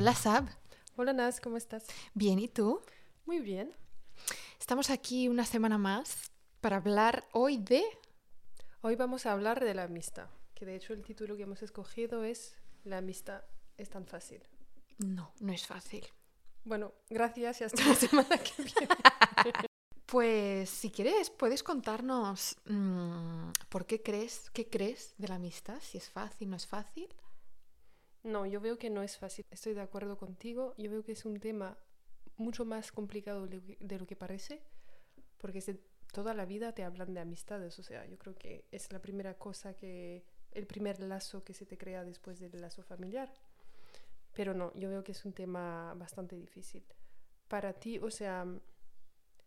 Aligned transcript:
Hola 0.00 0.14
Sab. 0.14 0.48
Hola 0.96 1.12
Nas, 1.12 1.42
¿cómo 1.42 1.58
estás? 1.58 1.84
Bien, 2.14 2.38
¿y 2.38 2.48
tú? 2.48 2.80
Muy 3.26 3.40
bien. 3.40 3.70
Estamos 4.58 4.88
aquí 4.88 5.28
una 5.28 5.44
semana 5.44 5.76
más 5.76 6.30
para 6.62 6.78
hablar 6.78 7.28
hoy 7.32 7.58
de... 7.58 7.84
Hoy 8.80 8.96
vamos 8.96 9.26
a 9.26 9.32
hablar 9.32 9.62
de 9.62 9.74
la 9.74 9.82
amistad, 9.82 10.30
que 10.54 10.64
de 10.64 10.74
hecho 10.74 10.94
el 10.94 11.02
título 11.02 11.36
que 11.36 11.42
hemos 11.42 11.62
escogido 11.62 12.24
es 12.24 12.56
La 12.82 12.96
amistad 12.96 13.42
es 13.76 13.90
tan 13.90 14.06
fácil. 14.06 14.42
No, 14.96 15.34
no 15.38 15.52
es 15.52 15.66
fácil. 15.66 16.06
Bueno, 16.64 16.94
gracias 17.10 17.60
y 17.60 17.64
hasta 17.64 17.84
la 17.84 17.94
semana 18.08 18.38
que 18.38 18.62
viene. 18.62 18.88
Pues 20.06 20.70
si 20.70 20.90
quieres, 20.90 21.28
puedes 21.28 21.62
contarnos 21.62 22.56
mm, 22.64 23.50
por 23.68 23.84
qué 23.84 24.00
crees, 24.00 24.48
qué 24.54 24.66
crees 24.66 25.12
de 25.18 25.28
la 25.28 25.34
amistad, 25.34 25.78
si 25.82 25.98
es 25.98 26.08
fácil, 26.08 26.48
no 26.48 26.56
es 26.56 26.66
fácil. 26.66 27.14
No, 28.22 28.44
yo 28.46 28.60
veo 28.60 28.78
que 28.78 28.90
no 28.90 29.02
es 29.02 29.16
fácil. 29.16 29.46
Estoy 29.50 29.74
de 29.74 29.80
acuerdo 29.80 30.18
contigo. 30.18 30.74
Yo 30.76 30.90
veo 30.90 31.02
que 31.02 31.12
es 31.12 31.24
un 31.24 31.40
tema 31.40 31.78
mucho 32.36 32.64
más 32.64 32.92
complicado 32.92 33.46
de 33.46 33.98
lo 33.98 34.06
que- 34.06 34.16
parece, 34.16 34.62
porque 35.38 35.60
toda 36.12 36.34
la 36.34 36.44
vida 36.44 36.72
te 36.74 36.84
hablan 36.84 37.14
de 37.14 37.20
amistades. 37.20 37.78
O 37.78 37.82
sea, 37.82 38.06
yo 38.06 38.18
creo 38.18 38.34
que 38.36 38.64
es 38.72 38.92
la 38.92 39.00
primera 39.00 39.34
cosa 39.38 39.74
que, 39.74 40.24
el 40.52 40.66
primer 40.66 41.00
lazo 41.00 41.44
que 41.44 41.54
se 41.54 41.64
te 41.66 41.78
crea 41.78 42.04
después 42.04 42.40
del 42.40 42.60
lazo 42.60 42.82
familiar. 42.82 43.32
Pero 44.34 44.54
no, 44.54 44.72
yo 44.74 44.88
veo 44.90 45.02
que 45.04 45.12
es 45.12 45.24
un 45.24 45.32
tema 45.32 45.94
bastante 45.94 46.36
difícil. 46.36 46.84
Para 47.48 47.72
ti, 47.72 47.98
o 47.98 48.10
sea, 48.10 48.46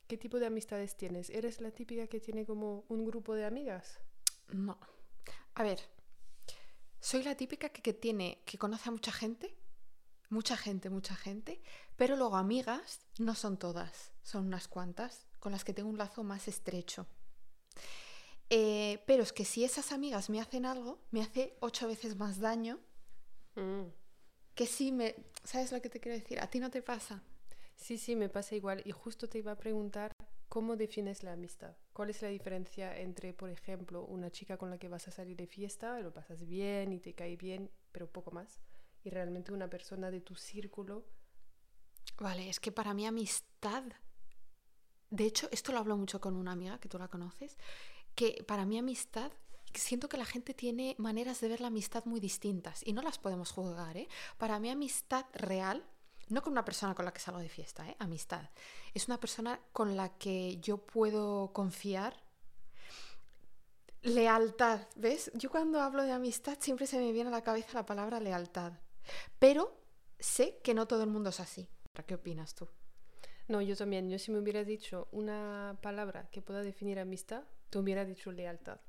¿qué 0.07 0.17
tipo 0.17 0.39
de 0.39 0.47
amistades 0.47 0.95
tienes? 0.97 1.29
¿Eres 1.29 1.61
la 1.61 1.71
típica 1.71 2.07
que 2.07 2.19
tiene 2.19 2.45
como 2.45 2.85
un 2.89 3.05
grupo 3.05 3.35
de 3.35 3.45
amigas? 3.45 3.99
No. 4.49 4.77
A 5.55 5.63
ver, 5.63 5.79
soy 7.03 7.21
la 7.21 7.35
típica 7.35 7.67
que, 7.67 7.81
que 7.81 7.93
tiene, 7.93 8.41
que 8.45 8.57
conoce 8.57 8.87
a 8.87 8.91
mucha 8.93 9.11
gente, 9.11 9.53
mucha 10.29 10.55
gente, 10.55 10.89
mucha 10.89 11.15
gente, 11.15 11.61
pero 11.97 12.15
luego 12.15 12.37
amigas 12.37 13.01
no 13.19 13.35
son 13.35 13.57
todas, 13.57 14.13
son 14.23 14.47
unas 14.47 14.69
cuantas 14.69 15.27
con 15.39 15.51
las 15.51 15.65
que 15.65 15.73
tengo 15.73 15.89
un 15.89 15.97
lazo 15.97 16.23
más 16.23 16.47
estrecho. 16.47 17.05
Eh, 18.49 19.03
pero 19.05 19.21
es 19.21 19.33
que 19.33 19.43
si 19.43 19.65
esas 19.65 19.91
amigas 19.91 20.29
me 20.29 20.39
hacen 20.39 20.65
algo, 20.65 21.01
me 21.11 21.21
hace 21.21 21.57
ocho 21.59 21.87
veces 21.87 22.15
más 22.15 22.39
daño 22.39 22.79
Mm. 23.55 23.91
que 24.55 24.65
si 24.65 24.91
me... 24.91 25.15
¿Sabes 25.43 25.71
lo 25.73 25.81
que 25.81 25.89
te 25.89 25.99
quiero 25.99 26.17
decir? 26.17 26.39
¿A 26.39 26.49
ti 26.49 26.59
no 26.59 26.71
te 26.71 26.81
pasa? 26.81 27.21
Sí, 27.75 27.97
sí, 27.97 28.15
me 28.15 28.29
pasa 28.29 28.55
igual. 28.55 28.81
Y 28.85 28.91
justo 28.91 29.27
te 29.27 29.39
iba 29.39 29.51
a 29.51 29.57
preguntar, 29.57 30.11
¿cómo 30.47 30.75
defines 30.77 31.21
la 31.21 31.33
amistad? 31.33 31.75
¿Cuál 31.93 32.09
es 32.09 32.21
la 32.23 32.29
diferencia 32.29 32.97
entre, 32.97 33.33
por 33.33 33.51
ejemplo, 33.51 34.03
una 34.05 34.31
chica 34.31 34.57
con 34.57 34.71
la 34.71 34.79
que 34.79 34.89
vas 34.89 35.07
a 35.07 35.11
salir 35.11 35.37
de 35.37 35.45
fiesta, 35.45 35.99
lo 35.99 36.11
pasas 36.11 36.45
bien 36.47 36.91
y 36.91 36.99
te 36.99 37.13
cae 37.13 37.37
bien, 37.37 37.69
pero 37.91 38.11
poco 38.11 38.31
más, 38.31 38.59
y 39.03 39.11
realmente 39.11 39.53
una 39.53 39.69
persona 39.69 40.09
de 40.09 40.19
tu 40.19 40.35
círculo? 40.35 41.05
Vale, 42.17 42.49
es 42.49 42.59
que 42.59 42.71
para 42.71 42.93
mí 42.93 43.05
amistad... 43.05 43.83
De 45.11 45.25
hecho, 45.25 45.47
esto 45.51 45.71
lo 45.71 45.77
hablo 45.77 45.95
mucho 45.95 46.19
con 46.19 46.35
una 46.35 46.53
amiga 46.53 46.79
que 46.79 46.89
tú 46.89 46.97
la 46.97 47.07
conoces, 47.07 47.57
que 48.15 48.43
para 48.47 48.65
mí 48.65 48.79
amistad, 48.79 49.31
siento 49.75 50.09
que 50.09 50.17
la 50.17 50.25
gente 50.25 50.55
tiene 50.55 50.95
maneras 50.97 51.39
de 51.41 51.49
ver 51.49 51.61
la 51.61 51.67
amistad 51.67 52.05
muy 52.05 52.19
distintas 52.19 52.81
y 52.85 52.93
no 52.93 53.03
las 53.03 53.19
podemos 53.19 53.51
juzgar, 53.51 53.97
¿eh? 53.97 54.07
Para 54.39 54.59
mí 54.59 54.71
amistad 54.71 55.25
real, 55.33 55.85
no 56.29 56.41
con 56.41 56.53
una 56.53 56.65
persona 56.65 56.95
con 56.95 57.05
la 57.05 57.13
que 57.13 57.19
salgo 57.19 57.39
de 57.39 57.49
fiesta, 57.49 57.87
¿eh? 57.87 57.95
Amistad. 57.99 58.49
Es 58.93 59.07
una 59.07 59.19
persona 59.19 59.59
con 59.71 59.95
la 59.95 60.17
que 60.17 60.57
yo 60.57 60.77
puedo 60.77 61.51
confiar. 61.53 62.15
Lealtad, 64.01 64.81
¿ves? 64.95 65.31
Yo 65.33 65.49
cuando 65.49 65.81
hablo 65.81 66.03
de 66.03 66.11
amistad 66.11 66.57
siempre 66.59 66.87
se 66.87 66.97
me 66.97 67.11
viene 67.11 67.29
a 67.29 67.31
la 67.31 67.43
cabeza 67.43 67.73
la 67.73 67.85
palabra 67.85 68.19
lealtad. 68.19 68.73
Pero 69.39 69.79
sé 70.19 70.59
que 70.63 70.73
no 70.73 70.87
todo 70.87 71.03
el 71.03 71.09
mundo 71.09 71.29
es 71.29 71.39
así. 71.39 71.69
¿Qué 72.05 72.15
opinas 72.15 72.55
tú? 72.55 72.67
No, 73.47 73.61
yo 73.61 73.75
también. 73.75 74.09
Yo 74.09 74.19
si 74.19 74.31
me 74.31 74.39
hubieras 74.39 74.65
dicho 74.65 75.07
una 75.11 75.77
palabra 75.81 76.29
que 76.31 76.41
pueda 76.41 76.61
definir 76.61 76.99
amistad, 76.99 77.43
te 77.69 77.77
hubiera 77.77 78.05
dicho 78.05 78.31
lealtad. 78.31 78.79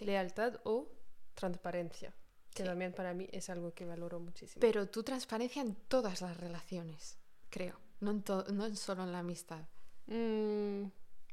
Lealtad 0.00 0.60
o 0.64 0.88
transparencia, 1.34 2.14
que 2.54 2.62
Sí. 2.62 2.68
también 2.68 2.92
para 2.92 3.14
mí 3.14 3.28
es 3.32 3.48
algo 3.50 3.72
que 3.74 3.84
valoro 3.84 4.18
muchísimo. 4.20 4.60
Pero 4.60 4.88
tú 4.88 5.02
transparencia 5.02 5.62
en 5.62 5.74
todas 5.74 6.20
las 6.20 6.36
relaciones, 6.36 7.18
creo. 7.48 7.78
No, 8.00 8.10
en 8.10 8.24
no 8.56 8.66
en 8.66 8.76
solo 8.76 9.02
en 9.04 9.12
la 9.12 9.20
amistad. 9.20 9.62
Mm, 10.06 10.84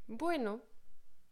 bueno, 0.07 0.61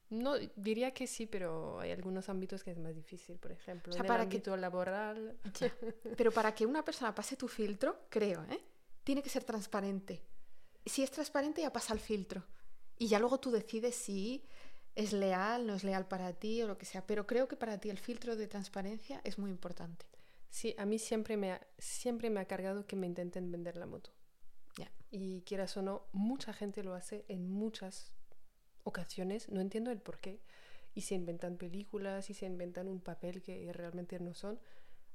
no 0.09 0.35
diría 0.56 0.91
que 0.94 1.07
sí, 1.07 1.25
pero 1.28 1.79
hay 1.79 1.91
algunos 1.91 2.29
ámbitos 2.29 2.63
que 2.63 2.72
es 2.72 2.78
más 2.78 2.96
difícil, 2.96 3.38
por 3.38 3.51
ejemplo, 3.51 3.91
sea, 3.94 4.01
en 4.01 4.06
el 4.12 4.18
que- 4.18 4.23
ámbito 4.23 4.57
laboral. 4.57 5.38
Ya. 5.59 5.72
Pero 6.17 6.31
para 6.31 6.53
que 6.53 6.66
una 6.66 6.84
persona 6.85 7.13
pase 7.13 7.35
tu 7.35 7.47
filtro, 7.47 8.06
creo, 8.09 8.44
¿eh? 8.46 8.59
Tiene 9.03 9.22
que 9.22 9.29
ser 9.29 9.44
transparente. 9.44 10.22
Si 10.85 11.03
es 11.03 11.12
transparente, 11.12 11.62
ya 11.62 11.72
pasa 11.73 11.94
el 11.94 12.00
filtro. 12.00 12.44
Y 12.97 13.07
ya 13.07 13.19
luego 13.19 13.40
tú 13.40 13.52
decides 13.52 13.96
si 13.96 14.46
es 14.96 15.12
leal, 15.14 15.68
no 15.68 15.76
es 15.76 15.84
leal 15.84 16.08
para 16.08 16.34
ti 16.34 16.62
o 16.64 16.68
lo 16.68 16.78
que 16.78 16.86
sea. 16.86 17.06
Pero 17.06 17.28
creo 17.28 17.48
que 17.48 17.56
para 17.56 17.80
ti 17.80 17.90
el 17.90 18.00
filtro 18.00 18.36
de 18.36 18.48
transparencia 18.48 19.22
es 19.24 19.38
muy 19.38 19.52
importante. 19.52 20.06
Sí, 20.50 20.74
a 20.78 20.86
mí 20.86 21.00
siempre 21.00 21.36
me 21.36 21.52
ha, 21.52 21.68
siempre 21.78 22.30
me 22.30 22.40
ha 22.40 22.46
cargado 22.46 22.88
que 22.88 22.96
me 22.96 23.08
intenten 23.08 23.52
vender 23.52 23.76
la 23.76 23.86
moto. 23.86 24.12
Ya. 24.78 24.90
Y 25.12 25.42
quieras 25.42 25.76
o 25.76 25.82
no, 25.82 26.08
mucha 26.14 26.54
gente 26.54 26.84
lo 26.84 26.94
hace 26.94 27.26
en 27.28 27.50
muchas 27.50 28.14
ocasiones, 28.84 29.50
no 29.50 29.60
entiendo 29.60 29.92
el 29.92 30.00
por 30.00 30.20
qué, 30.20 30.42
y 30.94 31.02
se 31.02 31.16
inventan 31.16 31.58
películas 31.58 32.30
y 32.30 32.34
se 32.34 32.46
inventan 32.46 32.88
un 32.88 33.02
papel 33.02 33.42
que 33.42 33.72
realmente 33.74 34.20
no 34.20 34.34
son. 34.34 34.60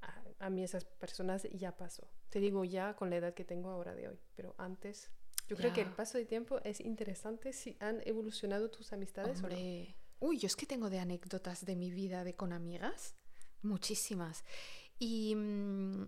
A, 0.03 0.23
a 0.41 0.51
mí 0.51 0.63
esas 0.63 0.85
personas 0.85 1.49
ya 1.53 1.77
pasó. 1.77 2.11
Te 2.29 2.39
digo 2.41 2.65
ya 2.65 2.95
con 2.97 3.09
la 3.09 3.17
edad 3.17 3.35
que 3.35 3.45
tengo 3.45 3.71
ahora 3.71 3.95
de 3.95 4.09
hoy, 4.09 4.21
pero 4.37 4.55
antes... 4.59 5.11
Yo 5.51 5.57
creo 5.57 5.73
que 5.73 5.81
el 5.83 5.91
paso 5.93 6.17
de 6.17 6.25
tiempo 6.27 6.61
es 6.63 6.81
interesante 6.81 7.53
si 7.53 7.77
han 7.81 8.01
evolucionado 8.07 8.71
tus 8.71 8.93
amistades 8.93 9.39
o 9.39 9.43
no. 9.43 9.49
Hombre. 9.49 9.97
Uy, 10.21 10.39
yo 10.39 10.47
es 10.47 10.55
que 10.55 10.65
tengo 10.67 10.91
de 10.91 11.01
anécdotas 11.01 11.65
de 11.65 11.75
mi 11.77 11.91
vida 11.91 12.23
de 12.25 12.35
con 12.35 12.53
amigas, 12.53 13.15
muchísimas. 13.63 14.45
Y 14.99 15.35
mm, 15.35 16.05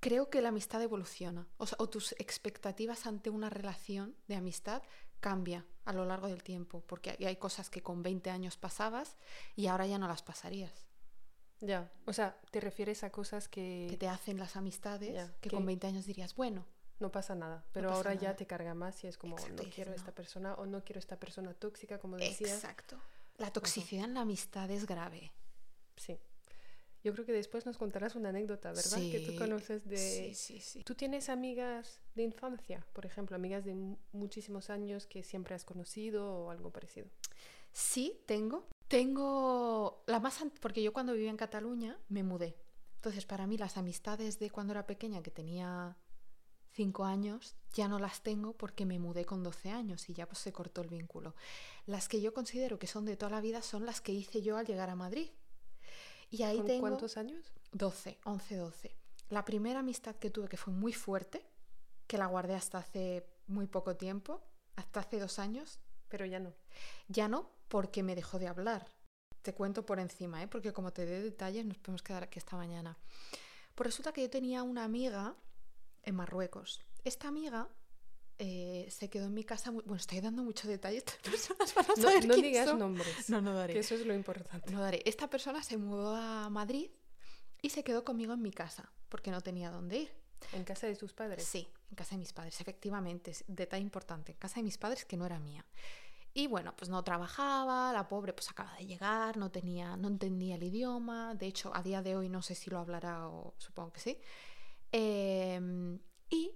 creo 0.00 0.28
que 0.30 0.42
la 0.42 0.50
amistad 0.50 0.82
evoluciona. 0.82 1.48
O, 1.56 1.66
sea, 1.66 1.76
o 1.80 1.88
tus 1.88 2.12
expectativas 2.18 3.06
ante 3.06 3.30
una 3.30 3.48
relación 3.50 4.14
de 4.28 4.36
amistad 4.36 4.82
cambia 5.20 5.64
a 5.84 5.92
lo 5.92 6.04
largo 6.04 6.28
del 6.28 6.42
tiempo, 6.42 6.82
porque 6.86 7.10
hay- 7.10 7.24
hay 7.26 7.36
cosas 7.36 7.70
que 7.70 7.82
con 7.82 8.02
20 8.02 8.30
años 8.30 8.56
pasabas 8.56 9.16
y 9.56 9.66
ahora 9.68 9.86
ya 9.86 9.98
no 9.98 10.08
las 10.08 10.22
pasarías. 10.22 10.86
Ya, 11.60 11.92
o 12.06 12.12
sea, 12.12 12.40
te 12.50 12.60
refieres 12.60 13.04
a 13.04 13.10
cosas 13.10 13.46
que, 13.48 13.86
Que 13.90 13.96
te 13.98 14.08
hacen 14.08 14.38
las 14.38 14.56
amistades 14.56 15.12
Ya, 15.14 15.28
que 15.40 15.48
que- 15.50 15.56
con 15.56 15.66
20 15.66 15.86
años 15.86 16.06
dirías, 16.06 16.34
bueno, 16.34 16.66
no 17.00 17.10
pasa 17.10 17.34
nada, 17.34 17.64
pero 17.72 17.88
pasa 17.88 17.96
ahora 17.96 18.14
ya 18.14 18.36
te 18.36 18.46
carga 18.46 18.74
más 18.74 19.02
y 19.04 19.06
es 19.08 19.16
como 19.18 19.36
Exacto, 19.36 19.62
no 19.64 19.70
quiero 19.70 19.90
"No". 19.90 19.96
esta 19.96 20.12
persona 20.12 20.54
o 20.54 20.66
no 20.66 20.84
quiero 20.84 20.98
esta 20.98 21.18
persona 21.18 21.54
tóxica, 21.54 21.98
como 21.98 22.16
decías. 22.16 22.52
exacto. 22.52 22.98
La 23.38 23.50
toxicidad 23.52 24.04
en 24.04 24.14
la 24.14 24.20
amistad 24.20 24.70
es 24.70 24.86
grave. 24.86 25.32
Sí. 25.96 26.18
Yo 27.02 27.14
creo 27.14 27.24
que 27.24 27.32
después 27.32 27.64
nos 27.64 27.78
contarás 27.78 28.14
una 28.14 28.28
anécdota, 28.28 28.68
¿verdad? 28.72 28.98
Que 29.10 29.20
tú 29.20 29.30
Sí, 29.32 29.38
conoces 29.38 29.86
de... 29.88 29.96
Sí, 29.96 30.34
sí, 30.34 30.60
sí. 30.60 30.84
¿Tú 30.84 30.94
tienes 30.94 31.30
amigas 31.30 31.98
de 32.14 32.24
infancia, 32.24 32.86
por 32.92 33.06
ejemplo, 33.06 33.34
amigas 33.36 33.64
de 33.64 33.74
mu- 33.74 33.96
muchísimos 34.12 34.68
años 34.68 35.06
que 35.06 35.22
siempre 35.22 35.54
has 35.54 35.64
conocido 35.64 36.30
o 36.30 36.50
algo 36.50 36.70
parecido? 36.70 37.08
Sí, 37.72 38.20
tengo. 38.26 38.66
Tengo 38.88 40.02
la 40.06 40.20
más 40.20 40.44
porque 40.60 40.82
yo 40.82 40.92
cuando 40.92 41.14
vivía 41.14 41.30
en 41.30 41.38
Cataluña 41.38 41.98
me 42.10 42.22
mudé. 42.22 42.56
Entonces, 42.96 43.24
para 43.24 43.46
mí 43.46 43.56
las 43.56 43.78
amistades 43.78 44.38
de 44.38 44.50
cuando 44.50 44.72
era 44.74 44.86
pequeña, 44.86 45.22
que 45.22 45.30
tenía 45.30 45.96
cinco 46.72 47.04
años, 47.04 47.56
ya 47.72 47.88
no 47.88 47.98
las 47.98 48.22
tengo 48.22 48.52
porque 48.54 48.86
me 48.86 48.98
mudé 48.98 49.24
con 49.24 49.42
12 49.42 49.70
años 49.70 50.08
y 50.08 50.14
ya 50.14 50.26
pues 50.26 50.38
se 50.38 50.52
cortó 50.52 50.82
el 50.82 50.88
vínculo. 50.88 51.34
Las 51.86 52.08
que 52.08 52.20
yo 52.20 52.32
considero 52.32 52.78
que 52.78 52.86
son 52.86 53.04
de 53.04 53.16
toda 53.16 53.30
la 53.30 53.40
vida 53.40 53.62
son 53.62 53.86
las 53.86 54.00
que 54.00 54.12
hice 54.12 54.42
yo 54.42 54.56
al 54.56 54.66
llegar 54.66 54.90
a 54.90 54.96
Madrid. 54.96 55.30
Y 56.30 56.42
ahí 56.44 56.58
¿Con 56.58 56.66
tengo 56.66 56.80
cuántos 56.80 57.16
años? 57.16 57.52
12, 57.72 58.18
11, 58.24 58.56
12. 58.56 58.96
La 59.30 59.44
primera 59.44 59.80
amistad 59.80 60.16
que 60.16 60.30
tuve 60.30 60.48
que 60.48 60.56
fue 60.56 60.72
muy 60.72 60.92
fuerte, 60.92 61.44
que 62.06 62.18
la 62.18 62.26
guardé 62.26 62.54
hasta 62.54 62.78
hace 62.78 63.26
muy 63.46 63.66
poco 63.66 63.96
tiempo, 63.96 64.42
hasta 64.76 65.00
hace 65.00 65.18
dos 65.18 65.38
años, 65.38 65.78
Pero 66.08 66.26
ya 66.26 66.40
no. 66.40 66.52
ya 67.08 67.28
no, 67.28 67.50
porque 67.68 68.02
me 68.02 68.14
dejó 68.16 68.38
de 68.38 68.48
hablar. 68.48 68.86
Te 69.42 69.54
cuento 69.54 69.86
por 69.86 70.00
encima, 70.00 70.42
¿eh? 70.42 70.48
porque 70.48 70.72
como 70.72 70.92
te 70.92 71.06
dé 71.06 71.22
detalles 71.22 71.64
nos 71.64 71.78
podemos 71.78 72.02
quedar 72.02 72.24
aquí 72.24 72.38
esta 72.38 72.56
mañana. 72.56 72.98
Pues 73.74 73.86
resulta 73.86 74.12
que 74.12 74.22
yo 74.22 74.30
tenía 74.30 74.62
una 74.62 74.84
amiga 74.84 75.36
en 76.02 76.14
Marruecos. 76.14 76.80
Esta 77.04 77.28
amiga 77.28 77.68
eh, 78.38 78.86
se 78.90 79.10
quedó 79.10 79.26
en 79.26 79.34
mi 79.34 79.44
casa. 79.44 79.70
muy- 79.70 79.82
Bueno, 79.82 79.96
estoy 80.00 80.20
dando 80.20 80.42
muchos 80.42 80.66
detalles. 80.68 81.04
Personas 81.22 81.74
No, 81.96 82.02
saber 82.02 82.26
no 82.26 82.34
quién 82.34 82.46
digas 82.46 82.68
son. 82.68 82.78
nombres, 82.78 83.28
No, 83.30 83.40
no 83.40 83.54
daré. 83.54 83.74
que 83.74 83.80
eso 83.80 83.94
es 83.94 84.06
lo 84.06 84.14
importante. 84.14 84.72
No 84.72 84.80
daré. 84.80 85.02
Esta 85.04 85.28
persona 85.28 85.62
se 85.62 85.76
mudó 85.76 86.14
a 86.16 86.48
Madrid 86.50 86.90
y 87.62 87.70
se 87.70 87.84
quedó 87.84 88.04
conmigo 88.04 88.32
en 88.32 88.42
mi 88.42 88.50
casa 88.50 88.90
porque 89.08 89.30
no 89.30 89.40
tenía 89.40 89.70
dónde 89.70 89.98
ir. 89.98 90.20
En 90.52 90.64
casa 90.64 90.86
de 90.86 90.96
tus 90.96 91.12
padres. 91.12 91.44
Sí, 91.44 91.68
en 91.90 91.96
casa 91.96 92.12
de 92.12 92.18
mis 92.18 92.32
padres, 92.32 92.58
efectivamente. 92.62 93.32
es 93.32 93.44
Detalle 93.46 93.82
importante, 93.82 94.32
en 94.32 94.38
casa 94.38 94.56
de 94.56 94.62
mis 94.62 94.78
padres 94.78 95.04
que 95.04 95.18
no 95.18 95.26
era 95.26 95.38
mía. 95.38 95.66
Y 96.32 96.46
bueno, 96.46 96.74
pues 96.76 96.88
no 96.88 97.02
trabajaba, 97.04 97.92
la 97.92 98.08
pobre 98.08 98.32
pues 98.32 98.48
acaba 98.50 98.74
de 98.76 98.86
llegar, 98.86 99.36
no 99.36 99.50
tenía, 99.50 99.96
no 99.98 100.08
entendía 100.08 100.54
el 100.54 100.62
idioma, 100.62 101.34
de 101.34 101.46
hecho 101.48 101.72
a 101.74 101.82
día 101.82 102.00
de 102.02 102.14
hoy 102.16 102.28
no 102.30 102.40
sé 102.40 102.54
si 102.54 102.70
lo 102.70 102.78
hablará 102.78 103.28
o 103.28 103.52
supongo 103.58 103.92
que 103.92 104.00
sí. 104.00 104.18
Em, 104.92 105.98
Y 106.28 106.52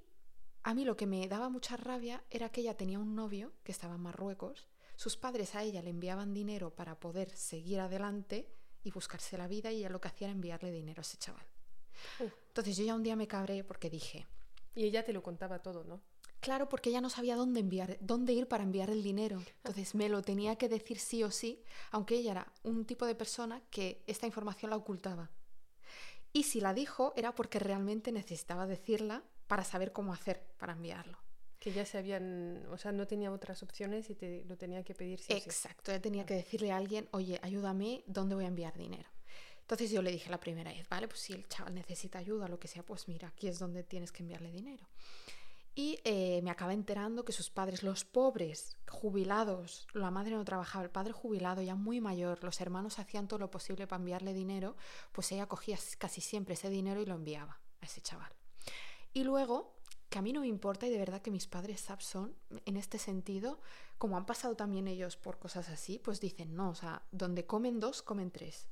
a 0.63 0.75
mí 0.75 0.85
lo 0.85 0.97
que 0.97 1.07
me 1.07 1.27
daba 1.29 1.49
mucha 1.49 1.77
rabia 1.77 2.25
era 2.31 2.51
que 2.51 2.61
ella 2.61 2.77
tenía 2.77 2.99
un 2.99 3.15
novio 3.15 3.53
que 3.65 3.73
estaba 3.73 3.97
en 3.97 4.03
Marruecos, 4.03 4.69
sus 4.97 5.17
padres 5.17 5.55
a 5.55 5.63
ella 5.63 5.83
le 5.83 5.91
enviaban 5.91 6.33
dinero 6.33 6.75
para 6.75 7.01
poder 7.01 7.31
seguir 7.37 7.81
adelante 7.81 8.49
y 8.83 8.91
buscarse 8.91 9.37
la 9.37 9.49
vida 9.49 9.73
y 9.73 9.79
ella 9.79 9.89
lo 9.89 10.01
que 10.01 10.09
hacía 10.09 10.29
era 10.29 10.35
enviarle 10.35 10.71
dinero 10.71 11.01
a 11.01 11.03
ese 11.03 11.17
chaval. 11.17 11.47
Uh. 12.21 12.29
Entonces 12.49 12.77
yo 12.77 12.85
ya 12.85 12.95
un 12.95 13.03
día 13.03 13.17
me 13.17 13.27
cabré 13.27 13.65
porque 13.65 13.91
dije, 13.91 14.27
Y 14.75 14.85
ella 14.85 15.05
te 15.05 15.13
lo 15.13 15.23
contaba 15.23 15.61
todo, 15.61 15.85
¿no? 15.85 16.03
Claro, 16.41 16.69
porque 16.69 16.91
ella 16.91 17.01
no 17.01 17.09
sabía 17.09 17.37
dónde 17.37 17.61
enviar, 17.61 17.97
dónde 18.01 18.35
ir 18.35 18.49
para 18.49 18.65
enviar 18.65 18.91
el 18.91 19.03
dinero. 19.03 19.43
Entonces 19.59 19.95
me 19.95 20.09
lo 20.09 20.21
tenía 20.21 20.57
que 20.57 20.69
decir 20.69 20.99
sí 20.99 21.23
o 21.23 21.31
sí, 21.31 21.65
aunque 21.91 22.17
ella 22.17 22.33
era 22.33 22.53
un 22.63 22.85
tipo 22.85 23.07
de 23.07 23.15
persona 23.15 23.63
que 23.71 24.05
esta 24.07 24.27
información 24.27 24.71
la 24.71 24.77
ocultaba. 24.77 25.31
Y 26.35 26.43
si 26.43 26.61
la 26.61 26.75
dijo 26.75 27.15
era 27.17 27.33
porque 27.33 27.61
realmente 27.61 28.11
necesitaba 28.11 28.67
decirla 28.67 29.23
para 29.47 29.63
saber 29.63 29.93
cómo 29.93 30.13
hacer 30.13 30.43
para 30.59 30.73
enviarlo. 30.73 31.17
Que 31.61 31.73
ya 31.73 31.87
se 31.87 31.97
habían, 31.97 32.67
o 32.71 32.77
sea, 32.77 32.91
no 32.91 33.07
tenía 33.07 33.31
otras 33.31 33.63
opciones 33.63 34.11
y 34.11 34.17
te 34.17 34.45
lo 34.45 34.57
tenía 34.57 34.83
que 34.83 34.95
pedir 34.95 35.21
sí. 35.21 35.33
Exacto, 35.33 35.93
ella 35.93 36.03
tenía 36.03 36.27
que 36.27 36.35
decirle 36.35 36.73
a 36.73 36.77
alguien, 36.77 37.09
oye, 37.13 37.39
ayúdame, 37.41 38.03
¿dónde 38.07 38.35
voy 38.35 38.45
a 38.45 38.49
enviar 38.49 38.77
dinero? 38.77 39.09
Entonces 39.61 39.93
yo 39.93 40.03
le 40.03 40.11
dije 40.11 40.29
la 40.29 40.41
primera 40.41 40.73
vez, 40.73 40.89
vale, 40.89 41.07
pues 41.07 41.21
si 41.21 41.33
el 41.33 41.49
chaval 41.49 41.73
necesita 41.75 42.19
ayuda, 42.19 42.49
lo 42.49 42.59
que 42.59 42.67
sea, 42.67 42.83
pues 42.83 43.07
mira, 43.07 43.29
aquí 43.29 43.47
es 43.47 43.61
donde 43.61 43.85
tienes 43.85 44.11
que 44.11 44.25
enviarle 44.25 44.51
dinero. 44.51 44.85
Y 45.75 45.99
eh, 46.05 46.41
me 46.43 46.50
acaba 46.50 46.73
enterando 46.73 47.25
que 47.25 47.32
sus 47.32 47.50
padres, 47.50 47.82
los 47.82 48.05
pobres, 48.05 48.76
jubilados, 48.88 49.88
la 49.93 50.12
madre 50.12 50.37
no 50.37 50.44
trabajaba, 50.44 50.85
el 50.85 50.91
padre 50.91 51.12
jubilado, 51.12 51.62
ya 51.62 51.75
muy 51.75 52.00
mayor, 52.00 52.44
los 52.44 52.61
hermanos 52.61 53.00
hacían 53.00 53.26
todo 53.26 53.41
lo 53.41 53.50
posible 53.50 53.88
para 53.88 54.00
enviarle 54.00 54.35
dinero, 54.35 54.76
pues 55.11 55.32
ella 55.32 55.47
cogía 55.47 55.76
casi 55.99 56.21
siempre 56.21 56.55
ese 56.55 56.71
dinero 56.71 57.00
y 57.00 57.06
lo 57.06 57.15
enviaba 57.15 57.59
a 57.81 57.87
ese 57.87 58.00
chaval. 58.00 58.32
Y 59.12 59.25
luego, 59.25 59.75
que 60.09 60.21
a 60.21 60.23
mí 60.23 60.32
no 60.32 60.43
me 60.43 60.47
importa 60.47 60.87
y 60.87 60.91
de 60.91 60.99
verdad 60.99 61.23
que 61.23 61.32
mis 61.32 61.49
padres 61.49 61.81
SAP 61.81 62.00
son, 62.00 62.37
en 62.67 62.77
este 62.77 62.99
sentido, 62.99 63.61
como 63.99 64.17
han 64.17 64.27
pasado 64.27 64.55
también 64.55 64.87
ellos 64.87 65.17
por 65.17 65.41
cosas 65.41 65.69
así, 65.69 65.99
pues 65.99 66.20
dicen, 66.20 66.55
no, 66.55 66.70
o 66.70 66.75
sea, 66.77 67.03
donde 67.11 67.47
comen 67.47 67.81
dos, 67.81 68.03
comen 68.03 68.31
tres. 68.31 68.69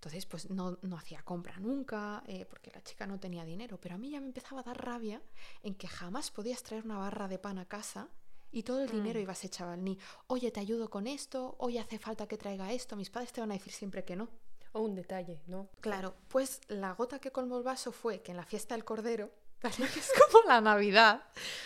Entonces, 0.00 0.24
pues 0.24 0.48
no, 0.48 0.78
no 0.80 0.96
hacía 0.96 1.22
compra 1.22 1.58
nunca, 1.58 2.22
eh, 2.26 2.46
porque 2.48 2.70
la 2.74 2.80
chica 2.82 3.06
no 3.06 3.20
tenía 3.20 3.44
dinero. 3.44 3.78
Pero 3.78 3.96
a 3.96 3.98
mí 3.98 4.08
ya 4.10 4.18
me 4.18 4.28
empezaba 4.28 4.62
a 4.62 4.64
dar 4.64 4.82
rabia 4.82 5.20
en 5.62 5.74
que 5.74 5.88
jamás 5.88 6.30
podías 6.30 6.62
traer 6.62 6.86
una 6.86 6.96
barra 6.96 7.28
de 7.28 7.38
pan 7.38 7.58
a 7.58 7.66
casa 7.66 8.08
y 8.50 8.62
todo 8.62 8.80
el 8.82 8.88
dinero 8.90 9.18
Mm. 9.18 9.22
iba 9.24 9.32
a 9.32 9.34
ese 9.34 9.50
chaval. 9.50 9.84
Ni, 9.84 9.98
oye, 10.28 10.50
te 10.50 10.58
ayudo 10.60 10.88
con 10.88 11.06
esto, 11.06 11.54
oye, 11.58 11.78
hace 11.78 11.98
falta 11.98 12.26
que 12.26 12.38
traiga 12.38 12.72
esto. 12.72 12.96
Mis 12.96 13.10
padres 13.10 13.30
te 13.30 13.42
van 13.42 13.50
a 13.50 13.54
decir 13.54 13.74
siempre 13.74 14.02
que 14.02 14.16
no. 14.16 14.30
O 14.72 14.80
un 14.80 14.94
detalle, 14.94 15.42
¿no? 15.48 15.68
Claro, 15.80 16.14
pues 16.28 16.62
la 16.68 16.94
gota 16.94 17.18
que 17.18 17.30
colmó 17.30 17.58
el 17.58 17.62
vaso 17.64 17.92
fue 17.92 18.22
que 18.22 18.30
en 18.30 18.38
la 18.38 18.46
fiesta 18.46 18.74
del 18.74 18.86
Cordero, 18.86 19.30
que 19.60 19.68
es 19.68 20.10
como 20.30 20.48
la 20.48 20.62
Navidad, 20.62 21.24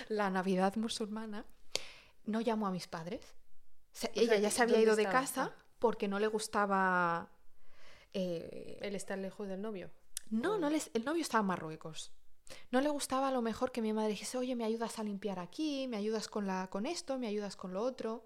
la 0.08 0.28
Navidad 0.28 0.75
musulmana, 0.75 1.44
no 2.25 2.40
llamó 2.40 2.66
a 2.66 2.72
mis 2.72 2.88
padres. 2.88 3.25
Sea, 3.92 4.10
ella 4.12 4.38
ya 4.38 4.50
se 4.50 4.60
había 4.62 4.75
¿dónde 4.75 4.87
ido 4.87 4.96
de 4.96 5.04
casa 5.04 5.52
Ah. 5.56 5.64
porque 5.78 6.08
no 6.08 6.19
le 6.19 6.26
gustaba... 6.26 7.30
eh, 8.14 8.78
El 8.81 8.94
estar 8.94 9.19
lejos 9.19 9.46
del 9.49 9.61
novio. 9.61 9.90
no, 10.31 10.58
no 10.58 10.70
les, 10.70 10.90
el 10.94 11.05
novio 11.05 11.22
estaba 11.22 11.40
en 11.43 11.46
Marruecos. 11.49 12.12
No 12.70 12.81
le 12.81 12.88
gustaba 12.90 13.28
a 13.28 13.32
lo 13.32 13.40
mejor 13.43 13.72
que 13.72 13.81
mi 13.82 13.93
madre 13.93 14.11
dijese, 14.11 14.37
oye, 14.38 14.55
me 14.55 14.64
ayudas 14.64 14.99
a 14.99 15.02
limpiar 15.02 15.38
aquí, 15.38 15.88
me 15.88 15.96
ayudas 15.96 16.28
con, 16.28 16.46
la, 16.46 16.69
con 16.70 16.84
esto, 16.87 17.19
me 17.19 17.26
ayudas 17.26 17.56
con 17.56 17.72
lo 17.72 17.82
otro, 17.82 18.25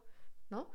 ¿no? 0.50 0.69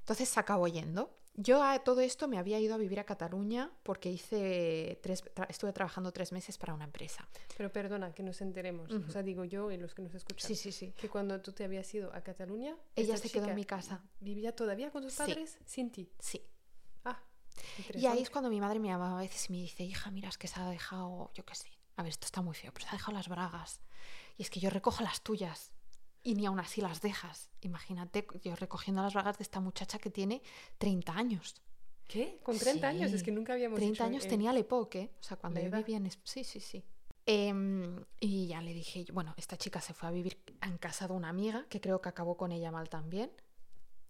Entonces 0.00 0.28
se 0.28 0.40
acabó 0.40 0.66
yendo. 0.68 1.14
Yo 1.40 1.62
a 1.62 1.78
todo 1.84 2.00
esto 2.00 2.26
me 2.26 2.36
había 2.38 2.58
ido 2.58 2.74
a 2.74 2.78
vivir 2.78 2.98
a 2.98 3.04
Cataluña 3.04 3.70
porque 3.84 4.10
hice 4.10 4.98
tres, 5.00 5.22
tra- 5.24 5.46
estuve 5.48 5.72
trabajando 5.72 6.10
tres 6.10 6.32
meses 6.32 6.58
para 6.58 6.74
una 6.74 6.82
empresa. 6.84 7.28
Pero 7.56 7.70
perdona, 7.72 8.12
que 8.12 8.24
nos 8.24 8.40
enteremos. 8.40 8.90
Ujú. 8.90 9.06
O 9.06 9.10
sea, 9.12 9.22
digo 9.22 9.44
yo 9.44 9.70
y 9.70 9.76
los 9.76 9.94
que 9.94 10.02
nos 10.02 10.12
escuchan. 10.14 10.48
Sí, 10.48 10.56
sí, 10.56 10.72
sí. 10.72 10.92
Que 10.96 11.08
cuando 11.08 11.40
tú 11.40 11.52
te 11.52 11.62
habías 11.62 11.94
ido 11.94 12.12
a 12.12 12.22
Cataluña, 12.22 12.76
Ella 12.96 13.16
se 13.16 13.30
quedó 13.30 13.46
en 13.46 13.54
mi 13.54 13.64
casa. 13.64 14.02
¿Vivía 14.18 14.56
todavía 14.56 14.90
con 14.90 15.04
tus 15.04 15.12
Sí. 15.12 15.18
padres? 15.18 15.58
Sin 15.64 15.92
ti. 15.92 16.10
Sí. 16.18 16.42
Ah, 17.04 17.22
Y 17.94 18.06
ahí 18.06 18.20
es 18.22 18.30
cuando 18.30 18.50
mi 18.50 18.60
madre 18.60 18.78
me 18.78 18.88
llamaba 18.88 19.18
a 19.18 19.22
veces 19.22 19.48
y 19.48 19.52
me 19.52 19.58
dice, 19.58 19.82
hija, 19.84 20.10
mira, 20.10 20.28
es 20.28 20.38
que 20.38 20.48
se 20.48 20.60
ha 20.60 20.68
dejado, 20.68 21.30
yo 21.34 21.44
qué 21.44 21.54
sé, 21.54 21.68
a 21.96 22.02
ver, 22.02 22.10
esto 22.10 22.26
está 22.26 22.42
muy 22.42 22.54
feo, 22.54 22.72
pero 22.72 22.84
se 22.84 22.90
ha 22.90 22.92
dejado 22.98 23.12
las 23.16 23.28
bragas. 23.28 23.80
Y 24.36 24.42
es 24.42 24.50
que 24.50 24.60
yo 24.60 24.70
recojo 24.70 25.02
las 25.02 25.22
tuyas 25.22 25.72
y 26.22 26.34
ni 26.34 26.46
aún 26.46 26.60
así 26.60 26.80
las 26.80 27.00
dejas. 27.00 27.50
Imagínate 27.60 28.26
yo 28.42 28.54
recogiendo 28.56 29.02
las 29.02 29.14
bragas 29.14 29.38
de 29.38 29.42
esta 29.42 29.60
muchacha 29.60 29.98
que 29.98 30.10
tiene 30.10 30.42
30 30.78 31.12
años. 31.14 31.56
¿Qué? 32.06 32.40
Con 32.42 32.58
30 32.58 32.88
años, 32.88 33.12
es 33.12 33.20
Sí, 33.20 33.24
que 33.26 33.32
nunca 33.32 33.52
habíamos 33.52 33.76
30 33.76 34.04
hecho 34.04 34.10
años 34.10 34.24
el- 34.24 34.30
tenía 34.30 34.52
la 34.52 34.60
época, 34.60 34.98
¿eh? 34.98 35.10
O 35.20 35.22
sea, 35.22 35.36
cuando 35.36 35.60
yo 35.60 35.70
vivía 35.70 35.96
en... 35.98 36.10
Sí, 36.24 36.44
sí, 36.44 36.60
sí. 36.60 36.84
Em, 37.26 38.02
y 38.20 38.46
ya 38.46 38.62
le 38.62 38.72
dije, 38.72 39.04
bueno, 39.12 39.34
esta 39.36 39.58
chica 39.58 39.80
se 39.82 39.92
fue 39.92 40.08
a 40.08 40.12
vivir 40.12 40.42
en 40.62 40.78
casa 40.78 41.06
de 41.06 41.12
una 41.12 41.28
amiga, 41.28 41.66
que 41.68 41.80
creo 41.80 42.00
que 42.00 42.08
acabó 42.08 42.36
con 42.38 42.52
ella 42.52 42.70
mal 42.70 42.88
también. 42.88 43.30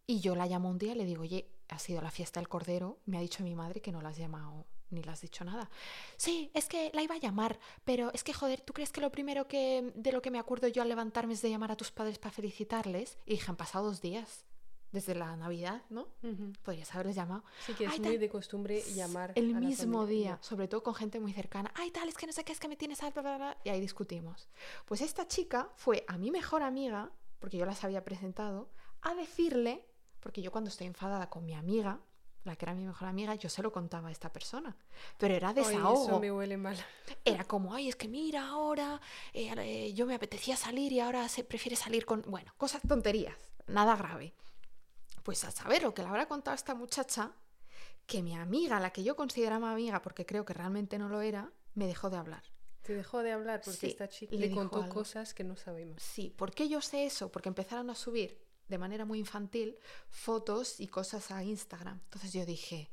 Y 0.07 0.21
yo 0.21 0.37
la 0.37 0.47
llamo 0.47 0.71
un 0.71 0.79
día 0.79 0.93
y 0.93 0.97
le 0.99 1.05
digo, 1.05 1.23
oye, 1.23 1.51
ha 1.69 1.79
sido 1.79 2.01
la 2.01 2.11
fiesta 2.11 2.41
del 2.41 2.49
Cordero, 2.49 2.99
me 3.07 3.19
ha 3.19 3.21
dicho 3.21 3.43
mi 3.43 3.55
madre 3.55 3.81
que 3.81 3.93
no 3.93 4.01
la 4.01 4.11
has 4.11 4.17
llamado 4.19 4.67
ni 4.91 5.03
le 5.03 5.11
has 5.11 5.21
dicho 5.21 5.45
nada. 5.45 5.69
Sí, 6.17 6.51
es 6.55 6.65
que 6.67 6.91
la 6.95 7.03
iba 7.03 7.15
a 7.15 7.19
llamar, 7.19 7.59
pero 7.85 8.11
es 8.15 8.25
que, 8.25 8.33
joder, 8.33 8.63
¿tú 8.63 8.73
crees 8.73 8.91
que 8.91 9.03
lo 9.03 9.11
primero 9.13 9.47
que 9.47 9.93
de 9.95 10.13
lo 10.13 10.23
que 10.23 10.31
me 10.31 10.39
acuerdo 10.39 10.67
yo 10.69 10.81
al 10.81 10.89
levantarme 10.89 11.35
es 11.35 11.43
de 11.43 11.51
llamar 11.51 11.71
a 11.73 11.77
tus 11.77 11.91
padres 11.91 12.19
para 12.19 12.33
felicitarles? 12.33 13.19
Y 13.27 13.33
dije, 13.33 13.51
han 13.51 13.57
pasado 13.57 13.85
dos 13.85 14.01
días, 14.01 14.47
desde 14.91 15.15
la 15.15 15.37
Navidad, 15.37 15.83
¿no? 15.91 16.09
Ujú. 16.23 16.55
Podrías 16.63 16.91
haberles 16.95 17.17
llamado. 17.17 17.45
Sí 17.67 17.75
que 17.75 17.85
es 17.85 17.91
Ay, 17.93 18.01
muy 18.01 18.17
de 18.17 18.31
costumbre 18.31 18.81
llamar 18.95 19.33
El 19.35 19.55
a 19.55 19.61
mismo 19.61 20.07
día, 20.07 20.39
sobre 20.41 20.69
todo 20.69 20.83
con 20.83 20.95
gente 20.95 21.21
muy 21.21 21.35
cercana. 21.35 21.71
Ay, 21.75 21.91
tal, 21.91 22.09
es 22.09 22.15
que 22.17 22.27
no 22.27 22.33
sé 22.33 22.43
qué, 22.45 22.53
es 22.53 22.59
que 22.59 22.69
me 22.69 22.77
tienes... 22.77 23.03
a- 23.03 23.11
bla, 23.11 23.21
bla, 23.21 23.37
bla", 23.37 23.57
Y 23.65 23.69
ahí 23.69 23.83
discutimos. 23.83 24.49
Pues 24.87 25.03
esta 25.03 25.29
chica 25.29 25.71
fue 25.77 26.07
a 26.09 26.17
mi 26.17 26.31
mejor 26.31 26.63
amiga, 26.63 27.13
porque 27.41 27.59
yo 27.59 27.67
las 27.67 27.85
había 27.85 28.03
presentado, 28.05 28.71
a 29.03 29.15
decirle, 29.15 29.85
porque 30.21 30.43
yo 30.43 30.51
cuando 30.51 30.69
estoy 30.71 30.87
enfadada 30.87 31.29
con 31.31 31.45
mi 31.45 31.55
amiga, 31.55 32.01
la 32.45 32.57
que 32.57 32.65
era 32.65 32.75
mi 32.75 32.85
mejor 32.85 33.09
amiga, 33.09 33.35
yo 33.35 33.49
se 33.49 33.63
lo 33.63 33.71
contaba 33.73 34.09
a 34.09 34.13
esta 34.13 34.33
persona. 34.33 34.75
Pero 35.19 35.35
era 35.35 35.49
Ay, 35.49 35.55
desahogo. 35.57 36.05
eso 36.05 36.21
me 36.21 36.33
huele 36.33 36.57
mal. 36.57 36.77
Era 37.25 37.45
como, 37.45 37.75
ay, 37.75 37.89
es 37.89 37.97
que 37.97 38.09
mira, 38.09 38.47
ahora 38.49 39.01
eh, 39.35 39.53
eh, 39.59 39.93
yo 39.93 40.07
me 40.07 40.15
apetecía 40.15 40.57
salir 40.57 40.93
y 40.93 41.01
ahora 41.01 41.29
se 41.29 41.45
prefiere 41.45 41.77
salir 41.77 42.07
con. 42.07 42.23
Bueno, 42.23 42.53
cosas 42.57 42.81
tonterías, 42.87 43.37
nada 43.67 43.97
grave. 43.97 44.33
Pues 45.23 45.45
a 45.45 45.51
saber 45.51 45.83
lo 45.83 45.93
que 45.93 46.03
le 46.03 46.09
habrá 46.09 46.27
contado 46.27 46.55
esta 46.55 46.75
muchacha, 46.75 47.33
que 48.07 48.23
mi 48.23 48.35
amiga, 48.35 48.81
la 48.81 48.91
que 48.91 49.03
yo 49.03 49.15
consideraba 49.15 49.73
amiga, 49.73 50.01
porque 50.01 50.25
creo 50.25 50.45
que 50.47 50.55
realmente 50.55 50.99
no 50.99 51.09
lo 51.11 51.21
era, 51.21 51.51
me 51.75 51.87
dejó 51.87 52.09
de 52.09 52.17
hablar. 52.17 52.43
Te 52.83 52.95
dejó 52.95 53.23
de 53.23 53.33
hablar 53.33 53.61
porque 53.63 53.79
Sí, 53.81 53.87
esta 53.89 54.09
chica 54.09 54.35
le 54.35 54.51
contó 54.51 54.81
algo. 54.83 54.95
cosas 54.95 55.35
que 55.35 55.45
no 55.45 55.55
sabemos. 55.57 56.03
Sí, 56.03 56.31
¿por 56.35 56.53
qué 56.53 56.69
yo 56.71 56.81
sé 56.81 57.05
eso? 57.05 57.31
Porque 57.31 57.51
empezaron 57.51 57.91
a 57.91 57.95
subir 57.95 58.41
de 58.69 58.79
manera 58.79 59.05
muy 59.05 59.19
infantil 59.19 59.79
fotos 60.11 60.81
y 60.81 60.89
cosas 60.89 61.31
a 61.31 61.43
Instagram. 61.43 62.01
Entonces 62.05 62.33
yo 62.33 62.45
dije, 62.47 62.91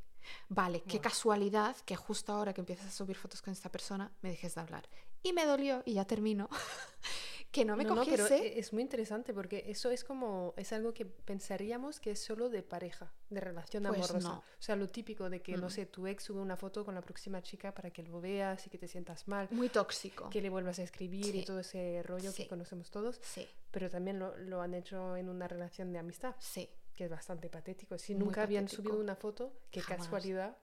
vale, 0.50 0.82
qué 0.84 1.00
casualidad 1.00 1.76
que 1.86 1.96
justo 1.96 2.34
ahora 2.34 2.54
que 2.54 2.62
empiezas 2.62 2.88
a 2.88 2.92
subir 2.92 3.18
fotos 3.18 3.42
con 3.42 3.54
esta 3.54 3.72
persona 3.72 4.12
me 4.22 4.30
dejes 4.30 4.56
de 4.56 4.62
hablar. 4.62 4.90
Y 5.24 5.34
me 5.34 5.46
dolió, 5.46 5.82
y 5.86 5.94
ya 5.94 6.06
termino, 6.06 6.50
que 7.56 7.66
no 7.66 7.76
me 7.78 7.84
no, 7.86 7.96
no, 7.96 8.02
cogiese... 8.02 8.24
pero 8.28 8.44
es 8.60 8.74
muy 8.74 8.82
interesante 8.84 9.34
porque 9.34 9.64
eso 9.68 9.90
es 9.90 10.04
como, 10.04 10.54
es 10.58 10.74
algo 10.74 10.94
que 10.94 11.06
pensaríamos 11.06 12.00
que 12.00 12.12
es 12.12 12.20
solo 12.24 12.50
de 12.50 12.64
pareja, 12.64 13.14
de 13.30 13.40
relación 13.40 13.84
Pues 13.84 14.10
amorosa. 14.10 14.28
no. 14.28 14.38
O 14.40 14.44
sea, 14.62 14.76
lo 14.76 14.88
típico 14.88 15.30
de 15.30 15.42
que, 15.42 15.56
no 15.58 15.68
Mm. 15.68 15.70
sé, 15.70 15.86
tu 15.86 16.06
ex 16.08 16.24
sube 16.24 16.42
una 16.42 16.58
foto 16.58 16.84
con 16.84 16.96
la 16.96 17.02
próxima 17.02 17.42
chica 17.42 17.74
para 17.74 17.92
que 17.92 18.04
lo 18.04 18.20
veas 18.22 18.66
y 18.68 18.70
que 18.70 18.78
te 18.78 18.88
sientas 18.88 19.28
mal, 19.28 19.48
Muy 19.52 19.70
tóxico. 19.70 20.30
que 20.30 20.42
le 20.42 20.50
vuelvas 20.50 20.80
a 20.80 20.84
escribir 20.84 21.34
y 21.36 21.46
todo 21.46 21.60
ese 21.62 22.02
rollo 22.04 22.32
Sí. 22.32 22.44
que 22.44 22.50
conocemos 22.50 22.92
todos, 22.92 23.20
Sí, 23.24 23.48
pero 23.72 23.90
también 23.90 24.20
lo, 24.20 24.36
lo 24.38 24.62
han 24.62 24.74
hecho 24.74 25.16
en 25.16 25.30
una 25.30 25.48
relación 25.48 25.92
de 25.94 26.00
amistad, 26.00 26.36
sí. 26.40 26.70
que 26.96 27.06
es 27.06 27.10
bastante 27.10 27.50
patético. 27.50 27.98
Si 27.98 28.16
Muy 28.16 28.26
nunca 28.26 28.44
habían 28.44 28.68
subido 28.68 28.98
una 29.00 29.16
foto, 29.16 29.54
qué 29.72 29.82
Jamás. 29.82 30.04
casualidad. 30.06 30.58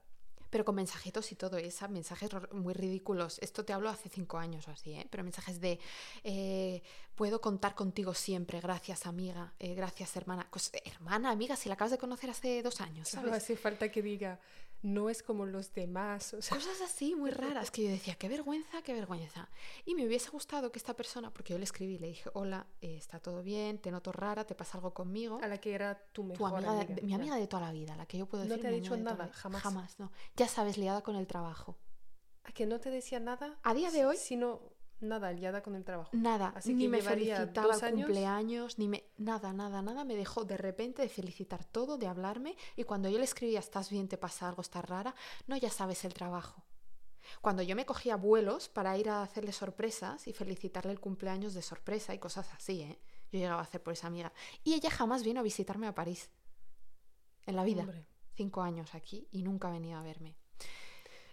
Pero 0.52 0.66
con 0.66 0.74
mensajitos 0.74 1.32
y 1.32 1.34
todo 1.34 1.56
eso, 1.56 1.88
mensajes 1.88 2.30
ro- 2.30 2.46
muy 2.52 2.74
ridículos. 2.74 3.38
Esto 3.40 3.64
te 3.64 3.72
hablo 3.72 3.88
hace 3.88 4.10
cinco 4.10 4.36
años 4.36 4.68
o 4.68 4.70
así, 4.70 4.92
¿eh? 4.92 5.06
Pero 5.10 5.24
mensajes 5.24 5.60
de, 5.62 5.80
eh, 6.24 6.82
puedo 7.14 7.40
contar 7.40 7.74
contigo 7.74 8.12
siempre, 8.12 8.60
gracias 8.60 9.06
amiga, 9.06 9.54
eh, 9.58 9.74
gracias 9.74 10.14
hermana. 10.14 10.46
Pues, 10.50 10.70
hermana, 10.84 11.30
amiga, 11.30 11.56
si 11.56 11.70
la 11.70 11.74
acabas 11.76 11.92
de 11.92 11.98
conocer 11.98 12.28
hace 12.28 12.62
dos 12.62 12.82
años, 12.82 13.08
Solo 13.08 13.28
¿sabes? 13.28 13.42
hace 13.44 13.56
falta 13.56 13.90
que 13.90 14.02
diga, 14.02 14.38
no 14.82 15.08
es 15.10 15.22
como 15.22 15.46
los 15.46 15.72
demás. 15.72 16.34
O 16.34 16.42
sea, 16.42 16.56
Cosas 16.58 16.80
así 16.80 17.14
muy 17.14 17.30
raras 17.62 17.70
que 17.70 17.84
yo 17.84 17.90
decía, 17.90 18.16
qué 18.16 18.28
vergüenza, 18.28 18.82
qué 18.82 18.92
vergüenza. 18.94 19.48
Y 19.84 19.94
me 19.94 20.04
hubiese 20.06 20.30
gustado 20.30 20.70
que 20.72 20.78
esta 20.78 20.94
persona, 20.94 21.32
porque 21.32 21.52
yo 21.52 21.58
le 21.58 21.64
escribí, 21.64 21.98
le 21.98 22.08
dije, 22.08 22.30
hola, 22.34 22.66
eh, 22.80 22.96
está 22.96 23.20
todo 23.20 23.42
bien, 23.42 23.78
te 23.78 23.90
noto 23.90 24.10
rara, 24.12 24.44
te 24.44 24.54
pasa 24.54 24.78
algo 24.78 24.92
conmigo. 24.92 25.38
a 25.42 25.46
la 25.48 25.58
que 25.58 25.72
era 25.74 25.94
tu 26.12 26.22
Tu 26.22 26.28
mejor 26.28 26.54
amiga, 26.56 26.72
de- 26.74 26.80
amiga. 26.80 26.94
de- 26.96 27.02
mi 27.02 27.14
amiga 27.14 27.36
de 27.36 27.46
toda 27.46 27.62
la 27.62 27.72
vida, 27.72 27.96
la 27.96 28.06
que 28.06 28.18
yo 28.18 28.26
puedo 28.26 28.42
No 28.44 28.48
decir. 28.50 28.62
te 28.62 28.68
ha 28.68 28.70
dicho 28.72 28.96
nada, 28.96 29.28
jamás. 29.32 29.62
Jamás, 29.62 29.98
no. 30.00 30.10
Ya 30.36 30.48
sabes, 30.48 30.76
liada 30.78 31.02
con 31.02 31.16
el 31.16 31.26
trabajo. 31.26 31.78
¿A 32.44 32.50
que 32.52 32.66
no 32.66 32.80
te 32.80 32.90
decía 32.90 33.20
nada? 33.20 33.56
A 33.62 33.72
día 33.74 33.92
de 33.92 34.04
hoy- 34.04 34.16
Sino 34.16 34.71
nada, 35.02 35.32
liada 35.32 35.62
con 35.62 35.74
el 35.74 35.84
trabajo. 35.84 36.10
Nada, 36.12 36.52
Así 36.56 36.74
ni 36.74 36.84
que 36.84 36.88
me 36.88 37.02
felicitaba 37.02 37.74
el 37.74 37.84
años. 37.84 38.06
cumpleaños, 38.06 38.78
ni 38.78 38.88
me. 38.88 39.04
Nada, 39.18 39.52
nada, 39.52 39.82
nada. 39.82 40.04
Me 40.04 40.16
dejó 40.16 40.44
de 40.44 40.56
repente 40.56 41.02
de 41.02 41.08
felicitar 41.08 41.64
todo, 41.64 41.98
de 41.98 42.06
hablarme. 42.06 42.56
Y 42.76 42.84
cuando 42.84 43.08
yo 43.08 43.18
le 43.18 43.24
escribía, 43.24 43.58
¿estás 43.58 43.90
bien? 43.90 44.08
¿Te 44.08 44.18
pasa 44.18 44.48
algo? 44.48 44.62
¿Estás 44.62 44.84
rara? 44.84 45.14
No, 45.46 45.56
ya 45.56 45.70
sabes 45.70 46.04
el 46.04 46.14
trabajo. 46.14 46.64
Cuando 47.40 47.62
yo 47.62 47.76
me 47.76 47.86
cogía 47.86 48.16
vuelos 48.16 48.68
para 48.68 48.96
ir 48.98 49.08
a 49.08 49.22
hacerle 49.22 49.52
sorpresas 49.52 50.26
y 50.26 50.32
felicitarle 50.32 50.92
el 50.92 51.00
cumpleaños 51.00 51.54
de 51.54 51.62
sorpresa 51.62 52.14
y 52.14 52.18
cosas 52.18 52.52
así, 52.52 52.82
¿eh? 52.82 52.98
Yo 53.30 53.38
llegaba 53.38 53.60
a 53.60 53.64
hacer 53.64 53.82
por 53.82 53.92
esa 53.92 54.08
amiga. 54.08 54.32
Y 54.64 54.74
ella 54.74 54.90
jamás 54.90 55.22
vino 55.22 55.40
a 55.40 55.42
visitarme 55.42 55.86
a 55.86 55.94
París. 55.94 56.30
En 57.46 57.56
la 57.56 57.64
vida. 57.64 57.82
Hombre. 57.82 58.06
Cinco 58.34 58.62
años 58.62 58.94
aquí 58.94 59.28
y 59.30 59.42
nunca 59.42 59.68
ha 59.68 59.72
venido 59.72 59.98
a 59.98 60.02
verme. 60.02 60.36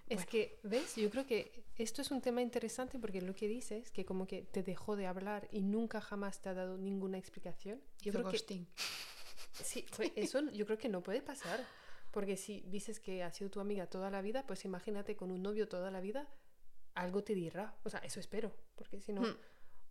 Es 0.09 0.17
Bueno. 0.17 0.29
que, 0.31 0.59
¿ves? 0.63 0.95
Yo 0.95 1.09
creo 1.09 1.25
que 1.25 1.63
esto 1.77 2.01
es 2.01 2.09
un 2.11 2.19
tema 2.19 2.41
interesante 2.41 2.97
porque 2.99 3.21
lo 3.21 3.35
que 3.35 3.47
dices, 3.47 3.91
que 3.91 4.05
como 4.05 4.25
que 4.27 4.41
te 4.41 4.63
dejó 4.63 4.95
de 4.95 5.05
hablar 5.07 5.47
y 5.51 5.61
nunca 5.61 6.01
jamás 6.01 6.41
te 6.41 6.49
ha 6.49 6.53
dado 6.55 6.77
ninguna 6.77 7.17
explicación. 7.19 7.79
Yo 8.01 8.11
creo 8.11 8.29
que 8.29 8.37
sí, 9.63 9.85
pues 9.95 10.11
eso 10.15 10.41
yo 10.51 10.65
creo 10.65 10.77
que 10.77 10.89
no 10.89 11.01
puede 11.01 11.21
pasar. 11.21 11.63
Porque 12.11 12.37
si 12.37 12.61
dices 12.61 12.99
que 12.99 13.21
ha 13.21 13.31
sido 13.31 13.51
tu 13.51 13.59
amiga 13.59 13.85
toda 13.85 14.09
la 14.09 14.21
vida, 14.23 14.43
pues 14.47 14.65
imagínate 14.65 15.15
con 15.15 15.29
un 15.29 15.43
novio 15.43 15.67
toda 15.67 15.91
la 15.91 16.01
vida, 16.01 16.27
algo 16.95 17.23
te 17.23 17.35
dirá. 17.35 17.77
O 17.83 17.89
sea, 17.91 17.99
eso 17.99 18.19
espero, 18.19 18.51
porque 18.73 18.99
si 18.99 19.13
no... 19.13 19.21
Hmm. 19.21 19.37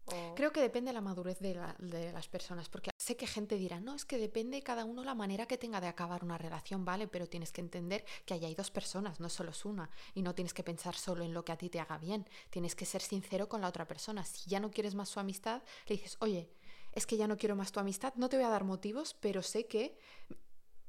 o- 0.06 0.34
Creo 0.34 0.50
que 0.50 0.60
depende 0.60 0.88
de 0.88 0.94
la 0.94 1.00
madurez 1.00 1.38
de, 1.38 1.54
la- 1.54 1.76
de 1.78 2.12
las 2.12 2.26
personas, 2.26 2.68
porque 2.68 2.90
sé 3.08 3.16
que 3.16 3.26
gente 3.26 3.56
dirá, 3.56 3.80
no, 3.80 3.94
es 3.94 4.04
que 4.04 4.18
depende 4.18 4.62
cada 4.62 4.84
uno 4.84 5.02
la 5.02 5.14
manera 5.14 5.46
que 5.46 5.56
tenga 5.56 5.80
de 5.80 5.86
acabar 5.88 6.22
una 6.22 6.36
relación, 6.36 6.84
¿vale? 6.84 7.08
Pero 7.08 7.26
tienes 7.26 7.52
que 7.52 7.62
entender 7.62 8.04
que 8.26 8.34
ahí 8.34 8.44
hay 8.44 8.54
dos 8.54 8.70
personas, 8.70 9.18
no 9.18 9.30
solo 9.30 9.50
es 9.52 9.64
una, 9.64 9.88
y 10.14 10.20
no 10.20 10.34
tienes 10.34 10.52
que 10.52 10.62
pensar 10.62 10.94
solo 10.94 11.24
en 11.24 11.32
lo 11.32 11.42
que 11.42 11.52
a 11.52 11.56
ti 11.56 11.70
te 11.70 11.80
haga 11.80 11.96
bien, 11.96 12.28
tienes 12.50 12.74
que 12.74 12.84
ser 12.84 13.00
sincero 13.00 13.48
con 13.48 13.62
la 13.62 13.68
otra 13.68 13.86
persona. 13.88 14.24
Si 14.24 14.50
ya 14.50 14.60
no 14.60 14.70
quieres 14.70 14.94
más 14.94 15.08
su 15.08 15.20
amistad, 15.20 15.62
le 15.86 15.96
dices, 15.96 16.18
oye, 16.20 16.50
es 16.92 17.06
que 17.06 17.16
ya 17.16 17.26
no 17.26 17.38
quiero 17.38 17.56
más 17.56 17.72
tu 17.72 17.80
amistad, 17.80 18.12
no 18.16 18.28
te 18.28 18.36
voy 18.36 18.44
a 18.44 18.50
dar 18.50 18.64
motivos, 18.64 19.14
pero 19.20 19.42
sé 19.42 19.66
que... 19.66 19.96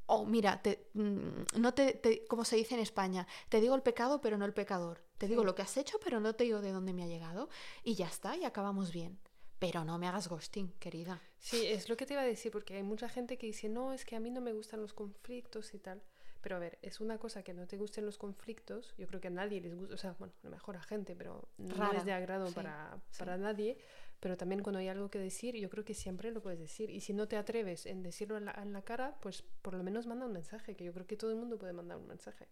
O 0.07 0.25
mira, 0.25 0.61
te, 0.61 0.89
mm, 0.95 1.59
no 1.63 1.73
te, 1.73 1.93
te- 1.93 2.25
como 2.27 2.43
se 2.43 2.55
dice 2.57 2.73
en 2.75 2.81
España, 2.81 3.27
te 3.47 3.61
digo 3.61 3.75
el 3.75 3.83
pecado, 3.83 4.19
pero 4.19 4.38
no 4.38 4.45
el 4.45 4.53
pecador. 4.53 5.05
Te 5.19 5.27
digo 5.27 5.43
lo 5.45 5.53
que 5.55 5.61
has 5.61 5.77
hecho, 5.77 5.99
pero 6.03 6.19
no 6.19 6.33
te 6.35 6.43
digo 6.45 6.61
de 6.61 6.71
dónde 6.73 6.93
me 6.93 7.03
ha 7.03 7.07
llegado. 7.07 7.47
Y 7.83 7.93
ya 7.95 8.07
está, 8.07 8.35
y 8.35 8.43
acabamos 8.43 8.91
bien. 8.91 9.19
Pero 9.60 9.84
no 9.84 9.98
me 9.98 10.08
hagas 10.08 10.30
ghosting, 10.30 10.72
querida. 10.80 11.22
Sí, 11.38 11.66
es 11.68 11.89
lo 11.89 11.98
que 11.98 12.06
te 12.06 12.13
iba 12.13 12.22
a 12.22 12.25
decir, 12.25 12.51
porque 12.51 12.75
hay 12.75 12.84
mucha 12.84 13.10
gente 13.10 13.38
que 13.38 13.48
dice, 13.48 13.68
no, 13.68 13.94
es 13.94 14.06
que 14.06 14.16
a 14.16 14.20
mí 14.20 14.32
no 14.32 14.42
me 14.42 14.54
gustan 14.54 14.82
los 14.82 14.94
conflictos 14.94 15.74
y 15.74 15.80
tal. 15.80 16.01
Pero 16.42 16.56
a 16.56 16.60
ver, 16.60 16.80
es 16.82 17.01
una 17.01 17.18
cosa 17.18 17.44
que 17.44 17.54
no 17.54 17.68
te 17.68 17.78
gusten 17.78 18.06
los 18.06 18.18
conflictos, 18.18 18.94
yo 18.98 19.08
creo 19.08 19.20
que 19.20 19.28
a 19.28 19.32
nadie 19.32 19.60
les 19.60 19.75
gusta, 19.75 19.94
o 19.94 19.98
sea, 19.98 20.16
bueno, 20.18 20.34
a 20.42 20.46
lo 20.46 20.51
mejor 20.51 20.78
a 20.78 20.82
gente, 20.82 21.13
pero 21.16 21.50
no 21.58 21.75
Rara, 21.75 21.98
es 21.98 22.06
de 22.06 22.13
agrado 22.13 22.48
sí, 22.48 22.54
para, 22.54 22.98
sí. 23.12 23.20
para 23.20 23.38
nadie. 23.38 23.78
Pero 24.22 24.36
también 24.36 24.62
cuando 24.62 24.80
hay 24.80 24.88
algo 24.89 25.10
que 25.10 25.20
decir, 25.20 25.56
yo 25.56 25.70
creo 25.70 25.86
que 25.86 25.94
siempre 25.94 26.32
lo 26.32 26.42
puedes 26.42 26.60
decir. 26.60 26.89
Y 26.89 27.01
si 27.01 27.13
no 27.13 27.28
te 27.28 27.38
atreves 27.38 27.86
en 27.86 28.04
decirlo 28.04 28.38
en 28.38 28.46
la, 28.46 28.51
en 28.51 28.74
la 28.74 28.82
cara, 28.82 29.18
pues 29.22 29.44
por 29.62 29.74
lo 29.74 29.84
menos 29.84 30.08
manda 30.08 30.25
un 30.25 30.34
mensaje, 30.34 30.75
que 30.75 30.84
yo 30.84 30.94
creo 30.94 31.08
que 31.08 31.16
todo 31.16 31.32
el 31.32 31.38
mundo 31.38 31.58
puede 31.58 31.74
mandar 31.74 31.98
un 31.98 32.08
mensaje. 32.08 32.48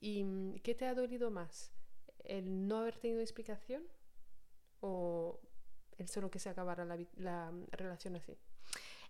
¿Y 0.00 0.24
mm, 0.24 0.58
qué 0.60 0.74
te 0.74 0.86
ha 0.86 0.94
dolido 0.94 1.30
más? 1.30 1.72
¿El 2.24 2.66
no 2.66 2.78
haber 2.78 2.98
tenido 2.98 3.20
explicación? 3.20 3.84
¿O 4.80 5.40
el 5.98 6.08
solo 6.08 6.30
que 6.30 6.38
se 6.38 6.48
acabara 6.48 6.84
la, 6.84 7.50
mm, 7.50 7.66
relación 7.72 8.16
así? 8.16 8.36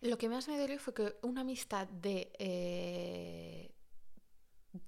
Lo 0.01 0.19
que 0.19 0.29
más 0.29 0.49
me 0.49 0.59
dolió 0.59 0.79
fue 0.79 0.95
que 0.95 1.17
una 1.23 1.41
amistad 1.43 1.89
de 1.89 2.33
eh, 2.39 3.75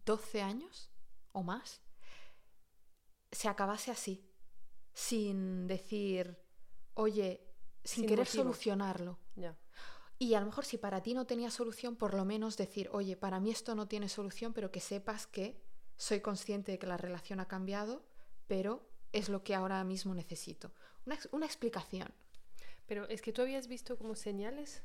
12 0.04 0.42
años 0.42 0.90
o 1.32 1.42
más 1.42 1.80
se 3.32 3.48
acabase 3.48 3.90
así, 3.90 4.24
sin 4.92 5.66
decir, 5.66 6.36
oye, 6.94 7.46
sin, 7.84 8.02
Sin 8.02 8.06
querer 8.06 8.26
motivo. 8.26 8.44
solucionarlo. 8.44 9.18
Ya. 9.36 9.56
Y 10.18 10.34
a 10.34 10.40
lo 10.40 10.46
mejor 10.46 10.64
si 10.64 10.76
para 10.76 11.02
ti 11.02 11.14
no 11.14 11.26
tenía 11.26 11.50
solución, 11.50 11.96
por 11.96 12.12
lo 12.14 12.24
menos 12.24 12.56
decir, 12.56 12.90
oye, 12.92 13.16
para 13.16 13.40
mí 13.40 13.50
esto 13.50 13.74
no 13.74 13.88
tiene 13.88 14.08
solución, 14.08 14.52
pero 14.52 14.70
que 14.70 14.80
sepas 14.80 15.26
que 15.26 15.62
soy 15.96 16.20
consciente 16.20 16.72
de 16.72 16.78
que 16.78 16.86
la 16.86 16.96
relación 16.96 17.40
ha 17.40 17.48
cambiado, 17.48 18.04
pero 18.46 18.86
es 19.12 19.28
lo 19.28 19.42
que 19.42 19.54
ahora 19.54 19.82
mismo 19.84 20.14
necesito. 20.14 20.72
Una, 21.06 21.18
una 21.32 21.46
explicación. 21.46 22.08
Pero 22.86 23.08
es 23.08 23.22
que 23.22 23.32
tú 23.32 23.42
habías 23.42 23.68
visto 23.68 23.96
como 23.96 24.14
señales 24.14 24.82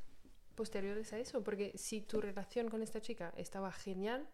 posteriores 0.54 1.12
a 1.12 1.18
eso, 1.18 1.42
porque 1.42 1.72
si 1.76 2.00
tu 2.00 2.20
relación 2.20 2.68
con 2.68 2.82
esta 2.82 3.00
chica 3.00 3.32
estaba 3.36 3.70
genial, 3.72 4.28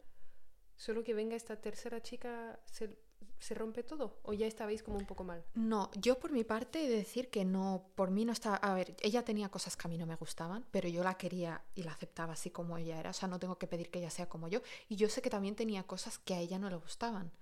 solo 0.76 1.04
que 1.04 1.14
venga 1.14 1.36
esta 1.36 1.56
tercera 1.56 2.00
chica 2.00 2.58
se, 2.64 2.96
se 3.38 3.54
rompe 3.54 3.82
todo, 3.82 4.18
o 4.22 4.32
ya 4.32 4.46
estabais 4.46 4.82
como 4.82 4.98
un 4.98 5.06
poco 5.06 5.24
mal. 5.24 5.44
No, 5.54 5.90
yo 5.96 6.18
por 6.18 6.32
mi 6.32 6.44
parte 6.44 6.84
he 6.84 6.88
de 6.88 6.96
decir 6.96 7.28
que 7.28 7.44
no, 7.44 7.90
por 7.94 8.10
mí 8.10 8.24
no 8.24 8.32
estaba... 8.32 8.56
A 8.56 8.74
ver, 8.74 8.96
ella 9.00 9.24
tenía 9.24 9.48
cosas 9.48 9.76
que 9.76 9.86
a 9.86 9.90
mí 9.90 9.98
no 9.98 10.06
me 10.06 10.16
gustaban, 10.16 10.64
pero 10.70 10.88
yo 10.88 11.02
la 11.02 11.14
quería 11.14 11.62
y 11.74 11.82
la 11.82 11.92
aceptaba 11.92 12.34
así 12.34 12.50
como 12.50 12.78
ella 12.78 12.98
era. 12.98 13.10
O 13.10 13.14
sea, 13.14 13.28
no 13.28 13.38
tengo 13.38 13.58
que 13.58 13.66
pedir 13.66 13.90
que 13.90 13.98
ella 13.98 14.10
sea 14.10 14.28
como 14.28 14.48
yo. 14.48 14.62
Y 14.88 14.96
yo 14.96 15.08
sé 15.08 15.22
que 15.22 15.30
también 15.30 15.56
tenía 15.56 15.82
cosas 15.82 16.18
que 16.18 16.34
a 16.34 16.38
ella 16.38 16.58
no 16.58 16.70
le 16.70 16.76
gustaban. 16.76 17.32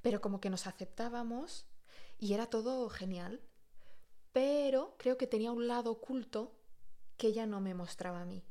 Pero 0.00 0.20
como 0.20 0.40
que 0.40 0.50
nos 0.50 0.66
aceptábamos 0.66 1.66
y 2.18 2.34
era 2.34 2.46
todo 2.46 2.88
genial. 2.88 3.40
Pero 4.32 4.94
creo 4.98 5.16
que 5.16 5.26
tenía 5.26 5.52
un 5.52 5.66
lado 5.66 5.90
oculto 5.90 6.54
que 7.16 7.28
ella 7.28 7.46
no 7.46 7.60
me 7.60 7.74
mostraba 7.74 8.22
a 8.22 8.24
mí. 8.24 8.42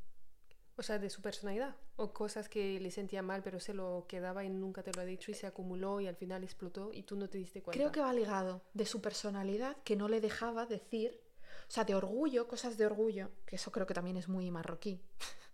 O 0.76 0.82
sea, 0.82 0.98
de 0.98 1.10
su 1.10 1.22
personalidad, 1.22 1.74
o 1.96 2.12
cosas 2.12 2.48
que 2.48 2.78
le 2.78 2.92
sentía 2.92 3.22
mal, 3.22 3.42
pero 3.42 3.58
se 3.58 3.74
lo 3.74 4.06
quedaba 4.08 4.44
y 4.44 4.48
nunca 4.48 4.84
te 4.84 4.92
lo 4.92 5.00
ha 5.00 5.04
dicho 5.04 5.32
y 5.32 5.34
se 5.34 5.48
acumuló 5.48 6.00
y 6.00 6.06
al 6.06 6.14
final 6.14 6.44
explotó 6.44 6.92
y 6.92 7.02
tú 7.02 7.16
no 7.16 7.28
te 7.28 7.38
diste 7.38 7.60
cuenta. 7.60 7.76
Creo 7.76 7.90
que 7.90 8.00
va 8.00 8.12
ligado 8.12 8.62
de 8.74 8.86
su 8.86 9.00
personalidad 9.00 9.76
que 9.82 9.96
no 9.96 10.08
le 10.08 10.20
dejaba 10.20 10.66
decir, 10.66 11.20
o 11.68 11.70
sea, 11.70 11.84
de 11.84 11.96
orgullo, 11.96 12.46
cosas 12.46 12.78
de 12.78 12.86
orgullo, 12.86 13.30
que 13.44 13.56
eso 13.56 13.72
creo 13.72 13.86
que 13.86 13.94
también 13.94 14.16
es 14.16 14.28
muy 14.28 14.48
marroquí, 14.52 15.00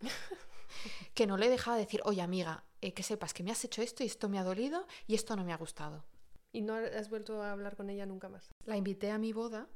que 1.15 1.27
no 1.27 1.39
le 1.39 1.49
dejaba 1.49 1.79
decir, 1.79 2.03
oye 2.05 2.21
amiga, 2.21 2.65
eh, 2.83 2.93
que 2.93 3.03
sepas 3.03 3.33
que 3.33 3.43
me 3.43 3.51
has 3.51 3.65
hecho 3.65 3.81
esto 3.81 4.03
y 4.03 4.07
esto 4.07 4.29
me 4.29 4.39
ha 4.39 4.45
dolido 4.45 4.87
y 5.07 5.15
esto 5.15 5.35
no 5.37 5.45
me 5.45 5.55
ha 5.55 5.57
gustado. 5.57 6.05
Y 6.53 6.61
no 6.61 6.75
has 6.75 7.09
vuelto 7.09 7.43
a 7.43 7.53
hablar 7.53 7.77
con 7.77 7.89
ella 7.89 8.05
nunca 8.05 8.29
más. 8.29 8.51
La 8.67 8.77
invité 8.77 9.11
a 9.11 9.17
mi 9.17 9.33
boda, 9.33 9.67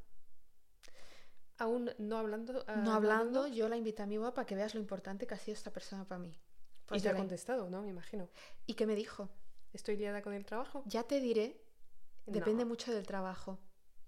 Aún 1.59 1.91
no 1.99 2.17
hablando. 2.19 2.65
ah, 2.69 2.77
no 2.77 2.93
hablando, 2.93 3.47
yo 3.49 3.69
la 3.69 3.77
invité 3.77 4.03
a 4.03 4.07
mi 4.07 4.17
boda 4.19 4.33
para 4.33 4.47
que 4.47 4.55
veas 4.55 4.75
lo 4.75 4.81
importante 4.81 5.27
que 5.27 5.35
ha 5.35 5.39
sido 5.39 5.55
esta 5.55 5.73
persona 5.73 6.05
para 6.07 6.19
mí. 6.21 6.39
Pues 6.87 7.01
y 7.01 7.03
te 7.03 7.09
ha 7.11 7.17
contestado, 7.17 7.69
¿no? 7.69 7.83
Me 7.83 7.89
imagino. 7.91 8.29
¿Y 8.67 8.75
qué 8.75 8.87
me 8.87 8.95
dijo? 8.95 9.29
Estoy 9.73 9.97
liada 9.97 10.23
con 10.23 10.33
el 10.35 10.45
trabajo. 10.47 10.83
Ya 10.87 11.03
te 11.03 11.21
diré, 11.21 11.61
depende 12.27 12.65
No. 12.65 12.69
mucho 12.71 12.93
del 12.93 13.07
trabajo. 13.07 13.59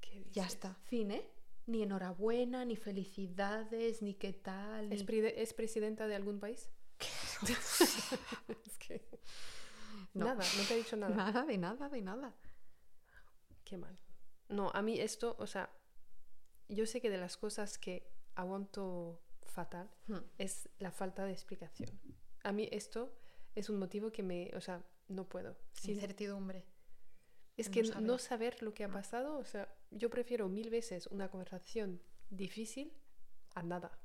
¿Qué 0.01 0.25
Ya 0.31 0.47
está, 0.47 0.75
fin, 0.85 1.11
¿eh? 1.11 1.29
Ni 1.67 1.83
enhorabuena, 1.83 2.65
ni 2.65 2.77
felicidades, 2.77 4.01
ni 4.03 4.15
qué 4.15 4.33
tal. 4.33 4.93
¿Es, 4.93 5.01
ni- 5.01 5.07
pride- 5.07 5.35
es 5.43 5.53
presidenta 5.53 6.07
de 6.07 6.15
algún 6.15 6.41
país? 6.41 6.71
es 8.67 8.79
que... 8.79 9.05
No. 10.15 10.25
Nada, 10.27 10.45
no 10.57 10.65
te 10.67 10.75
ha 10.75 10.77
dicho 10.77 10.97
nada. 10.97 11.15
Nada 11.15 11.45
de 11.45 11.59
nada, 11.59 11.89
de 11.89 12.01
nada. 12.03 12.35
Qué 13.65 13.77
mal. 13.77 13.99
No, 14.49 14.71
a 14.75 14.83
mí 14.83 14.99
esto, 14.99 15.37
o 15.39 15.47
sea, 15.47 15.71
yo 16.75 16.87
sé 16.87 17.01
que 17.01 17.11
de 17.11 17.19
las 17.19 17.37
cosas 17.37 17.79
que 17.79 18.07
aguanto 18.35 19.21
fatal 19.45 19.91
Hmm. 20.07 20.19
es 20.39 20.69
la 20.79 20.91
falta 20.91 21.25
de 21.25 21.33
explicación. 21.33 21.91
A 22.45 22.53
mí 22.53 22.69
esto 22.73 23.13
es 23.55 23.69
un 23.69 23.79
motivo 23.79 24.11
que 24.13 24.23
me, 24.23 24.51
o 24.55 24.61
sea, 24.61 24.83
no 25.09 25.29
puedo. 25.29 25.57
Si- 25.73 25.93
Incertidumbre. 25.93 26.65
es 27.57 27.69
no 27.69 27.73
que 27.75 27.85
saber. 27.85 28.03
no 28.03 28.19
saber 28.19 28.63
lo 28.63 28.73
que 28.73 28.85
ha 28.85 28.89
pasado, 28.89 29.37
o 29.37 29.45
sea, 29.45 29.69
yo 29.91 30.09
prefiero 30.09 30.49
mil 30.49 30.71
veces 30.71 31.07
una 31.09 31.29
conversación 31.29 32.01
difícil 32.31 32.93
a 33.55 33.63
nada. 33.63 33.99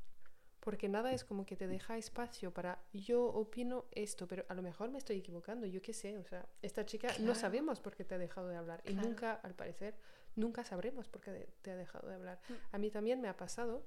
Porque 0.59 0.89
nada 0.89 1.13
es 1.13 1.23
como 1.23 1.45
que 1.45 1.55
te 1.55 1.67
deja 1.67 1.95
espacio 1.95 2.51
para 2.51 2.83
yo 2.91 3.23
opino 3.23 3.85
esto, 3.91 4.27
pero 4.27 4.43
a 4.49 4.55
lo 4.55 4.63
mejor 4.63 4.89
me 4.89 4.97
estoy 4.97 5.17
equivocando, 5.17 5.67
yo 5.67 5.79
qué 5.81 5.93
sé, 5.93 6.17
o 6.17 6.23
sea, 6.25 6.49
esta 6.63 6.85
chica 6.87 7.09
no 7.09 7.15
Claro. 7.17 7.35
sabemos 7.35 7.79
por 7.79 7.95
qué 7.95 8.03
te 8.03 8.15
ha 8.15 8.17
dejado 8.17 8.47
de 8.49 8.55
hablar 8.57 8.81
y 8.83 8.93
Claro. 8.93 9.07
nunca, 9.07 9.33
al 9.35 9.53
parecer, 9.53 9.95
nunca 10.35 10.63
sabremos 10.63 11.07
por 11.07 11.21
qué 11.21 11.47
te 11.61 11.71
ha 11.71 11.75
dejado 11.75 12.07
de 12.07 12.15
hablar. 12.15 12.39
Mm. 12.49 12.53
A 12.71 12.77
mí 12.77 12.91
también 12.91 13.21
me 13.21 13.27
ha 13.27 13.37
pasado, 13.37 13.83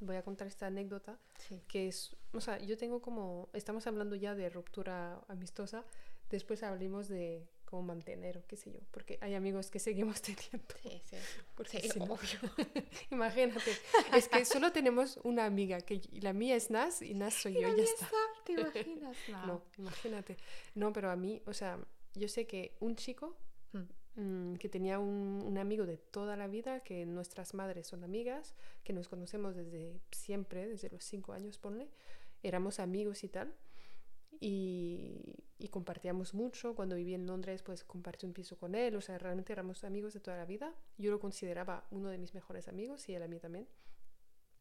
voy 0.00 0.16
a 0.16 0.22
contar 0.22 0.46
esta 0.46 0.66
anécdota, 0.66 1.18
Sí. 1.38 1.60
que 1.68 1.88
es, 1.88 2.16
o 2.32 2.40
sea, 2.40 2.58
yo 2.58 2.76
tengo 2.76 3.00
como, 3.02 3.48
estamos 3.52 3.86
hablando 3.86 4.16
ya 4.16 4.34
de 4.34 4.48
ruptura 4.48 5.20
amistosa, 5.28 5.84
después 6.30 6.62
hablemos 6.62 7.08
de 7.08 7.46
cómo 7.64 7.82
mantener 7.82 8.38
o 8.38 8.46
qué 8.48 8.56
sé 8.56 8.72
yo, 8.72 8.80
porque 8.90 9.18
hay 9.20 9.34
amigos 9.34 9.70
que 9.70 9.78
seguimos 9.78 10.22
teniendo. 10.22 10.74
Sí, 10.82 11.00
sí. 11.04 11.16
Porque 11.54 11.80
Sí, 11.80 11.88
si 11.90 11.98
no- 12.00 12.06
obvio. 12.06 12.38
imagínate, 13.10 13.70
es 14.16 14.28
que 14.28 14.44
solo 14.44 14.72
tenemos 14.72 15.18
una 15.22 15.44
amiga, 15.44 15.80
que 15.80 16.00
la 16.20 16.32
mía 16.32 16.56
es 16.56 16.70
Nas 16.70 17.02
y 17.02 17.14
Nas 17.14 17.34
soy 17.34 17.54
yo, 17.54 17.60
ya 17.76 17.82
está. 17.84 18.08
¿Te 18.44 18.52
imaginas? 18.54 19.16
No. 19.28 19.46
No, 19.46 19.62
imagínate. 19.78 20.36
No, 20.74 20.92
pero 20.92 21.10
a 21.10 21.16
mí, 21.16 21.42
o 21.46 21.52
sea, 21.52 21.78
yo 22.14 22.26
sé 22.28 22.46
que 22.46 22.74
un 22.80 22.96
chico 22.96 23.36
Mm, 24.20 24.56
que 24.56 24.68
tenía 24.68 24.98
un, 24.98 25.56
amigo 25.56 25.86
de 25.86 25.96
toda 25.96 26.36
la 26.36 26.46
vida, 26.46 26.80
que 26.80 27.06
nuestras 27.06 27.54
madres 27.54 27.86
son 27.86 28.04
amigas, 28.04 28.54
que 28.84 28.92
nos 28.92 29.08
conocemos 29.08 29.56
desde 29.56 29.98
siempre, 30.10 30.68
desde 30.68 30.90
los 30.90 31.04
cinco 31.04 31.32
años, 31.32 31.56
ponle, 31.56 31.88
éramos 32.42 32.80
amigos 32.80 33.24
y 33.24 33.28
tal. 33.28 33.54
Y, 34.38 35.22
y 35.58 35.68
compartíamos 35.68 36.34
mucho. 36.34 36.74
Cuando 36.74 36.96
viví 36.96 37.14
en 37.14 37.26
Londres, 37.26 37.62
pues 37.62 37.82
compartí 37.82 38.26
un 38.26 38.34
piso 38.34 38.58
con 38.58 38.74
él. 38.74 38.94
O 38.96 39.00
sea, 39.00 39.18
realmente 39.18 39.54
éramos 39.54 39.84
amigos 39.84 40.12
de 40.12 40.20
toda 40.20 40.36
la 40.36 40.44
vida. 40.44 40.74
Yo 40.98 41.10
lo 41.10 41.18
consideraba 41.18 41.86
uno 41.90 42.10
de 42.10 42.18
mis 42.18 42.34
mejores 42.34 42.68
amigos 42.68 43.08
y 43.08 43.14
él 43.14 43.22
a 43.22 43.28
mí 43.28 43.38
también. 43.38 43.68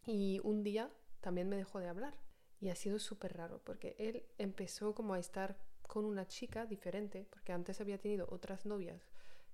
Y 0.05 0.39
un 0.43 0.63
día 0.63 0.89
también 1.19 1.49
me 1.49 1.57
dejó 1.57 1.79
de 1.79 1.87
hablar. 1.87 2.15
Y 2.61 2.69
ha 2.69 2.75
sido 2.75 2.99
súper 2.99 3.35
raro 3.35 3.61
porque 3.63 3.95
él 3.99 4.23
empezó 4.37 4.95
como 4.95 5.13
a 5.13 5.19
estar 5.19 5.57
con 5.89 6.05
una 6.05 6.27
chica 6.27 6.65
diferente, 6.65 7.25
porque 7.29 7.51
antes 7.51 7.81
había 7.81 7.97
tenido 7.97 8.27
otras 8.29 8.65
novias, 8.65 9.08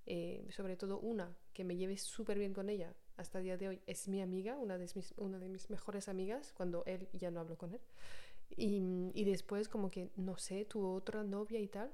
eh, 0.06 0.48
sobre 0.52 0.76
todo 0.76 1.00
una 1.00 1.36
que 1.54 1.64
me 1.64 1.76
lleve 1.76 1.98
súper 1.98 2.38
bien 2.38 2.54
con 2.54 2.70
ella 2.70 2.94
hasta 3.18 3.38
el 3.40 3.46
día 3.46 3.58
de 3.58 3.70
hoy, 3.70 3.82
es 3.88 4.08
mi 4.08 4.22
amiga, 4.22 4.58
una 4.58 4.78
de 4.78 4.90
mis, 4.94 5.14
una 5.18 5.40
de 5.40 5.50
mis 5.50 5.70
mejores 5.70 6.10
amigas, 6.10 6.54
cuando 6.54 6.84
él 6.86 7.08
ya 7.14 7.32
no 7.32 7.40
hablo 7.40 7.58
con 7.58 7.74
él. 7.74 7.82
Y, 8.58 9.12
y 9.14 9.24
después 9.24 9.70
como 9.70 9.90
que, 9.90 10.12
no 10.18 10.38
sé, 10.38 10.66
tuvo 10.66 10.94
otra 10.94 11.24
novia 11.24 11.60
y 11.60 11.68
tal, 11.68 11.92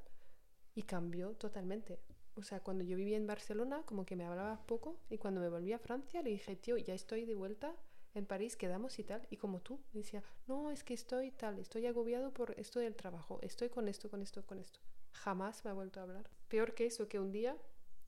y 0.74 0.84
cambió 0.84 1.34
totalmente. 1.34 2.00
O 2.36 2.44
sea, 2.44 2.62
cuando 2.62 2.84
yo 2.84 2.98
vivía 2.98 3.18
en 3.18 3.28
Barcelona, 3.28 3.84
como 3.86 4.06
que 4.06 4.16
me 4.16 4.26
hablaba 4.26 4.66
poco, 4.66 4.98
y 5.10 5.18
cuando 5.18 5.42
me 5.42 5.50
volví 5.50 5.74
a 5.74 5.80
Francia 5.80 6.22
le 6.22 6.32
dije, 6.32 6.56
tío, 6.56 6.78
ya 6.78 6.94
estoy 6.94 7.26
de 7.26 7.36
vuelta 7.36 7.76
en 8.14 8.26
París, 8.26 8.56
quedamos 8.56 8.98
y 9.00 9.04
tal. 9.04 9.28
Y 9.30 9.38
como 9.38 9.62
tú, 9.62 9.80
decía, 9.94 10.24
no, 10.48 10.72
es 10.72 10.84
que 10.84 10.94
estoy 10.94 11.32
tal, 11.32 11.60
estoy 11.60 11.86
agobiado 11.86 12.34
por 12.34 12.52
esto 12.60 12.80
del 12.80 12.96
trabajo, 12.96 13.40
estoy 13.42 13.70
con 13.70 13.88
esto, 13.88 14.10
con 14.10 14.22
esto, 14.22 14.46
con 14.46 14.60
esto. 14.60 14.80
Jamás 15.12 15.64
me 15.64 15.72
ha 15.72 15.74
vuelto 15.74 16.00
a 16.00 16.04
hablar. 16.04 16.30
Peor 16.48 16.74
que 16.74 16.86
eso, 16.86 17.08
que 17.08 17.20
un 17.20 17.32
día 17.32 17.58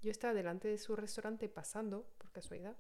yo 0.04 0.12
estaba 0.12 0.34
delante 0.34 0.68
de 0.68 0.78
su 0.78 0.96
restaurante 0.96 1.50
pasando, 1.50 2.06
por 2.18 2.32
casualidad, 2.32 2.76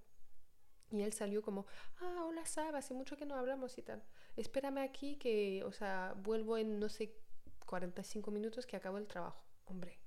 y 0.92 1.01
él 1.01 1.13
salió 1.13 1.42
como, 1.42 1.65
ah, 2.01 2.25
hola 2.27 2.46
Saba, 2.46 2.77
hace 2.77 2.94
mucho 2.94 3.18
que 3.18 3.25
no 3.25 3.36
hablamos 3.36 3.77
y 3.80 3.82
tal. 3.82 4.03
Espérame 4.36 4.80
aquí 4.80 5.15
que, 5.15 5.63
o 5.63 5.72
sea, 5.72 6.13
vuelvo 6.22 6.58
en, 6.58 6.80
no 6.80 6.88
sé, 6.88 7.15
45 7.65 8.30
minutos 8.30 8.68
que 8.68 8.75
acabo 8.75 9.00
el 9.00 9.08
trabajo. 9.08 9.44
Hombre, 9.65 9.98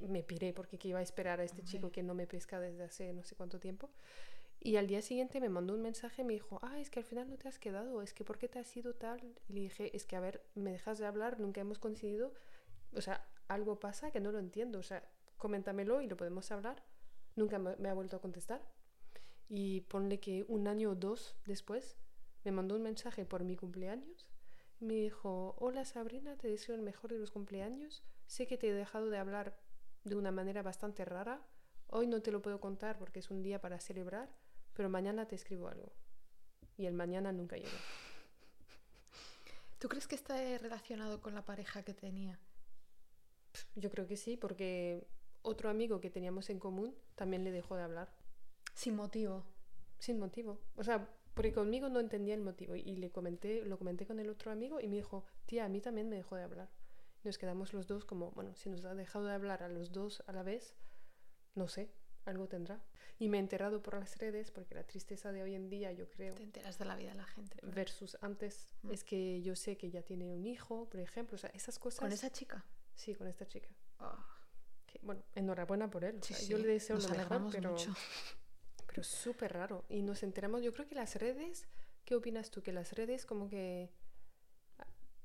me 0.00 0.24
piré 0.24 0.52
porque 0.52 0.78
que 0.78 0.88
iba 0.88 0.98
a 0.98 1.02
esperar 1.02 1.38
a 1.40 1.44
este 1.44 1.62
chico 1.62 1.92
que 1.92 2.02
no 2.02 2.14
me 2.14 2.26
pesca 2.26 2.58
desde 2.58 2.82
hace 2.82 3.12
no 3.12 3.22
sé 3.22 3.36
cuánto 3.36 3.60
tiempo. 3.60 3.90
Y 4.58 4.76
al 4.76 4.86
día 4.86 5.02
siguiente 5.02 5.40
me 5.40 5.48
mandó 5.48 5.74
un 5.74 5.82
mensaje 5.82 6.22
y 6.22 6.24
me 6.24 6.32
dijo, 6.32 6.58
ah, 6.62 6.80
es 6.80 6.90
que 6.90 6.98
al 6.98 7.04
final 7.04 7.28
no 7.28 7.36
te 7.36 7.48
has 7.48 7.58
quedado, 7.58 8.02
es 8.02 8.14
que 8.14 8.24
¿por 8.24 8.38
qué 8.38 8.48
te 8.48 8.58
has 8.58 8.76
ido 8.76 8.94
tal? 8.94 9.20
Y 9.46 9.52
le 9.52 9.60
dije, 9.60 9.94
es 9.94 10.06
que 10.06 10.16
a 10.16 10.20
ver, 10.20 10.42
me 10.54 10.72
dejas 10.72 10.98
de 10.98 11.06
hablar, 11.06 11.38
nunca 11.38 11.60
hemos 11.60 11.78
coincidido, 11.78 12.32
o 12.94 13.00
sea, 13.00 13.28
algo 13.46 13.78
pasa 13.78 14.10
que 14.10 14.20
no 14.20 14.32
lo 14.32 14.38
entiendo, 14.38 14.78
o 14.78 14.82
sea, 14.82 15.06
coméntamelo 15.36 16.00
y 16.00 16.08
lo 16.08 16.16
podemos 16.16 16.50
hablar. 16.50 16.82
Nunca 17.36 17.58
me 17.58 17.88
ha 17.88 17.94
vuelto 17.94 18.16
a 18.16 18.20
contestar. 18.20 18.62
Y 19.48 19.82
ponle 19.82 20.20
que 20.20 20.44
un 20.48 20.68
año 20.68 20.90
o 20.90 20.94
dos 20.94 21.36
después 21.44 21.96
me 22.44 22.52
mandó 22.52 22.76
un 22.76 22.82
mensaje 22.82 23.24
por 23.24 23.44
mi 23.44 23.56
cumpleaños. 23.56 24.30
Me 24.80 24.94
dijo, 24.94 25.54
hola 25.58 25.84
Sabrina, 25.84 26.36
te 26.36 26.48
deseo 26.48 26.74
el 26.74 26.82
mejor 26.82 27.12
de 27.12 27.18
los 27.18 27.30
cumpleaños. 27.30 28.02
Sé 28.26 28.46
que 28.46 28.58
te 28.58 28.68
he 28.68 28.72
dejado 28.72 29.10
de 29.10 29.18
hablar 29.18 29.58
de 30.04 30.16
una 30.16 30.30
manera 30.30 30.62
bastante 30.62 31.04
rara. 31.04 31.40
Hoy 31.86 32.06
no 32.06 32.20
te 32.22 32.30
lo 32.30 32.42
puedo 32.42 32.60
contar 32.60 32.98
porque 32.98 33.20
es 33.20 33.30
un 33.30 33.42
día 33.42 33.60
para 33.60 33.80
celebrar, 33.80 34.28
pero 34.74 34.88
mañana 34.88 35.26
te 35.26 35.36
escribo 35.36 35.68
algo. 35.68 35.92
Y 36.76 36.86
el 36.86 36.94
mañana 36.94 37.32
nunca 37.32 37.56
llegó. 37.56 37.70
¿Tú 39.78 39.88
crees 39.88 40.06
que 40.06 40.14
está 40.14 40.36
relacionado 40.58 41.20
con 41.20 41.34
la 41.34 41.44
pareja 41.44 41.82
que 41.82 41.94
tenía? 41.94 42.38
Yo 43.76 43.90
creo 43.90 44.06
que 44.06 44.16
sí, 44.16 44.36
porque 44.36 45.06
otro 45.44 45.70
amigo 45.70 46.00
que 46.00 46.10
teníamos 46.10 46.50
en 46.50 46.58
común 46.58 46.94
también 47.14 47.44
le 47.44 47.52
dejó 47.52 47.76
de 47.76 47.82
hablar. 47.82 48.12
Sin 48.74 48.96
motivo. 48.96 49.44
Sin 49.98 50.18
motivo. 50.18 50.60
O 50.74 50.82
sea, 50.82 51.08
porque 51.34 51.52
conmigo 51.52 51.88
no 51.88 52.00
entendía 52.00 52.34
el 52.34 52.40
motivo. 52.40 52.74
Y 52.74 52.96
le 52.96 53.10
comenté, 53.10 53.64
lo 53.64 53.78
comenté 53.78 54.06
con 54.06 54.18
el 54.18 54.30
otro 54.30 54.50
amigo 54.50 54.80
y 54.80 54.88
me 54.88 54.96
dijo, 54.96 55.24
tía, 55.46 55.66
a 55.66 55.68
mí 55.68 55.80
también 55.80 56.08
me 56.08 56.16
dejó 56.16 56.36
de 56.36 56.42
hablar. 56.42 56.70
Nos 57.22 57.38
quedamos 57.38 57.72
los 57.72 57.86
dos 57.86 58.04
como, 58.04 58.32
bueno, 58.32 58.54
si 58.54 58.68
nos 58.68 58.84
ha 58.84 58.94
dejado 58.94 59.26
de 59.26 59.34
hablar 59.34 59.62
a 59.62 59.68
los 59.68 59.92
dos 59.92 60.22
a 60.26 60.32
la 60.32 60.42
vez, 60.42 60.74
no 61.54 61.68
sé, 61.68 61.90
algo 62.24 62.48
tendrá. 62.48 62.82
Y 63.18 63.28
me 63.28 63.36
he 63.36 63.40
enterado 63.40 63.82
por 63.82 63.94
las 63.94 64.18
redes, 64.18 64.50
porque 64.50 64.74
la 64.74 64.84
tristeza 64.84 65.30
de 65.30 65.42
hoy 65.42 65.54
en 65.54 65.68
día, 65.68 65.92
yo 65.92 66.08
creo... 66.08 66.34
Te 66.34 66.42
enteras 66.42 66.78
de 66.78 66.84
la 66.84 66.96
vida 66.96 67.10
de 67.10 67.16
la 67.16 67.26
gente. 67.26 67.58
Versus 67.62 68.16
antes, 68.20 68.74
mm. 68.82 68.90
es 68.90 69.04
que 69.04 69.40
yo 69.42 69.54
sé 69.54 69.76
que 69.76 69.90
ya 69.90 70.02
tiene 70.02 70.28
un 70.28 70.46
hijo, 70.46 70.88
por 70.88 71.00
ejemplo, 71.00 71.36
o 71.36 71.38
sea, 71.38 71.50
esas 71.50 71.78
cosas... 71.78 72.00
¿Con 72.00 72.12
esa 72.12 72.30
chica? 72.30 72.64
Sí, 72.94 73.14
con 73.14 73.28
esta 73.28 73.46
chica. 73.46 73.68
Bueno, 75.02 75.22
enhorabuena 75.34 75.90
por 75.90 76.04
él. 76.04 76.20
Yo 76.48 76.58
le 76.58 76.68
deseo 76.68 76.98
lo 76.98 77.08
mejor, 77.08 77.48
pero... 77.50 77.72
Mucho. 77.72 77.94
Pero 78.86 79.02
es 79.02 79.08
súper 79.08 79.52
raro. 79.52 79.84
Y 79.88 80.02
nos 80.02 80.22
enteramos, 80.22 80.62
yo 80.62 80.72
creo 80.72 80.86
que 80.86 80.94
las 80.94 81.16
redes, 81.16 81.66
¿qué 82.04 82.14
opinas 82.14 82.50
tú? 82.50 82.62
Que 82.62 82.72
las 82.72 82.92
redes 82.92 83.26
como 83.26 83.48
que 83.48 83.90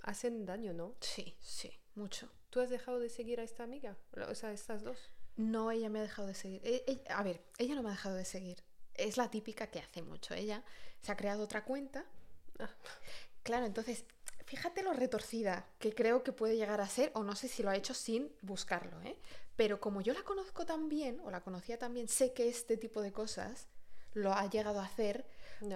hacen 0.02 0.46
daño, 0.46 0.74
¿no? 0.74 0.96
Sí, 1.02 1.36
sí, 1.40 1.72
mucho. 1.96 2.32
¿Tú 2.50 2.62
has 2.62 2.70
dejado 2.70 3.00
de 3.00 3.10
seguir 3.10 3.40
a 3.40 3.44
esta 3.44 3.64
amiga? 3.64 3.96
O 4.28 4.34
sea, 4.34 4.52
estas 4.52 4.84
dos. 4.84 5.12
No, 5.36 5.72
ella 5.72 5.90
me 5.90 6.00
ha 6.00 6.02
dejado 6.02 6.28
de 6.28 6.34
seguir. 6.34 6.62
E, 6.64 7.04
a 7.10 7.24
ver, 7.24 7.42
ella 7.58 7.76
no 7.76 7.84
me 7.84 7.90
ha 7.90 7.94
dejado 7.94 8.16
de 8.16 8.26
seguir. 8.26 8.64
Es 8.96 9.18
la 9.18 9.30
típica 9.30 9.68
que 9.68 9.80
hace 9.80 10.02
mucho. 10.02 10.34
Ella 10.34 10.64
se 11.02 11.12
ha 11.12 11.16
creado 11.16 11.44
otra 11.44 11.64
cuenta. 11.64 12.06
Ah. 12.60 12.70
Claro, 13.44 13.66
entonces, 13.66 14.06
fíjate 14.50 14.82
lo 14.82 14.94
retorcida 14.94 15.68
que 15.78 15.94
creo 15.94 16.24
que 16.24 16.34
puede 16.34 16.58
llegar 16.58 16.82
a 16.82 16.90
ser, 16.90 17.12
o 17.14 17.24
no 17.24 17.36
sé 17.36 17.48
si 17.48 17.62
lo 17.62 17.70
ha 17.70 17.76
hecho 17.76 17.94
sin 17.94 18.32
buscarlo, 18.42 19.00
¿eh? 19.04 19.16
Pero 19.56 19.80
como 19.80 20.02
yo 20.02 20.12
la 20.12 20.24
conozco 20.24 20.66
tan 20.66 20.90
bien, 20.90 21.22
o 21.24 21.30
la 21.30 21.42
conocía 21.42 21.78
tan 21.78 21.94
bien, 21.94 22.08
sé 22.08 22.34
que 22.34 22.50
este 22.50 22.76
tipo 22.76 23.04
de 23.04 23.12
cosas 23.12 23.68
lo 24.14 24.34
ha 24.34 24.50
llegado 24.50 24.80
a 24.80 24.86
hacer 24.86 25.28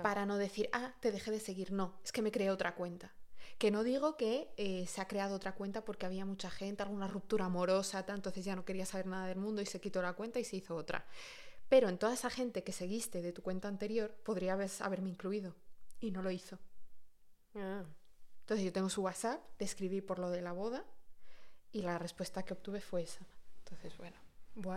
para 0.01 0.25
no 0.25 0.37
decir, 0.37 0.69
ah, 0.73 0.95
te 1.01 1.11
dejé 1.11 1.29
de 1.29 1.39
seguir. 1.39 1.71
No, 1.71 1.99
es 2.03 2.11
que 2.11 2.23
me 2.23 2.31
creé 2.31 2.49
otra 2.49 2.73
cuenta. 2.73 3.13
Que 3.59 3.69
no 3.69 3.83
digo 3.83 4.17
que 4.17 4.51
eh, 4.57 4.87
se 4.87 5.01
ha 5.01 5.07
creado 5.07 5.35
otra 5.35 5.53
cuenta 5.53 5.85
porque 5.85 6.07
había 6.07 6.25
mucha 6.25 6.49
gente, 6.49 6.81
alguna 6.81 7.07
ruptura 7.07 7.45
amorosa, 7.45 8.03
entonces 8.07 8.43
ya 8.43 8.55
no 8.55 8.65
quería 8.65 8.87
saber 8.87 9.05
nada 9.05 9.27
del 9.27 9.37
mundo 9.37 9.61
y 9.61 9.67
se 9.67 9.79
quitó 9.79 10.01
la 10.01 10.13
cuenta 10.13 10.39
y 10.39 10.45
se 10.45 10.55
hizo 10.55 10.75
otra. 10.75 11.05
Pero 11.69 11.89
en 11.89 11.99
toda 11.99 12.15
esa 12.15 12.31
gente 12.31 12.63
que 12.63 12.71
seguiste 12.71 13.21
de 13.21 13.33
tu 13.33 13.43
cuenta 13.43 13.67
anterior, 13.67 14.15
podría 14.23 14.53
haberme 14.53 15.11
incluido. 15.11 15.53
Y 15.99 16.09
no 16.09 16.23
lo 16.23 16.31
hizo. 16.31 16.57
Ah. 17.53 17.83
Entonces 18.43 18.65
yo 18.65 18.73
tengo 18.73 18.89
su 18.89 19.01
WhatsApp, 19.01 19.41
le 19.57 19.65
escribí 19.65 20.01
por 20.01 20.19
lo 20.19 20.29
de 20.29 20.41
la 20.41 20.51
boda 20.51 20.85
y 21.71 21.81
la 21.81 21.97
respuesta 21.97 22.43
que 22.43 22.53
obtuve 22.53 22.81
fue 22.81 23.03
esa. 23.03 23.25
Entonces, 23.59 23.97
bueno. 23.97 24.17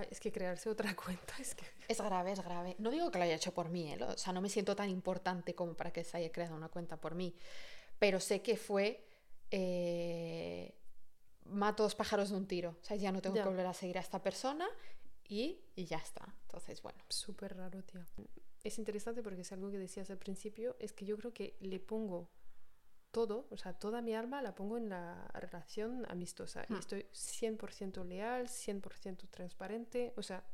es 0.09 0.21
que 0.21 0.31
crearse 0.31 0.71
otra 0.71 0.95
cuenta 1.05 1.35
es 1.41 1.57
que... 1.57 1.67
Es 1.89 2.01
grave, 2.01 2.31
es 2.31 2.43
grave. 2.43 2.77
No 2.79 2.93
digo 2.93 3.11
que 3.11 3.19
lo 3.19 3.25
haya 3.25 3.35
hecho 3.35 3.53
por 3.53 3.69
mí, 3.69 3.93
¿eh? 3.93 4.01
o 4.01 4.17
sea, 4.17 4.33
no 4.33 4.41
me 4.41 4.49
siento 4.49 4.77
tan 4.77 4.89
importante 4.89 5.57
como 5.57 5.75
para 5.75 5.93
que 5.93 6.05
se 6.05 6.17
haya 6.17 6.31
creado 6.31 6.55
una 6.55 6.69
cuenta 6.69 6.97
por 7.01 7.17
mí, 7.17 7.35
pero 7.99 8.21
sé 8.21 8.41
que 8.41 8.57
fue... 8.57 9.05
Eh, 9.51 10.73
mato 11.45 11.83
dos 11.83 11.95
pájaros 11.95 12.31
de 12.31 12.37
un 12.37 12.47
tiro. 12.47 12.77
O 12.81 12.85
sea, 12.85 12.97
ya 12.97 13.13
no 13.13 13.21
tengo 13.21 13.37
que 13.37 13.43
volver 13.43 13.67
a 13.67 13.75
seguir 13.75 13.99
a 13.99 14.01
esta 14.01 14.23
persona 14.23 14.67
y, 15.29 15.61
y 15.75 15.85
ya 15.85 15.99
está. 15.99 16.35
Entonces, 16.43 16.83
bueno. 16.83 16.99
Súper 17.09 17.57
raro, 17.57 17.83
tío. 17.83 18.01
Es 18.63 18.79
interesante 18.79 19.23
porque 19.23 19.43
es 19.43 19.53
algo 19.53 19.71
que 19.71 19.79
decías 19.79 20.11
al 20.11 20.19
principio, 20.19 20.77
es 20.81 20.93
que 20.93 21.05
yo 21.05 21.17
creo 21.17 21.33
que 21.33 21.57
le 21.61 21.79
pongo 21.79 22.29
todo, 23.17 23.47
o 23.49 23.57
sea, 23.57 23.73
toda 23.73 24.03
mi 24.03 24.15
alma 24.15 24.43
la 24.43 24.55
pongo 24.55 24.77
en 24.77 24.91
la 24.91 25.27
relación 25.33 26.05
amistosa. 26.11 26.67
Y 26.69 26.75
hmm. 26.75 26.77
estoy 26.77 27.07
100% 27.15 28.05
leal, 28.05 28.47
100% 28.47 29.31
transparente. 29.31 30.13
O 30.19 30.23
sea, 30.23 30.45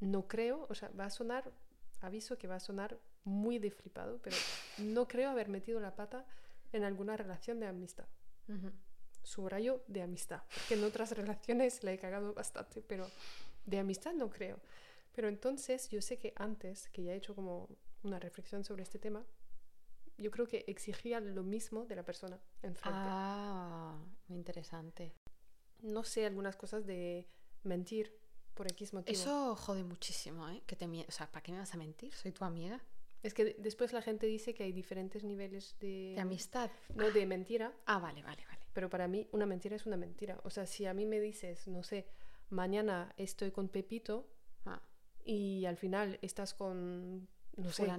no 0.00 0.26
creo, 0.26 0.66
o 0.70 0.74
sea, 0.74 0.88
va 0.98 1.04
a 1.04 1.10
sonar, 1.10 1.52
aviso 2.00 2.38
que 2.38 2.48
va 2.48 2.54
a 2.54 2.60
sonar 2.60 2.98
muy 3.24 3.58
de 3.58 3.70
flipado, 3.70 4.18
pero 4.22 4.34
no 4.78 5.06
creo 5.06 5.28
haber 5.28 5.50
metido 5.50 5.78
la 5.78 5.94
pata 5.94 6.24
en 6.72 6.84
alguna 6.84 7.18
relación 7.18 7.60
de 7.60 7.66
amistad. 7.66 8.06
Subrayo 9.22 9.82
de 9.86 10.00
amistad, 10.00 10.40
que 10.68 10.76
en 10.76 10.84
otras 10.84 11.12
relaciones 11.20 11.84
la 11.84 11.92
he 11.92 11.98
cagado 11.98 12.32
bastante, 12.32 12.80
pero 12.80 13.10
de 13.66 13.78
amistad 13.78 14.14
no 14.14 14.30
creo. 14.30 14.58
Pero 15.14 15.28
entonces 15.28 15.90
yo 15.90 16.00
sé 16.00 16.16
que 16.16 16.32
antes, 16.36 16.88
que 16.88 17.02
ya 17.02 17.12
he 17.12 17.16
hecho 17.16 17.34
como 17.34 17.68
una 18.02 18.18
reflexión 18.18 18.64
sobre 18.64 18.84
este 18.84 18.98
tema, 18.98 19.22
yo 20.20 20.30
creo 20.30 20.46
que 20.46 20.64
exigía 20.68 21.20
lo 21.20 21.42
mismo 21.42 21.86
de 21.86 21.96
la 21.96 22.04
persona 22.04 22.38
enfrente. 22.62 23.00
Ah, 23.02 23.98
muy 24.28 24.38
interesante. 24.38 25.14
No 25.80 26.04
sé 26.04 26.26
algunas 26.26 26.56
cosas 26.56 26.86
de 26.86 27.26
mentir 27.62 28.14
por 28.54 28.70
X 28.70 28.92
motivo. 28.92 29.18
Eso 29.18 29.56
jode 29.56 29.82
muchísimo, 29.82 30.48
¿eh? 30.48 30.62
Que 30.66 30.76
te 30.76 30.86
o 30.86 31.10
sea, 31.10 31.30
¿para 31.30 31.42
qué 31.42 31.52
me 31.52 31.58
vas 31.58 31.72
a 31.74 31.78
mentir? 31.78 32.12
Soy 32.14 32.32
tu 32.32 32.44
amiga. 32.44 32.80
Es 33.22 33.34
que 33.34 33.56
después 33.58 33.92
la 33.92 34.02
gente 34.02 34.26
dice 34.26 34.54
que 34.54 34.64
hay 34.64 34.72
diferentes 34.72 35.24
niveles 35.24 35.76
de... 35.78 36.12
De 36.14 36.20
amistad. 36.20 36.70
No, 36.94 37.10
de 37.10 37.26
mentira. 37.26 37.72
Ah, 37.86 37.98
vale, 37.98 38.22
vale, 38.22 38.44
vale. 38.46 38.60
Pero 38.72 38.88
para 38.88 39.08
mí 39.08 39.28
una 39.32 39.46
mentira 39.46 39.76
es 39.76 39.86
una 39.86 39.96
mentira. 39.96 40.40
O 40.44 40.50
sea, 40.50 40.66
si 40.66 40.86
a 40.86 40.94
mí 40.94 41.04
me 41.04 41.20
dices, 41.20 41.68
no 41.68 41.82
sé, 41.82 42.06
mañana 42.48 43.12
estoy 43.16 43.50
con 43.50 43.68
Pepito 43.68 44.26
ah. 44.64 44.82
y 45.24 45.66
al 45.66 45.76
final 45.76 46.18
estás 46.22 46.54
con 46.54 47.28
no 47.56 47.72
sé, 47.72 47.90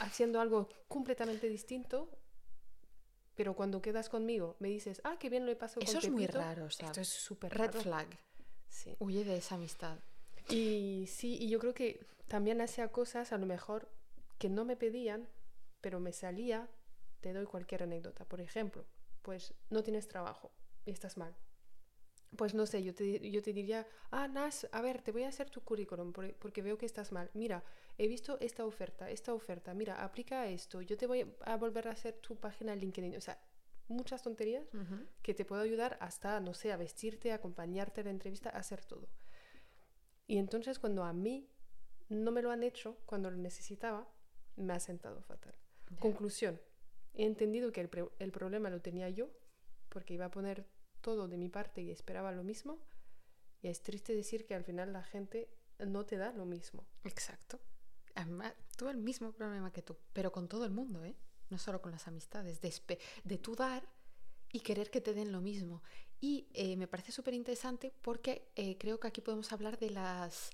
haciendo 0.00 0.40
algo 0.40 0.68
completamente 0.88 1.48
distinto, 1.48 2.10
pero 3.34 3.54
cuando 3.54 3.80
quedas 3.80 4.08
conmigo 4.08 4.56
me 4.58 4.68
dices, 4.68 5.00
ah, 5.04 5.16
qué 5.18 5.28
bien 5.30 5.46
lo 5.46 5.52
he 5.52 5.56
pasado 5.56 5.80
Eso 5.82 5.98
es 5.98 6.10
muy 6.10 6.26
raro, 6.26 6.64
o 6.64 6.68
Esto 6.68 7.00
es 7.00 7.08
súper 7.08 7.56
Red 7.56 7.72
flag. 7.72 8.08
Sí. 8.68 8.96
Huye 8.98 9.24
de 9.24 9.36
esa 9.36 9.54
amistad. 9.54 9.98
Y 10.48 11.06
sí, 11.08 11.36
y 11.40 11.48
yo 11.48 11.58
creo 11.58 11.74
que 11.74 12.06
también 12.26 12.60
hacía 12.60 12.88
cosas 12.88 13.32
a 13.32 13.38
lo 13.38 13.46
mejor 13.46 13.88
que 14.38 14.48
no 14.48 14.64
me 14.64 14.76
pedían, 14.76 15.28
pero 15.80 16.00
me 16.00 16.12
salía, 16.12 16.68
te 17.20 17.32
doy 17.32 17.46
cualquier 17.46 17.82
anécdota. 17.82 18.24
Por 18.24 18.40
ejemplo, 18.40 18.84
pues 19.22 19.54
no 19.70 19.82
tienes 19.82 20.08
trabajo 20.08 20.50
y 20.86 20.90
estás 20.90 21.16
mal. 21.16 21.36
Pues 22.36 22.54
no 22.54 22.66
sé, 22.66 22.82
yo 22.82 22.94
te, 22.94 23.30
yo 23.30 23.42
te 23.42 23.52
diría, 23.52 23.86
ah, 24.10 24.28
Nas, 24.28 24.68
a 24.70 24.82
ver, 24.82 25.00
te 25.02 25.12
voy 25.12 25.22
a 25.24 25.28
hacer 25.28 25.48
tu 25.50 25.62
currículum 25.62 26.12
porque 26.12 26.62
veo 26.62 26.76
que 26.76 26.86
estás 26.86 27.10
mal. 27.10 27.30
Mira, 27.34 27.64
he 27.96 28.06
visto 28.06 28.38
esta 28.40 28.66
oferta, 28.66 29.10
esta 29.10 29.32
oferta, 29.32 29.72
mira, 29.74 30.04
aplica 30.04 30.46
esto, 30.46 30.82
yo 30.82 30.96
te 30.96 31.06
voy 31.06 31.26
a 31.40 31.56
volver 31.56 31.88
a 31.88 31.92
hacer 31.92 32.14
tu 32.14 32.36
página 32.36 32.76
LinkedIn. 32.76 33.16
O 33.16 33.20
sea, 33.20 33.40
muchas 33.88 34.22
tonterías 34.22 34.68
que 35.22 35.34
te 35.34 35.44
puedo 35.44 35.62
ayudar 35.62 35.96
hasta, 36.00 36.38
no 36.40 36.54
sé, 36.54 36.70
a 36.72 36.76
vestirte, 36.76 37.32
a 37.32 37.36
acompañarte 37.36 38.02
a 38.02 38.04
la 38.04 38.10
entrevista, 38.10 38.50
a 38.50 38.58
hacer 38.58 38.84
todo. 38.84 39.08
Y 40.26 40.36
entonces 40.36 40.78
cuando 40.78 41.04
a 41.04 41.12
mí 41.12 41.48
no 42.10 42.30
me 42.30 42.42
lo 42.42 42.50
han 42.50 42.62
hecho 42.62 42.98
cuando 43.06 43.30
lo 43.30 43.38
necesitaba, 43.38 44.06
me 44.56 44.74
ha 44.74 44.80
sentado 44.80 45.22
fatal. 45.22 45.54
Conclusión, 45.98 46.60
he 47.14 47.24
entendido 47.24 47.72
que 47.72 47.80
el, 47.80 47.90
el 48.18 48.32
problema 48.32 48.68
lo 48.68 48.82
tenía 48.82 49.08
yo, 49.08 49.30
porque 49.88 50.14
iba 50.14 50.26
a 50.26 50.30
poner 50.30 50.66
todo 51.00 51.28
de 51.28 51.36
mi 51.36 51.48
parte 51.48 51.82
y 51.82 51.90
esperaba 51.90 52.32
lo 52.32 52.44
mismo. 52.44 52.78
Y 53.60 53.68
es 53.68 53.82
triste 53.82 54.14
decir 54.14 54.46
que 54.46 54.54
al 54.54 54.64
final 54.64 54.92
la 54.92 55.02
gente 55.02 55.50
no 55.78 56.04
te 56.04 56.16
da 56.16 56.32
lo 56.32 56.44
mismo. 56.44 56.86
Exacto. 57.04 57.60
Además, 58.14 58.54
tuve 58.76 58.90
el 58.90 58.98
mismo 58.98 59.32
problema 59.32 59.72
que 59.72 59.82
tú, 59.82 59.96
pero 60.12 60.32
con 60.32 60.48
todo 60.48 60.64
el 60.64 60.70
mundo, 60.70 61.04
¿eh? 61.04 61.16
No 61.50 61.58
solo 61.58 61.80
con 61.80 61.92
las 61.92 62.06
amistades, 62.08 62.60
de, 62.60 62.98
de 63.24 63.38
tú 63.38 63.54
dar 63.54 63.88
y 64.52 64.60
querer 64.60 64.90
que 64.90 65.00
te 65.00 65.14
den 65.14 65.32
lo 65.32 65.40
mismo. 65.40 65.82
Y 66.20 66.48
eh, 66.52 66.76
me 66.76 66.88
parece 66.88 67.12
súper 67.12 67.34
interesante 67.34 67.92
porque 68.02 68.50
eh, 68.56 68.76
creo 68.78 68.98
que 68.98 69.08
aquí 69.08 69.20
podemos 69.20 69.52
hablar 69.52 69.78
de 69.78 69.90
las 69.90 70.50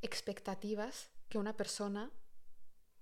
expectativas 0.00 1.10
que 1.28 1.38
una 1.38 1.56
persona 1.56 2.12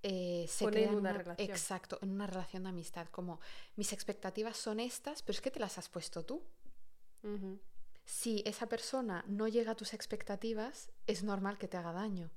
eh, 0.03 0.45
se 0.47 0.65
Pone 0.65 0.77
crea 0.77 0.89
en 0.89 0.95
una 0.95 1.13
relación. 1.13 1.49
Exacto, 1.49 1.99
en 2.01 2.11
una 2.11 2.27
relación 2.27 2.63
de 2.63 2.69
amistad. 2.69 3.07
Como 3.09 3.39
mis 3.75 3.93
expectativas 3.93 4.57
son 4.57 4.79
estas, 4.79 5.21
pero 5.21 5.35
es 5.35 5.41
que 5.41 5.51
te 5.51 5.59
las 5.59 5.77
has 5.77 5.89
puesto 5.89 6.25
tú. 6.25 6.43
Si 8.05 8.41
esa 8.45 8.67
persona 8.67 9.25
no 9.27 9.47
llega 9.47 9.71
a 9.73 9.75
tus 9.75 9.93
expectativas, 9.93 10.91
es 11.07 11.23
normal 11.23 11.57
que 11.57 11.67
te 11.67 11.77
haga 11.77 11.91
daño. 11.91 12.31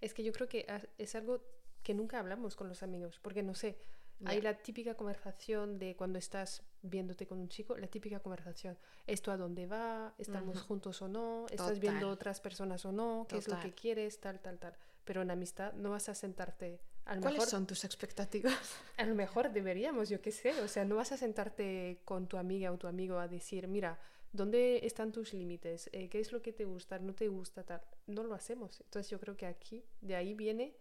Es 0.00 0.12
que 0.12 0.22
yo 0.22 0.32
creo 0.32 0.48
que 0.48 0.66
es 0.98 1.14
algo 1.14 1.42
que 1.82 1.94
nunca 1.94 2.18
hablamos 2.18 2.56
con 2.56 2.68
los 2.68 2.82
amigos, 2.82 3.18
porque 3.22 3.42
no 3.42 3.54
sé, 3.54 3.78
hay 4.24 4.40
la 4.40 4.54
típica 4.54 4.94
conversación 4.94 5.78
de 5.78 5.94
cuando 5.94 6.18
estás 6.18 6.62
viéndote 6.82 7.26
con 7.26 7.38
un 7.38 7.48
chico, 7.48 7.76
la 7.76 7.86
típica 7.86 8.20
conversación, 8.20 8.78
¿esto 9.06 9.30
a 9.30 9.36
dónde 9.36 9.66
va? 9.66 10.14
¿Estamos 10.18 10.62
juntos 10.62 11.00
o 11.02 11.08
no? 11.08 11.46
¿Estás 11.50 11.78
viendo 11.80 12.08
otras 12.08 12.40
personas 12.40 12.84
o 12.84 12.92
no? 12.92 13.26
¿Qué 13.28 13.38
es 13.38 13.48
lo 13.48 13.60
que 13.60 13.74
quieres? 13.74 14.20
Tal, 14.20 14.40
tal, 14.40 14.58
tal. 14.58 14.74
Pero 15.04 15.22
en 15.22 15.30
amistad 15.30 15.72
no 15.74 15.90
vas 15.90 16.08
a 16.08 16.14
sentarte... 16.14 16.80
A 17.06 17.16
¿Cuáles 17.20 17.48
son 17.48 17.66
tus 17.66 17.84
expectativas? 17.84 18.52
A 18.96 19.04
lo 19.04 19.14
mejor 19.14 19.52
deberíamos, 19.52 20.08
yo 20.08 20.20
qué 20.20 20.32
sé. 20.32 20.60
O 20.60 20.68
sea, 20.68 20.84
no 20.84 20.96
vas 20.96 21.12
a 21.12 21.16
sentarte 21.16 22.00
con 22.04 22.26
tu 22.26 22.36
amiga 22.36 22.72
o 22.72 22.78
tu 22.78 22.88
amigo 22.88 23.18
a 23.18 23.28
decir, 23.28 23.68
mira, 23.68 23.98
¿dónde 24.32 24.84
están 24.84 25.12
tus 25.12 25.32
límites? 25.32 25.88
Eh, 25.92 26.08
¿Qué 26.08 26.18
es 26.18 26.32
lo 26.32 26.42
que 26.42 26.52
te 26.52 26.64
gusta? 26.64 26.98
¿No 26.98 27.14
te 27.14 27.28
gusta? 27.28 27.62
Tal. 27.62 27.80
No 28.08 28.24
lo 28.24 28.34
hacemos. 28.34 28.80
Entonces 28.80 29.08
yo 29.08 29.20
creo 29.20 29.36
que 29.36 29.46
aquí, 29.46 29.84
de 30.00 30.16
ahí 30.16 30.34
viene, 30.34 30.76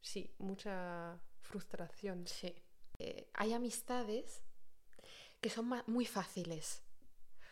sí, 0.00 0.32
mucha 0.38 1.18
frustración. 1.40 2.24
Sí. 2.28 2.54
Eh, 3.00 3.28
hay 3.34 3.54
amistades 3.54 4.42
que 5.40 5.50
son 5.50 5.68
muy 5.88 6.06
fáciles. 6.06 6.82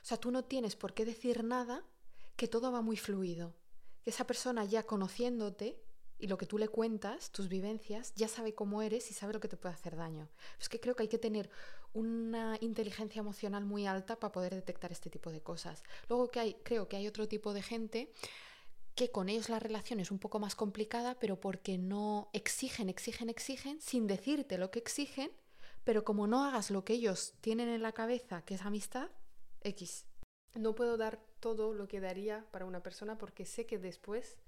O 0.02 0.04
sea, 0.06 0.18
tú 0.18 0.30
no 0.30 0.44
tienes 0.44 0.76
por 0.76 0.94
qué 0.94 1.04
decir 1.04 1.42
nada, 1.42 1.84
que 2.36 2.46
todo 2.46 2.70
va 2.70 2.80
muy 2.80 2.96
fluido. 2.96 3.56
Que 4.04 4.10
esa 4.10 4.24
persona 4.24 4.64
ya 4.64 4.84
conociéndote 4.84 5.82
y 6.18 6.28
lo 6.28 6.38
que 6.38 6.46
tú 6.46 6.58
le 6.58 6.68
cuentas, 6.68 7.30
tus 7.30 7.48
vivencias, 7.48 8.12
ya 8.14 8.28
sabe 8.28 8.54
cómo 8.54 8.82
eres 8.82 9.10
y 9.10 9.14
sabe 9.14 9.32
lo 9.32 9.40
que 9.40 9.48
te 9.48 9.56
puede 9.56 9.74
hacer 9.74 9.96
daño. 9.96 10.28
Es 10.58 10.68
que 10.68 10.80
creo 10.80 10.96
que 10.96 11.02
hay 11.02 11.08
que 11.08 11.18
tener 11.18 11.50
una 11.92 12.56
inteligencia 12.60 13.20
emocional 13.20 13.64
muy 13.64 13.86
alta 13.86 14.18
para 14.18 14.32
poder 14.32 14.54
detectar 14.54 14.92
este 14.92 15.10
tipo 15.10 15.30
de 15.30 15.42
cosas. 15.42 15.82
Luego 16.08 16.28
que 16.28 16.40
hay, 16.40 16.54
creo 16.62 16.88
que 16.88 16.96
hay 16.96 17.06
otro 17.06 17.28
tipo 17.28 17.52
de 17.52 17.62
gente 17.62 18.12
que 18.94 19.10
con 19.10 19.28
ellos 19.28 19.50
la 19.50 19.58
relación 19.58 20.00
es 20.00 20.10
un 20.10 20.18
poco 20.18 20.38
más 20.38 20.54
complicada, 20.54 21.18
pero 21.18 21.38
porque 21.38 21.76
no 21.76 22.30
exigen, 22.32 22.88
exigen, 22.88 23.28
exigen, 23.28 23.80
sin 23.80 24.06
decirte 24.06 24.56
lo 24.56 24.70
que 24.70 24.78
exigen, 24.78 25.30
pero 25.84 26.02
como 26.02 26.26
no 26.26 26.44
hagas 26.44 26.70
lo 26.70 26.84
que 26.84 26.94
ellos 26.94 27.34
tienen 27.42 27.68
en 27.68 27.82
la 27.82 27.92
cabeza, 27.92 28.42
que 28.42 28.54
es 28.54 28.62
amistad, 28.62 29.10
X. 29.62 30.06
No 30.54 30.74
puedo 30.74 30.96
dar 30.96 31.20
todo 31.40 31.74
lo 31.74 31.86
que 31.88 32.00
daría 32.00 32.46
para 32.50 32.64
una 32.64 32.82
persona 32.82 33.18
porque 33.18 33.44
sé 33.44 33.66
que 33.66 33.78
después 33.78 34.38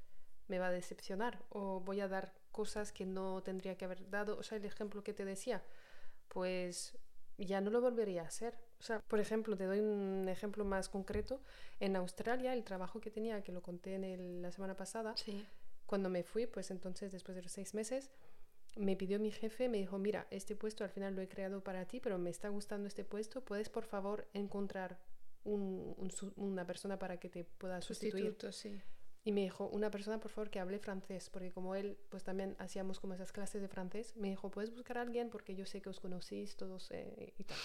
me 0.49 0.59
va 0.59 0.69
a 0.69 0.73
decepcionar 0.73 1.45
o 1.51 1.81
voy 1.81 2.01
a 2.01 2.09
dar 2.09 2.33
cosas 2.51 2.93
que 2.93 3.07
no 3.07 3.43
tendría 3.43 3.77
que 3.77 3.85
haber 3.85 4.09
dado. 4.11 4.37
O 4.39 4.43
sea, 4.43 4.59
el 4.59 4.65
ejemplo 4.65 5.05
que 5.05 5.15
te 5.15 5.25
decía, 5.25 5.63
pues 6.29 6.97
ya 7.39 7.61
no 7.61 7.71
lo 7.71 7.81
volvería 7.81 8.23
a 8.23 8.27
hacer. 8.27 8.59
O 8.81 8.83
sea, 8.83 9.01
por 9.01 9.21
ejemplo, 9.21 9.57
te 9.57 9.65
doy 9.65 9.81
un 9.81 10.29
ejemplo 10.29 10.65
más 10.65 10.89
concreto. 10.89 11.41
En 11.81 11.97
Australia, 11.97 12.53
el 12.53 12.65
trabajo 12.65 13.01
que 13.01 13.11
tenía, 13.11 13.43
que 13.43 13.53
lo 13.53 13.63
conté 13.63 13.95
en 13.95 14.43
la 14.43 14.51
semana 14.53 14.77
pasada, 14.77 15.15
cuando 15.87 16.09
me 16.11 16.23
fui, 16.23 16.47
pues 16.47 16.71
entonces, 16.71 17.13
después 17.13 17.37
de 17.37 17.43
los 17.43 17.53
seis 17.53 17.75
meses, 17.75 18.11
me 18.77 18.97
pidió 18.97 19.19
mi 19.19 19.31
jefe, 19.31 19.69
me 19.69 19.79
dijo, 19.79 19.99
mira, 19.99 20.27
este 20.31 20.55
puesto 20.55 20.85
al 20.85 20.91
final 20.91 21.15
lo 21.17 21.23
he 21.23 21.29
creado 21.29 21.63
para 21.63 21.87
ti, 21.87 22.01
pero 22.01 22.19
me 22.19 22.31
está 22.31 22.49
gustando 22.49 22.87
este 22.87 23.05
puesto, 23.05 23.45
¿puedes 23.45 23.69
por 23.69 23.85
favor 23.85 24.29
encontrar 24.35 24.99
una 25.45 26.67
persona 26.67 26.99
para 26.99 27.19
que 27.19 27.29
te 27.29 27.45
pueda 27.45 27.81
sustituir? 27.81 28.37
sí. 28.53 28.81
Y 29.29 29.33
me 29.33 29.43
dijo, 29.43 29.69
una 29.69 29.91
persona 29.91 30.19
por 30.19 30.31
favor 30.31 30.49
que 30.49 30.59
hable 30.59 30.79
francés, 30.79 31.29
porque 31.29 31.53
como 31.53 31.75
él, 31.75 31.99
pues 32.09 32.25
también 32.25 32.57
hacíamos 32.59 32.99
como 32.99 33.13
esas 33.13 33.31
clases 33.31 33.61
de 33.61 33.69
francés, 33.69 34.17
me 34.17 34.31
dijo, 34.31 34.51
¿puedes 34.51 34.75
buscar 34.75 34.97
a 34.97 35.03
alguien? 35.03 35.29
Porque 35.29 35.55
yo 35.55 35.67
sé 35.67 35.83
que 35.83 35.91
os 35.91 36.01
conocéis 36.01 36.57
todos 36.57 36.91
eh, 36.93 37.35
y 37.37 37.45
tal. 37.45 37.59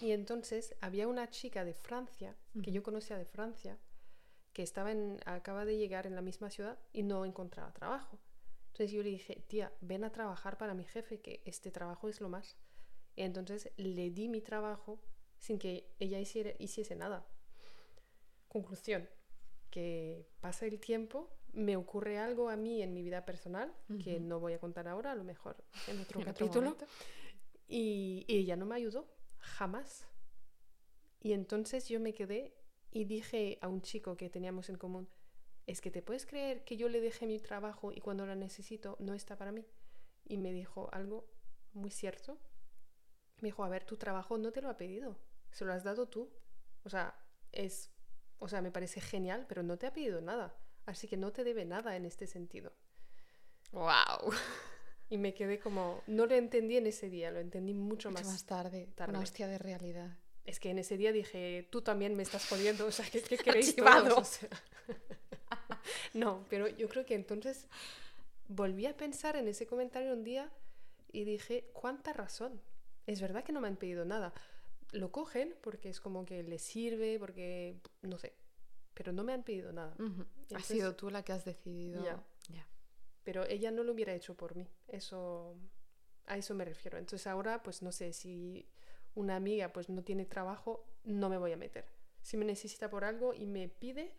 Y 0.00 0.12
entonces 0.12 0.76
había 0.80 1.08
una 1.08 1.28
chica 1.30 1.64
de 1.64 1.74
Francia, 1.74 2.36
que 2.62 2.70
yo 2.70 2.84
conocía 2.84 3.18
de 3.18 3.24
Francia, 3.24 3.76
que 4.52 4.62
estaba 4.62 4.92
en, 4.92 5.18
acaba 5.26 5.64
de 5.64 5.76
llegar 5.76 6.06
en 6.06 6.14
la 6.14 6.22
misma 6.22 6.48
ciudad 6.48 6.78
y 6.92 7.02
no 7.02 7.24
encontraba 7.24 7.72
trabajo. 7.72 8.20
Entonces 8.68 8.92
yo 8.92 9.02
le 9.02 9.08
dije, 9.08 9.44
tía, 9.48 9.72
ven 9.80 10.04
a 10.04 10.12
trabajar 10.12 10.58
para 10.58 10.74
mi 10.74 10.84
jefe, 10.84 11.20
que 11.20 11.42
este 11.44 11.72
trabajo 11.72 12.08
es 12.08 12.20
lo 12.20 12.28
más. 12.28 12.56
Y 13.16 13.22
entonces 13.22 13.72
le 13.78 14.12
di 14.12 14.28
mi 14.28 14.40
trabajo 14.40 15.02
sin 15.38 15.58
que 15.58 15.92
ella 15.98 16.20
hiciera, 16.20 16.52
hiciese 16.60 16.94
nada. 16.94 17.26
Conclusión, 18.46 19.08
que 19.72 20.28
pasa 20.40 20.66
el 20.66 20.78
tiempo, 20.78 21.34
me 21.52 21.76
ocurre 21.76 22.18
algo 22.18 22.50
a 22.50 22.56
mí 22.56 22.82
en 22.82 22.92
mi 22.92 23.02
vida 23.02 23.24
personal, 23.24 23.74
que 24.04 24.20
no 24.20 24.38
voy 24.38 24.52
a 24.52 24.60
contar 24.60 24.86
ahora, 24.86 25.12
a 25.12 25.14
lo 25.14 25.24
mejor 25.24 25.56
en 25.88 25.98
otro 25.98 26.20
capítulo, 26.24 26.76
y, 27.66 28.24
ella 28.28 28.54
no 28.54 28.66
me 28.66 28.76
ayudó, 28.76 29.08
jamás. 29.38 30.06
Y 31.20 31.32
entonces 31.32 31.88
yo 31.88 32.00
me 32.00 32.12
quedé 32.12 32.54
y 32.90 33.04
dije 33.04 33.58
a 33.62 33.68
un 33.68 33.80
chico 33.80 34.16
que 34.16 34.28
teníamos 34.28 34.68
en 34.68 34.76
común, 34.76 35.08
es 35.66 35.80
que 35.80 35.90
te 35.90 36.02
puedes 36.02 36.26
creer 36.26 36.64
que 36.64 36.76
yo 36.76 36.88
le 36.90 37.00
dejé 37.00 37.26
mi 37.26 37.38
trabajo 37.38 37.92
y 37.92 38.00
cuando 38.00 38.26
la 38.26 38.34
necesito 38.34 38.96
no 39.00 39.14
está 39.14 39.36
para 39.36 39.52
mí. 39.52 39.64
Y 40.24 40.36
me 40.36 40.52
dijo 40.52 40.90
algo 40.92 41.26
muy 41.72 41.90
cierto. 41.90 42.38
Me 43.40 43.48
dijo, 43.48 43.64
a 43.64 43.70
ver, 43.70 43.84
tu 43.84 43.96
trabajo 43.96 44.36
no 44.36 44.52
te 44.52 44.60
lo 44.60 44.68
ha 44.68 44.76
pedido, 44.76 45.18
se 45.50 45.64
lo 45.64 45.72
has 45.72 45.82
dado 45.82 46.08
tú. 46.08 46.30
O 46.84 46.90
sea, 46.90 47.18
es 47.52 47.91
o 48.42 48.48
sea, 48.48 48.60
me 48.60 48.72
parece 48.72 49.00
genial, 49.00 49.46
pero 49.48 49.62
no 49.62 49.78
te 49.78 49.86
ha 49.86 49.92
pedido 49.92 50.20
nada. 50.20 50.52
Así 50.84 51.06
que 51.06 51.16
no 51.16 51.32
te 51.32 51.44
debe 51.44 51.64
nada 51.64 51.94
en 51.94 52.04
este 52.04 52.26
sentido. 52.26 52.72
¡Wow! 53.70 54.32
Y 55.08 55.16
me 55.16 55.32
quedé 55.32 55.60
como. 55.60 56.02
No 56.08 56.26
lo 56.26 56.34
entendí 56.34 56.76
en 56.76 56.88
ese 56.88 57.08
día, 57.08 57.30
lo 57.30 57.38
entendí 57.38 57.72
mucho, 57.72 58.10
más, 58.10 58.26
más 58.26 58.44
tarde, 58.44 58.88
tarde. 58.96 59.10
Una 59.10 59.20
hostia 59.20 59.46
de 59.46 59.58
realidad. 59.58 60.18
Es 60.44 60.58
que 60.58 60.70
en 60.70 60.80
ese 60.80 60.96
día 60.96 61.12
dije, 61.12 61.68
tú 61.70 61.82
también 61.82 62.16
me 62.16 62.24
estás 62.24 62.48
jodiendo, 62.48 62.86
o 62.86 62.90
sea, 62.90 63.08
¿qué, 63.08 63.22
qué 63.22 63.38
queréis 63.38 63.76
todos? 63.76 64.40
no, 66.14 66.44
pero 66.50 66.66
yo 66.66 66.88
creo 66.88 67.06
que 67.06 67.14
entonces 67.14 67.68
volví 68.48 68.86
a 68.86 68.96
pensar 68.96 69.36
en 69.36 69.46
ese 69.46 69.66
comentario 69.68 70.12
un 70.12 70.24
día 70.24 70.50
y 71.12 71.22
dije, 71.22 71.70
¿cuánta 71.72 72.12
razón? 72.12 72.60
Es 73.06 73.20
verdad 73.20 73.44
que 73.44 73.52
no 73.52 73.60
me 73.60 73.68
han 73.68 73.76
pedido 73.76 74.04
nada 74.04 74.34
lo 74.92 75.10
cogen 75.10 75.56
porque 75.62 75.88
es 75.88 76.00
como 76.00 76.24
que 76.24 76.42
les 76.42 76.62
sirve, 76.62 77.18
porque 77.18 77.80
no 78.02 78.18
sé, 78.18 78.34
pero 78.94 79.12
no 79.12 79.24
me 79.24 79.32
han 79.32 79.42
pedido 79.42 79.72
nada. 79.72 79.96
Ha 80.54 80.60
sido 80.60 80.94
tú 80.94 81.10
la 81.10 81.22
que 81.24 81.32
has 81.32 81.44
decidido. 81.44 82.04
Ya. 82.48 82.66
Pero 83.24 83.44
ella 83.44 83.70
no 83.70 83.84
lo 83.84 83.92
hubiera 83.92 84.14
hecho 84.14 84.36
por 84.36 84.56
mí. 84.56 84.68
Eso 84.88 85.56
a 86.26 86.36
eso 86.36 86.54
me 86.54 86.64
refiero. 86.64 86.98
Entonces 86.98 87.26
ahora 87.26 87.62
pues 87.62 87.82
no 87.82 87.92
sé 87.92 88.12
si 88.12 88.68
una 89.14 89.36
amiga 89.36 89.72
pues 89.72 89.88
no 89.88 90.02
tiene 90.02 90.24
trabajo, 90.24 90.84
no 91.04 91.28
me 91.28 91.38
voy 91.38 91.52
a 91.52 91.56
meter. 91.56 91.86
Si 92.22 92.36
me 92.36 92.44
necesita 92.44 92.88
por 92.88 93.04
algo 93.04 93.34
y 93.34 93.46
me 93.46 93.68
pide, 93.68 94.14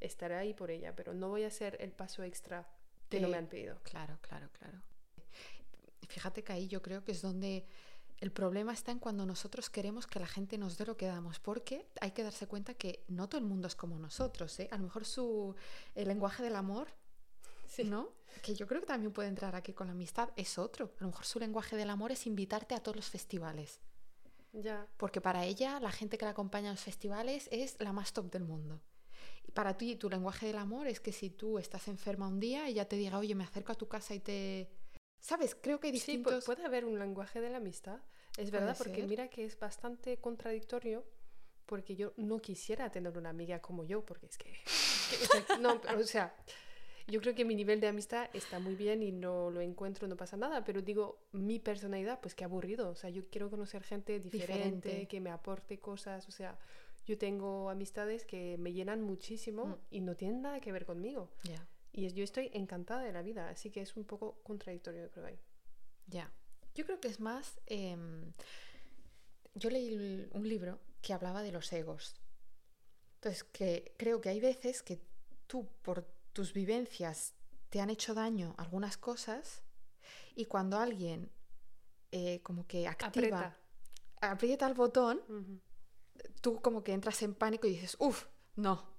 estaré 0.00 0.34
ahí 0.34 0.54
por 0.54 0.70
ella, 0.70 0.94
pero 0.94 1.14
no 1.14 1.28
voy 1.28 1.44
a 1.44 1.48
hacer 1.48 1.76
el 1.80 1.92
paso 1.92 2.22
extra 2.22 2.68
que 3.08 3.20
no 3.20 3.28
me 3.28 3.36
han 3.36 3.46
pedido. 3.46 3.78
Claro, 3.82 4.18
claro, 4.20 4.48
claro. 4.52 4.82
Fíjate 6.08 6.44
que 6.44 6.52
ahí 6.52 6.68
yo 6.68 6.82
creo 6.82 7.04
que 7.04 7.12
es 7.12 7.22
donde 7.22 7.66
el 8.18 8.32
problema 8.32 8.72
está 8.72 8.92
en 8.92 8.98
cuando 8.98 9.26
nosotros 9.26 9.68
queremos 9.68 10.06
que 10.06 10.18
la 10.18 10.26
gente 10.26 10.56
nos 10.56 10.78
dé 10.78 10.86
lo 10.86 10.96
que 10.96 11.06
damos, 11.06 11.38
porque 11.38 11.86
hay 12.00 12.12
que 12.12 12.22
darse 12.22 12.46
cuenta 12.46 12.74
que 12.74 13.04
no 13.08 13.28
todo 13.28 13.40
el 13.40 13.46
mundo 13.46 13.68
es 13.68 13.74
como 13.74 13.98
nosotros. 13.98 14.58
¿eh? 14.60 14.68
A 14.72 14.78
lo 14.78 14.84
mejor 14.84 15.04
su 15.04 15.54
el 15.94 16.08
lenguaje 16.08 16.42
del 16.42 16.56
amor, 16.56 16.88
¿no? 17.84 18.08
Que 18.42 18.54
yo 18.54 18.66
creo 18.66 18.80
que 18.80 18.86
también 18.86 19.12
puede 19.12 19.28
entrar 19.28 19.54
aquí 19.54 19.72
con 19.72 19.88
la 19.88 19.92
amistad, 19.92 20.30
es 20.36 20.56
otro. 20.58 20.92
A 20.98 21.04
lo 21.04 21.08
mejor 21.08 21.26
su 21.26 21.38
lenguaje 21.38 21.76
del 21.76 21.90
amor 21.90 22.12
es 22.12 22.26
invitarte 22.26 22.74
a 22.74 22.80
todos 22.80 22.96
los 22.96 23.06
festivales. 23.10 23.80
Ya. 24.52 24.86
Porque 24.96 25.20
para 25.20 25.44
ella, 25.44 25.78
la 25.80 25.92
gente 25.92 26.16
que 26.16 26.24
la 26.24 26.30
acompaña 26.30 26.70
a 26.70 26.72
los 26.72 26.82
festivales 26.82 27.48
es 27.52 27.76
la 27.80 27.92
más 27.92 28.14
top 28.14 28.30
del 28.30 28.44
mundo. 28.44 28.80
Y 29.46 29.52
para 29.52 29.76
ti, 29.76 29.96
tu 29.96 30.08
lenguaje 30.08 30.46
del 30.46 30.56
amor 30.56 30.86
es 30.86 31.00
que 31.00 31.12
si 31.12 31.28
tú 31.28 31.58
estás 31.58 31.88
enferma 31.88 32.28
un 32.28 32.40
día, 32.40 32.66
ella 32.66 32.88
te 32.88 32.96
diga, 32.96 33.18
oye, 33.18 33.34
me 33.34 33.44
acerco 33.44 33.72
a 33.72 33.74
tu 33.74 33.88
casa 33.88 34.14
y 34.14 34.20
te 34.20 34.70
¿Sabes? 35.26 35.56
Creo 35.60 35.80
que 35.80 35.88
hay 35.88 35.92
distintos... 35.92 36.44
Sí, 36.44 36.46
puede 36.46 36.64
haber 36.64 36.84
un 36.84 37.00
lenguaje 37.00 37.40
de 37.40 37.50
la 37.50 37.56
amistad. 37.56 37.98
Es 38.38 38.52
verdad, 38.52 38.76
porque 38.78 39.00
ser. 39.00 39.08
mira 39.08 39.26
que 39.28 39.44
es 39.44 39.58
bastante 39.58 40.18
contradictorio, 40.18 41.04
porque 41.66 41.96
yo 41.96 42.12
no 42.16 42.38
quisiera 42.38 42.90
tener 42.92 43.18
una 43.18 43.30
amiga 43.30 43.60
como 43.60 43.82
yo, 43.82 44.06
porque 44.06 44.26
es 44.26 44.38
que... 44.38 44.52
que, 45.48 45.58
no, 45.58 45.80
o 45.98 46.02
sea, 46.04 46.32
yo 47.08 47.20
creo 47.20 47.34
que 47.34 47.44
mi 47.44 47.56
nivel 47.56 47.80
de 47.80 47.88
amistad 47.88 48.30
está 48.34 48.60
muy 48.60 48.76
bien 48.76 49.02
y 49.02 49.10
no 49.10 49.50
lo 49.50 49.60
encuentro, 49.60 50.06
no 50.06 50.16
pasa 50.16 50.36
nada, 50.36 50.62
pero 50.64 50.80
digo, 50.80 51.18
mi 51.32 51.58
personalidad, 51.58 52.20
pues 52.20 52.36
qué 52.36 52.44
aburrido. 52.44 52.88
O 52.90 52.94
sea, 52.94 53.10
yo 53.10 53.28
quiero 53.28 53.50
conocer 53.50 53.82
gente 53.82 54.20
diferente, 54.20 54.88
Diferente. 54.88 55.08
que 55.08 55.20
me 55.20 55.30
aporte 55.30 55.80
cosas, 55.80 56.28
o 56.28 56.30
sea... 56.30 56.56
Yo 57.04 57.16
tengo 57.16 57.70
amistades 57.70 58.24
que 58.24 58.56
me 58.58 58.72
llenan 58.72 59.00
muchísimo 59.00 59.66
Mm. 59.66 59.74
y 59.90 60.00
no 60.00 60.16
tienen 60.16 60.42
nada 60.42 60.58
que 60.58 60.72
ver 60.72 60.84
conmigo. 60.84 61.30
Ya, 61.44 61.64
Y 61.96 62.12
yo 62.12 62.22
estoy 62.22 62.50
encantada 62.52 63.00
de 63.02 63.12
la 63.12 63.22
vida, 63.22 63.48
así 63.48 63.70
que 63.70 63.80
es 63.80 63.96
un 63.96 64.04
poco 64.04 64.38
contradictorio, 64.42 65.04
yo 65.04 65.10
creo. 65.10 65.26
ahí. 65.26 65.40
ya. 66.06 66.30
Yo 66.74 66.84
creo 66.84 67.00
que 67.00 67.08
es 67.08 67.20
más... 67.20 67.58
em, 67.64 68.32
yo 69.54 69.70
leí 69.70 70.28
un 70.32 70.46
libro 70.46 70.78
que 71.00 71.14
hablaba 71.14 71.42
de 71.42 71.50
los 71.50 71.72
egos. 71.72 72.14
Entonces, 73.14 73.44
que 73.44 73.94
creo 73.96 74.20
que 74.20 74.28
hay 74.28 74.40
veces 74.40 74.82
que 74.82 75.00
tú, 75.46 75.66
por 75.80 76.04
tus 76.34 76.52
vivencias, 76.52 77.32
te 77.70 77.80
han 77.80 77.88
hecho 77.88 78.12
daño 78.12 78.54
algunas 78.58 78.98
cosas 78.98 79.62
y 80.34 80.44
cuando 80.44 80.78
alguien 80.78 81.30
eh, 82.12 82.42
como 82.42 82.66
que 82.66 82.86
activa, 82.86 83.08
Aprieta. 83.08 83.56
aprieta 84.20 84.66
el 84.66 84.74
botón, 84.74 85.62
tú 86.42 86.60
como 86.60 86.84
que 86.84 86.92
entras 86.92 87.22
en 87.22 87.34
pánico 87.34 87.66
y 87.66 87.70
dices, 87.70 87.96
uff, 87.98 88.26
no, 88.54 88.95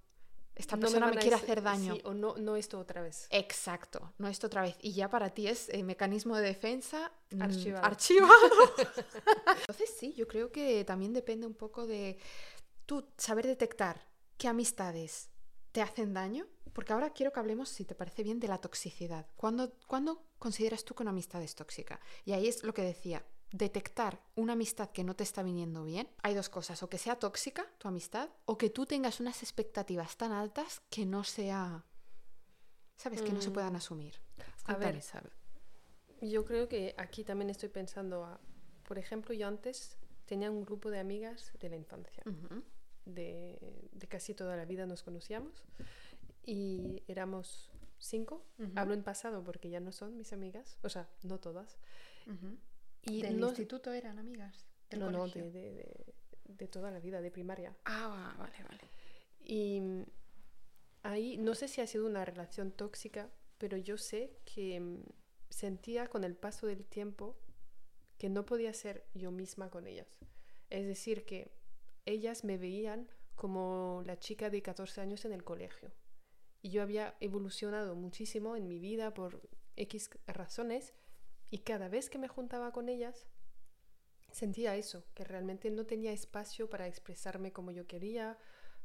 esta 0.57 0.75
No 0.75 0.81
persona 0.81 1.07
me, 1.07 1.17
quiere 1.17 1.35
hacer- 1.35 1.51
hacer 1.51 1.61
daño. 1.63 1.95
sí, 1.95 2.01
o 2.03 2.13
no, 2.13 2.35
no 2.37 2.55
esto 2.55 2.79
otra 2.79 3.01
vez. 3.01 3.27
Exacto, 3.29 4.13
no 4.17 4.27
esto 4.27 4.47
otra 4.47 4.63
vez. 4.63 4.75
Y 4.81 4.93
ya 4.93 5.09
para 5.09 5.29
ti 5.29 5.47
es 5.47 5.69
eh, 5.69 5.83
mecanismo 5.83 6.35
de 6.35 6.43
defensa 6.43 7.11
mm, 7.31 7.41
Archivado. 7.41 7.85
archivado. 7.85 8.33
Entonces 9.61 9.93
sí, 9.97 10.13
yo 10.13 10.27
creo 10.27 10.51
que 10.51 10.83
también 10.83 11.13
depende 11.13 11.47
un 11.47 11.53
poco 11.53 11.85
de 11.87 12.17
tú 12.85 13.07
saber 13.17 13.45
detectar 13.47 14.07
qué 14.37 14.47
amistades 14.47 15.29
te 15.71 15.81
hacen 15.81 16.13
daño. 16.13 16.45
Porque 16.73 16.93
ahora 16.93 17.09
quiero 17.11 17.31
que 17.33 17.39
hablemos, 17.39 17.69
si 17.69 17.85
te 17.85 17.95
parece 17.95 18.21
bien, 18.21 18.39
de 18.39 18.47
la 18.47 18.59
toxicidad. 18.59 19.25
¿Cuándo, 19.35 19.73
¿Cuándo 19.87 20.27
consideras 20.37 20.85
tú 20.85 20.93
que 20.93 21.01
una 21.01 21.09
amistad 21.09 21.41
es 21.41 21.55
tóxica? 21.55 21.99
Y 22.23 22.33
ahí 22.33 22.47
es 22.47 22.63
lo 22.63 22.71
que 22.71 22.83
decía, 22.83 23.25
detectar 23.51 24.21
una 24.35 24.53
amistad 24.53 24.89
que 24.91 25.03
no 25.03 25.15
te 25.15 25.23
está 25.23 25.41
viniendo 25.43 25.83
bien. 25.83 26.09
Hay 26.23 26.33
dos 26.33 26.49
cosas, 26.49 26.83
o 26.83 26.89
que 26.89 26.97
sea 26.97 27.17
tóxica 27.17 27.65
tu 27.77 27.87
amistad, 27.87 28.29
o 28.45 28.57
que 28.57 28.69
tú 28.69 28.85
tengas 28.85 29.19
unas 29.19 29.41
expectativas 29.43 30.17
tan 30.17 30.31
altas 30.31 30.81
que 30.89 31.05
no 31.05 31.23
sea... 31.23 31.85
¿Sabes? 32.97 33.21
Que 33.21 33.31
no 33.31 33.41
se 33.41 33.51
Mm. 33.51 33.53
puedan 33.53 33.75
asumir. 33.75 34.15
A 34.65 34.75
ver. 34.75 34.99
Yo 36.21 36.45
creo 36.45 36.67
que 36.67 36.95
aquí 36.97 37.23
también 37.23 37.49
estoy 37.51 37.69
pensando, 37.69 38.25
a, 38.25 38.39
por 38.87 38.97
ejemplo, 38.97 39.33
yo 39.35 39.47
antes 39.47 39.97
tenía 40.25 40.49
un 40.49 40.63
grupo 40.65 40.89
de 40.89 40.99
amigas 40.99 41.53
de 41.59 41.69
la 41.69 41.75
infancia. 41.75 42.23
De, 43.05 43.59
de 43.93 44.07
casi 44.07 44.33
toda 44.33 44.57
la 44.57 44.65
vida 44.65 44.85
nos 44.85 45.03
conocíamos 45.03 45.63
y 46.43 47.03
éramos 47.07 47.71
cinco. 47.99 48.43
Ujú. 48.59 48.71
Hablo 48.75 48.93
en 48.95 49.03
pasado 49.03 49.43
porque 49.43 49.69
ya 49.69 49.79
no 49.79 49.91
son 49.91 50.17
mis 50.17 50.33
amigas, 50.33 50.77
o 50.83 50.89
sea, 50.89 51.07
no 51.23 51.39
todas. 51.39 51.77
Y 53.03 53.21
¿Del 53.21 53.39
no, 53.39 53.47
instituto 53.49 53.91
eran 53.93 54.19
amigas? 54.19 54.65
¿Del 54.89 54.99
no, 54.99 55.11
no, 55.11 55.27
de, 55.27 55.51
de- 55.51 55.73
de- 55.73 56.13
de 56.45 56.67
toda 56.67 56.91
la 56.91 56.99
vida, 56.99 57.21
de 57.21 57.29
primaria. 57.31 57.75
Ah, 57.85 58.35
vale, 58.37 58.63
vale. 58.63 58.81
Y 59.43 59.81
ahí 61.03 61.37
no 61.37 61.55
sé 61.55 61.67
si 61.67 61.81
ha 61.81 61.87
sido 61.87 62.05
una 62.05 62.25
relación 62.25 62.71
tóxica, 62.71 63.29
pero 63.57 63.77
yo 63.77 63.97
sé 63.97 64.37
que 64.45 64.79
mm, 64.79 65.03
sentía 65.49 66.07
con 66.07 66.23
el 66.23 66.35
paso 66.35 66.67
del 66.67 66.85
tiempo 66.85 67.37
que 68.17 68.29
no 68.29 68.45
podía 68.45 68.73
ser 68.73 69.05
yo 69.13 69.31
misma 69.31 69.69
con 69.69 69.87
ellas. 69.87 70.07
Es 70.69 70.85
decir, 70.85 71.25
que 71.25 71.51
ellas 72.05 72.43
me 72.43 72.57
veían 72.57 73.07
como 73.35 74.01
la 74.05 74.17
chica 74.17 74.49
de 74.49 74.61
14 74.61 75.01
años 75.01 75.23
en 75.25 75.33
el 75.33 75.43
colegio. 75.43 75.91
Y 76.61 76.69
yo 76.71 76.81
había 76.81 77.15
evolucionado 77.19 77.95
muchísimo 77.95 78.55
en 78.55 78.67
mi 78.67 78.79
vida 78.79 79.13
por 79.13 79.47
X 79.75 80.09
razones 80.25 80.93
y 81.49 81.59
cada 81.59 81.87
vez 81.89 82.09
que 82.09 82.17
me 82.17 82.27
juntaba 82.27 82.71
con 82.71 82.89
ellas 82.89 83.27
sentía 84.31 84.75
eso, 84.75 85.05
que 85.13 85.23
realmente 85.23 85.71
no 85.71 85.85
tenía 85.85 86.11
espacio 86.11 86.69
para 86.69 86.87
expresarme 86.87 87.51
como 87.51 87.71
yo 87.71 87.87
quería, 87.87 88.37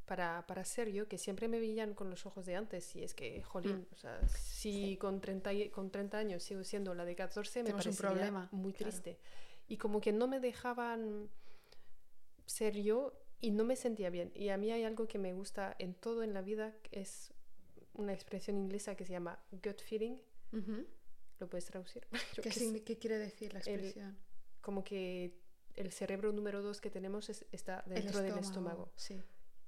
para, 0.06 0.46
para 0.46 0.64
ser 0.64 0.90
yo, 0.90 1.08
que 1.08 1.18
siempre 1.18 1.46
me 1.48 1.58
veían 1.60 1.94
con 1.94 2.10
los 2.10 2.26
ojos 2.26 2.46
de 2.46 2.56
antes. 2.56 2.94
Y 2.96 3.02
es 3.02 3.14
que, 3.14 3.42
jolín, 3.42 3.86
o 3.92 3.96
sea, 3.96 4.20
si 4.28 4.72
Sí. 4.92 4.96
con, 4.96 5.20
30, 5.20 5.52
y- 5.52 5.70
con 5.70 5.90
30 5.90 6.18
años 6.18 6.42
sigo 6.42 6.64
siendo 6.64 6.94
la 6.94 7.04
de 7.04 7.14
14, 7.16 7.60
me 7.60 7.64
Tenemos 7.72 7.86
un 7.86 7.96
problema, 7.96 8.48
muy 8.52 8.72
claro. 8.72 8.90
triste. 8.90 9.18
Y 9.68 9.76
como 9.76 10.00
que 10.00 10.12
no 10.12 10.26
me 10.26 10.40
dejaban 10.40 11.28
ser 12.46 12.76
yo 12.80 13.12
y 13.40 13.50
no 13.50 13.64
me 13.64 13.76
sentía 13.76 14.10
bien. 14.10 14.32
Y 14.34 14.48
a 14.48 14.56
mí 14.56 14.70
hay 14.72 14.84
algo 14.84 15.06
que 15.06 15.18
me 15.18 15.32
gusta 15.34 15.74
en 15.78 15.94
todo 15.94 16.22
en 16.22 16.32
la 16.34 16.42
vida, 16.42 16.74
que 16.82 17.00
es 17.00 17.32
una 17.94 18.12
expresión 18.12 18.56
inglesa 18.56 18.94
que 18.96 19.04
se 19.04 19.12
llama 19.12 19.38
gut 19.50 19.80
feeling. 19.82 20.16
¿Lo 21.42 21.48
puedes 21.50 21.64
traducir? 21.64 22.06
¿Qué, 22.86 22.98
quiere 22.98 23.18
decir 23.18 23.52
la 23.52 23.58
El- 23.60 23.68
expresión? 23.80 24.16
Como 24.60 24.84
que 24.84 25.34
el 25.74 25.90
cerebro 25.90 26.30
número 26.32 26.62
dos 26.62 26.80
que 26.80 26.88
tenemos 26.88 27.28
es- 27.30 27.44
está 27.50 27.82
El 27.88 27.94
dentro 27.94 28.22
del 28.22 28.38
estómago. 28.38 28.92
Sí. 28.94 29.20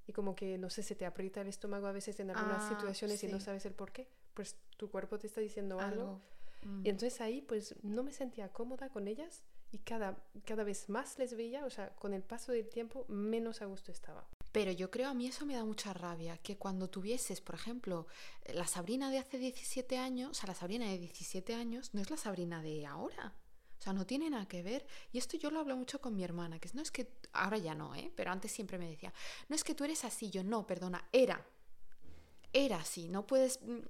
Y 0.06 0.12
como 0.12 0.36
que, 0.36 0.56
no 0.56 0.70
sé, 0.70 0.84
se 0.84 0.94
te 0.94 1.04
aprieta 1.04 1.40
el 1.40 1.48
estómago 1.48 1.88
a 1.88 1.92
veces 1.92 2.20
en 2.20 2.30
algunas 2.30 2.62
Ah, 2.64 2.68
situaciones 2.68 3.24
y 3.24 3.26
no 3.26 3.40
sí. 3.40 3.46
sabes 3.46 3.66
el 3.66 3.72
por 3.74 3.90
qué. 3.90 4.08
Pues 4.34 4.54
tu 4.76 4.88
cuerpo 4.88 5.18
te 5.18 5.26
está 5.26 5.40
diciendo 5.40 5.80
algo. 5.80 6.02
Algo. 6.02 6.20
Mm. 6.62 6.86
Y 6.86 6.90
entonces 6.90 7.20
ahí 7.20 7.42
pues 7.42 7.74
no 7.82 8.04
me 8.04 8.12
sentía 8.12 8.52
cómoda 8.52 8.88
con 8.90 9.08
ellas 9.08 9.42
y 9.72 9.78
cada, 9.78 10.16
cada 10.44 10.62
vez 10.62 10.88
más 10.88 11.18
les 11.18 11.34
veía, 11.36 11.64
o 11.64 11.70
sea, 11.70 11.90
con 11.96 12.14
el 12.14 12.22
paso 12.22 12.52
del 12.52 12.68
tiempo 12.68 13.04
menos 13.08 13.62
a 13.62 13.64
gusto 13.66 13.90
estaba. 13.90 14.28
Pero 14.54 14.70
yo 14.70 14.88
creo 14.88 15.08
a 15.08 15.14
mí 15.14 15.26
eso 15.26 15.44
me 15.44 15.56
da 15.56 15.64
mucha 15.64 15.92
rabia, 15.92 16.38
que 16.38 16.56
cuando 16.56 16.88
tuvieses, 16.88 17.40
por 17.40 17.56
ejemplo, 17.56 18.06
la 18.52 18.68
Sabrina 18.68 19.10
de 19.10 19.18
hace 19.18 19.36
17 19.36 19.98
años, 19.98 20.30
o 20.30 20.34
sea, 20.34 20.46
la 20.46 20.54
Sabrina 20.54 20.86
de 20.86 20.96
17 20.96 21.56
años 21.56 21.92
no 21.92 22.00
es 22.00 22.08
la 22.08 22.16
Sabrina 22.16 22.62
de 22.62 22.86
ahora. 22.86 23.34
O 23.76 23.82
sea, 23.82 23.92
no 23.92 24.06
tiene 24.06 24.30
nada 24.30 24.46
que 24.46 24.62
ver. 24.62 24.86
Y 25.10 25.18
esto 25.18 25.36
yo 25.36 25.50
lo 25.50 25.58
hablo 25.58 25.76
mucho 25.76 26.00
con 26.00 26.14
mi 26.14 26.22
hermana, 26.22 26.60
que 26.60 26.70
no 26.72 26.82
es 26.82 26.92
que, 26.92 27.10
ahora 27.32 27.58
ya 27.58 27.74
no, 27.74 27.96
¿eh? 27.96 28.12
Pero 28.14 28.30
antes 28.30 28.52
siempre 28.52 28.78
me 28.78 28.88
decía, 28.88 29.12
no 29.48 29.56
es 29.56 29.64
que 29.64 29.74
tú 29.74 29.82
eres 29.82 30.04
así, 30.04 30.30
yo 30.30 30.44
no, 30.44 30.64
perdona, 30.68 31.04
era. 31.10 31.44
Era 32.52 32.76
así, 32.76 33.08
no 33.08 33.26
puedes... 33.26 33.60
mm, 33.60 33.80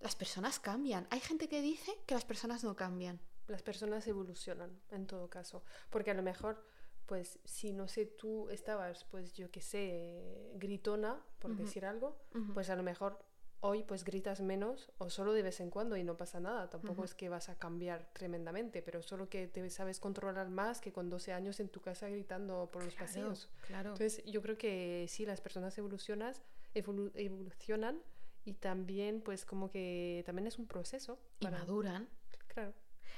Las 0.00 0.16
personas 0.16 0.58
cambian. 0.58 1.06
Hay 1.10 1.20
gente 1.20 1.48
que 1.48 1.60
dice 1.62 1.96
que 2.06 2.14
las 2.14 2.24
personas 2.24 2.64
no 2.64 2.74
cambian. 2.74 3.20
Las 3.46 3.62
personas 3.62 4.04
evolucionan 4.08 4.80
en 4.90 5.06
todo 5.06 5.30
caso, 5.30 5.62
porque 5.90 6.10
a 6.10 6.14
lo 6.14 6.24
mejor 6.24 6.64
pues 7.12 7.38
si 7.44 7.74
no 7.74 7.88
sé 7.88 8.06
tú 8.06 8.48
estabas 8.48 9.04
pues 9.04 9.34
yo 9.34 9.50
qué 9.50 9.60
sé 9.60 10.50
gritona 10.54 11.22
por 11.40 11.50
Ujú. 11.50 11.60
decir 11.64 11.84
algo, 11.84 12.16
Ujú. 12.34 12.54
pues 12.54 12.70
a 12.70 12.74
lo 12.76 12.82
mejor 12.82 13.18
hoy 13.60 13.82
pues 13.82 14.02
gritas 14.02 14.40
menos 14.40 14.90
o 14.96 15.10
solo 15.10 15.34
de 15.34 15.42
vez 15.42 15.60
en 15.60 15.68
cuando 15.68 15.98
y 15.98 16.04
no 16.04 16.16
pasa 16.16 16.40
nada. 16.40 16.70
Tampoco 16.70 17.02
Ujú. 17.02 17.04
es 17.04 17.14
que 17.14 17.28
vas 17.28 17.50
a 17.50 17.58
cambiar 17.58 18.08
tremendamente, 18.14 18.80
pero 18.80 19.02
solo 19.02 19.28
que 19.28 19.46
te 19.46 19.68
sabes 19.68 20.00
controlar 20.00 20.48
más 20.48 20.80
que 20.80 20.90
con 20.90 21.10
12 21.10 21.34
años 21.34 21.60
en 21.60 21.68
tu 21.68 21.82
casa 21.82 22.08
gritando 22.08 22.70
por 22.72 22.82
los 22.82 22.94
pasillos. 22.94 23.50
claro. 23.66 23.90
Entonces 23.90 24.24
yo 24.24 24.40
creo 24.40 24.56
que 24.56 25.04
sí, 25.10 25.26
las 25.26 25.42
personas 25.42 25.76
evolucionas, 25.76 26.40
evolu- 26.74 27.12
evolucionan 27.14 28.00
y 28.46 28.54
también 28.54 29.20
pues 29.20 29.44
como 29.44 29.70
que 29.70 30.22
también 30.24 30.46
es 30.46 30.58
un 30.58 30.66
proceso. 30.66 31.18
y 31.40 31.44
para- 31.44 31.58
maduran. 31.58 32.08
Claro. 32.48 32.72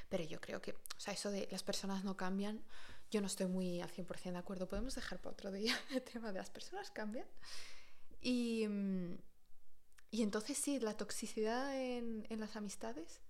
Pero 0.09 0.25
yo 0.25 0.41
creo 0.41 0.61
que, 0.61 0.73
o 0.73 0.77
sea, 1.01 1.15
eso 1.15 1.31
de 1.31 1.49
las 1.51 1.63
personas 1.63 2.05
no 2.05 2.17
cambian, 2.17 2.63
yo 3.15 3.21
no 3.21 3.29
estoy 3.29 3.47
muy 3.47 3.81
al 3.81 3.91
100% 3.93 4.33
de 4.33 4.39
acuerdo. 4.39 4.67
Podemos 4.69 4.95
dejar 4.97 5.21
para 5.21 5.33
otro 5.35 5.53
día 5.53 5.73
el 5.95 6.03
tema 6.03 6.33
de 6.33 6.39
las 6.41 6.51
personas 6.51 6.91
cambian. 6.91 7.27
Y, 8.21 8.67
mm, 8.67 9.19
y 10.11 10.23
entonces 10.23 10.59
sí, 10.59 10.81
la 10.81 10.97
toxicidad 10.97 11.81
en, 11.81 12.27
en 12.29 12.41
las 12.41 12.57
amistades. 12.57 13.21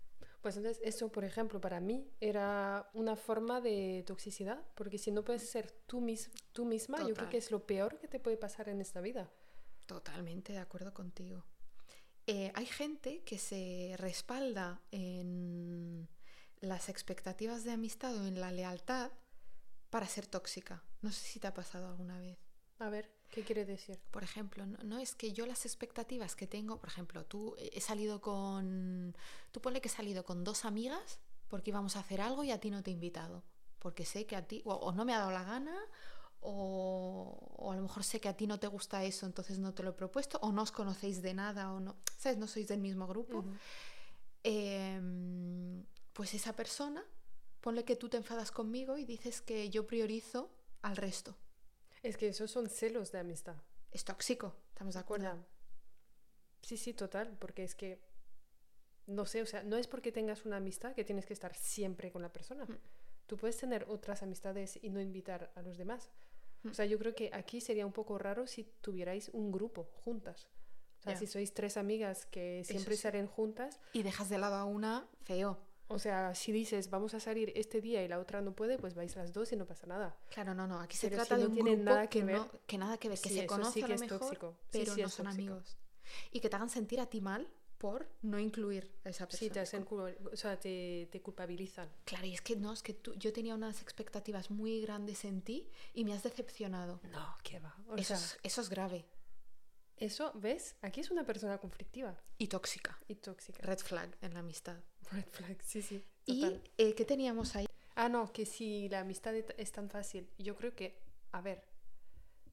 Pues 0.40 0.57
entonces 0.57 0.81
eso, 0.85 1.11
por 1.12 1.25
ejemplo, 1.25 1.61
para 1.61 1.81
mí 1.81 2.11
era 2.20 2.88
una 2.94 3.14
forma 3.16 3.61
de 3.61 4.05
toxicidad, 4.07 4.62
porque 4.75 4.97
si 4.99 5.11
no 5.11 5.23
puedes 5.23 5.49
ser 5.49 5.70
tú, 5.87 6.01
mis- 6.01 6.31
tú 6.53 6.64
misma, 6.64 6.99
yo 6.99 7.05
creo 7.05 7.14
Total. 7.14 7.29
que 7.31 7.37
es 7.38 7.51
lo 7.51 7.66
peor 7.66 7.99
que 7.99 8.09
te 8.09 8.20
puede 8.20 8.37
pasar 8.38 8.68
en 8.70 8.81
esta 8.81 9.01
vida. 9.03 9.31
Totalmente 9.87 10.53
de 10.55 10.59
acuerdo 10.61 10.94
contigo. 10.94 11.44
Eh, 12.27 12.53
hay 12.55 12.66
gente 12.66 13.23
que 13.25 13.37
se 13.38 13.97
respalda 13.99 14.81
en 14.90 16.09
las 16.61 16.88
expectativas 16.88 17.64
de 17.64 17.73
amistad 17.73 18.14
o 18.16 18.27
en 18.27 18.40
la 18.40 18.51
lealtad 18.51 19.11
para 19.94 20.09
ser 20.09 20.26
tóxica. 20.26 20.83
No 21.02 21.12
sé 21.12 21.20
si 21.20 21.38
te 21.38 21.46
ha 21.46 21.54
pasado 21.54 21.87
alguna 21.87 22.18
vez. 22.18 22.37
A 22.80 22.90
ver, 22.90 23.12
¿qué 23.30 23.44
quiere 23.44 23.64
decir? 23.64 24.00
Por 24.11 24.24
ejemplo, 24.24 24.66
no, 24.66 24.76
no 24.83 24.98
es 24.98 25.14
que 25.14 25.33
yo 25.33 25.46
las 25.46 25.66
expectativas 25.66 26.35
que 26.35 26.48
tengo, 26.48 26.80
por 26.80 26.88
ejemplo, 26.88 27.24
tú 27.26 27.54
eh, 27.59 27.70
he 27.72 27.80
salido 27.80 28.20
con, 28.20 29.16
tú 29.52 29.61
ponle 29.61 29.80
que 29.80 29.87
he 29.87 29.92
salido 29.92 30.24
con 30.24 30.42
dos 30.42 30.64
amigas 30.64 31.20
porque 31.46 31.70
íbamos 31.70 31.94
a 31.94 32.00
hacer 32.00 32.20
algo 32.20 32.42
y 32.42 32.50
a 32.50 32.59
ti 32.59 32.70
no 32.70 32.83
te 32.83 32.90
he 32.90 32.92
invitado, 32.92 33.44
porque 33.78 34.04
sé 34.04 34.26
que 34.26 34.35
a 34.35 34.44
ti, 34.44 34.62
o, 34.64 34.74
o 34.74 34.90
no 34.90 35.04
me 35.04 35.14
ha 35.14 35.18
dado 35.18 35.30
la 35.30 35.44
gana, 35.44 35.78
o, 36.40 37.38
o 37.57 37.70
a 37.70 37.76
lo 37.76 37.83
mejor 37.83 38.02
sé 38.02 38.20
que 38.20 38.28
a 38.28 38.37
ti 38.37 38.48
no 38.48 38.59
te 38.59 38.66
gusta 38.66 39.04
eso, 39.04 39.26
entonces 39.26 39.61
no 39.61 39.74
te 39.74 39.85
lo 39.85 39.90
he 39.90 39.92
propuesto, 39.92 40.40
o 40.42 40.50
no 40.50 40.62
os 40.62 40.72
conocéis 40.72 41.22
de 41.22 41.35
nada, 41.35 41.72
o 41.72 41.78
no, 41.78 41.94
¿sabes? 42.18 42.37
No 42.37 42.48
sois 42.48 42.66
del 42.66 42.80
mismo 42.80 43.07
grupo. 43.07 43.44
Em, 44.42 45.85
pues 46.12 46.35
esa 46.35 46.52
persona 46.52 47.04
ponle 47.64 47.87
que 47.87 47.96
tú 47.96 48.11
te 48.11 48.18
enfadas 48.18 48.50
conmigo 48.50 48.98
y 48.98 49.07
dices 49.07 49.40
que 49.40 49.70
yo 49.70 49.87
priorizo 49.87 50.50
al 50.83 50.98
resto. 50.98 51.35
Es 52.03 52.18
que 52.18 52.29
esos 52.29 52.50
son 52.50 52.68
celos 52.68 53.11
de 53.11 53.20
amistad. 53.20 53.57
Es 53.90 54.05
tóxico, 54.05 54.55
¿estamos 54.68 54.92
de 54.92 55.00
acuerdo? 55.00 55.24
Ya. 55.24 55.46
Sí, 56.61 56.77
sí, 56.77 56.92
total, 56.92 57.35
porque 57.40 57.64
es 57.64 57.74
que, 57.74 58.03
no 59.07 59.24
sé, 59.24 59.40
o 59.40 59.46
sea, 59.46 59.62
no 59.62 59.79
es 59.79 59.87
porque 59.87 60.12
tengas 60.12 60.44
una 60.44 60.59
amistad 60.59 60.94
que 60.94 61.05
tienes 61.05 61.24
que 61.24 61.33
estar 61.33 61.55
siempre 61.57 62.12
con 62.12 62.20
la 62.20 62.31
persona. 62.35 62.66
Mm. 62.66 62.77
Tú 63.27 63.38
puedes 63.38 63.57
tener 63.57 63.87
otras 63.88 64.22
amistades 64.22 64.79
y 64.83 64.90
no 64.90 65.00
invitar 65.00 65.50
a 65.55 65.62
los 65.62 65.79
demás. 65.79 66.11
Mm. 66.64 66.68
O 66.68 66.74
sea, 66.74 66.85
yo 66.85 66.98
creo 66.98 67.14
que 67.14 67.31
aquí 67.33 67.62
sería 67.62 67.87
un 67.87 67.94
poco 67.94 68.18
raro 68.18 68.46
si 68.46 68.64
tuvierais 68.83 69.31
un 69.31 69.50
grupo 69.50 69.85
juntas. 70.05 70.48
O 70.98 71.03
sea, 71.03 71.16
si 71.16 71.27
sois 71.27 71.55
tres 71.55 71.79
amigas 71.79 72.27
que 72.27 72.62
siempre 72.64 72.96
sí. 72.96 73.03
salen 73.03 73.27
juntas, 73.27 73.81
Y 73.94 74.03
dejas 74.03 74.29
de 74.29 74.37
lado 74.37 74.57
a 74.57 74.66
una, 74.66 75.09
feo. 75.22 75.59
O 75.94 75.98
sea, 75.98 76.35
si 76.35 76.52
dices 76.52 76.90
vamos 76.90 77.14
a 77.14 77.20
salir 77.20 77.52
este 77.54 77.80
día 77.80 78.02
y 78.02 78.09
la 78.09 78.18
otra 78.18 78.40
no 78.40 78.52
puede, 78.54 78.78
pues 78.78 78.94
vais 78.94 79.14
las 79.16 79.33
dos 79.33 79.52
y 79.52 79.57
no 79.57 79.66
pasa 79.66 79.87
nada. 79.87 80.16
Claro, 80.30 80.54
no, 80.54 80.66
no, 80.66 80.80
aquí 80.80 80.96
se 80.96 81.09
Pero 81.09 81.22
trata 81.22 81.37
si 81.37 81.40
de 81.42 81.46
un 81.48 81.54
grupo 81.54 81.76
nada 81.83 82.07
que, 82.09 82.18
que 82.20 82.24
ver- 82.24 82.37
no, 82.38 82.50
que 82.66 82.78
nada 82.78 82.98
que 82.98 83.09
ver, 83.09 83.18
que 83.20 83.28
Sí, 83.28 83.37
se 83.38 83.46
conoce 83.46 83.72
sí 83.74 83.83
a 83.83 83.87
que 83.87 83.92
lo 83.94 83.98
mejor, 84.00 84.18
tóxico. 84.18 84.57
Pero 84.70 84.94
sí, 84.94 85.02
no 85.02 85.09
son 85.09 85.26
tóxico. 85.26 85.42
amigos. 85.52 85.76
Y 86.33 86.40
que 86.40 86.48
te 86.50 86.57
hagan 86.57 86.68
sentir 86.70 87.00
a 87.00 87.07
ti 87.07 87.20
mal 87.20 87.48
por 87.78 88.09
no 88.22 88.38
incluir 88.38 88.90
a 89.04 89.11
esa 89.11 89.26
persona. 89.26 89.38
Sí, 89.48 89.50
te 89.50 89.61
hacen 89.61 89.87
o 89.90 90.37
sea, 90.37 90.59
te, 90.59 91.09
te 91.12 91.20
culpabilizan. 91.20 91.88
Claro, 92.04 92.26
y 92.26 92.35
es 92.35 92.40
que 92.40 92.57
no, 92.57 92.72
es 92.72 92.83
que 92.83 92.94
tú, 92.94 93.14
yo 93.14 93.33
tenía 93.33 93.54
unas 93.54 93.83
expectativas 93.83 94.50
muy 94.50 94.80
grandes 94.80 95.24
en 95.24 95.42
ti 95.42 95.68
y 95.92 96.04
me 96.04 96.12
has 96.14 96.22
decepcionado. 96.22 97.00
No, 97.11 97.37
¿qué 97.42 97.59
va? 97.61 97.76
O 97.88 97.94
Eso, 97.96 98.16
sea, 98.16 98.16
es, 98.16 98.38
eso 98.42 98.61
es 98.61 98.68
grave 98.70 99.04
eso, 99.96 100.33
¿ves? 100.35 100.74
Aquí 100.83 101.00
es 101.00 101.11
una 101.11 101.24
persona 101.24 101.59
conflictiva 101.59 102.16
y 102.37 102.48
tóxica. 102.48 102.98
y 103.07 103.14
tóxica. 103.14 103.62
Red 103.62 103.78
flag 103.78 104.11
en 104.22 104.35
la 104.35 104.40
amistad. 104.40 104.76
Red 105.10 105.24
flag, 105.30 105.56
sí, 105.62 105.82
sí. 105.82 106.02
¿Y 106.26 106.60
eh, 106.78 106.94
qué 106.94 107.04
teníamos 107.04 107.54
ahí? 107.56 107.66
Ah, 107.96 108.08
no, 108.08 108.32
que 108.32 108.46
si 108.46 108.88
la 108.88 109.00
amistad 109.00 109.34
es 109.34 109.72
tan 109.72 109.88
fácil. 109.90 110.28
Yo 110.38 110.56
creo 110.56 110.74
que, 110.74 110.98
a 111.32 111.40
ver, 111.40 111.62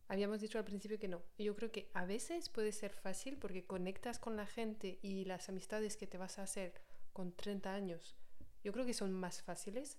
habíamos 0.07 0.41
dicho 0.41 0.57
al 0.57 0.65
principio 0.65 0.99
que 0.99 1.07
no. 1.07 1.21
Yo 1.37 1.55
creo 1.55 1.71
que 1.71 1.89
a 1.93 2.05
veces 2.05 2.49
puede 2.49 2.71
ser 2.71 2.91
fácil 2.93 3.37
porque 3.37 3.65
conectas 3.65 4.19
con 4.19 4.35
la 4.35 4.45
gente 4.45 4.99
y 5.01 5.25
las 5.25 5.49
amistades 5.49 5.97
que 5.97 6.07
te 6.07 6.17
vas 6.17 6.37
a 6.37 6.43
hacer 6.43 6.73
con 7.13 7.31
30 7.33 7.73
años, 7.73 8.15
yo 8.63 8.71
creo 8.71 8.85
que 8.85 8.93
son 8.93 9.11
más 9.11 9.41
fáciles 9.41 9.97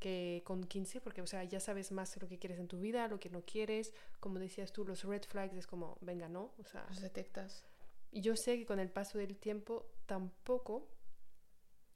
que 0.00 0.42
con 0.44 0.64
15, 0.64 1.00
porque, 1.00 1.22
o 1.22 1.26
sea, 1.28 1.44
ya 1.44 1.60
sabes 1.60 1.92
más 1.92 2.20
lo 2.20 2.26
que 2.28 2.38
quieres 2.40 2.58
en 2.58 2.66
tu 2.66 2.80
vida, 2.80 3.06
lo 3.06 3.20
que 3.20 3.30
no 3.30 3.42
quieres. 3.44 3.92
Como 4.18 4.40
decías 4.40 4.72
tú, 4.72 4.84
los 4.84 5.04
red 5.04 5.22
flags 5.22 5.54
es 5.56 5.66
como, 5.68 5.96
venga, 6.00 6.28
no. 6.28 6.52
O 6.58 6.64
sea, 6.64 6.84
Los 6.88 7.00
detectas. 7.00 7.64
y 8.10 8.20
yo 8.20 8.34
sé 8.34 8.58
que 8.58 8.66
con 8.66 8.80
el 8.80 8.90
paso 8.90 9.18
del 9.18 9.36
tiempo 9.36 9.86
tampoco 10.06 10.88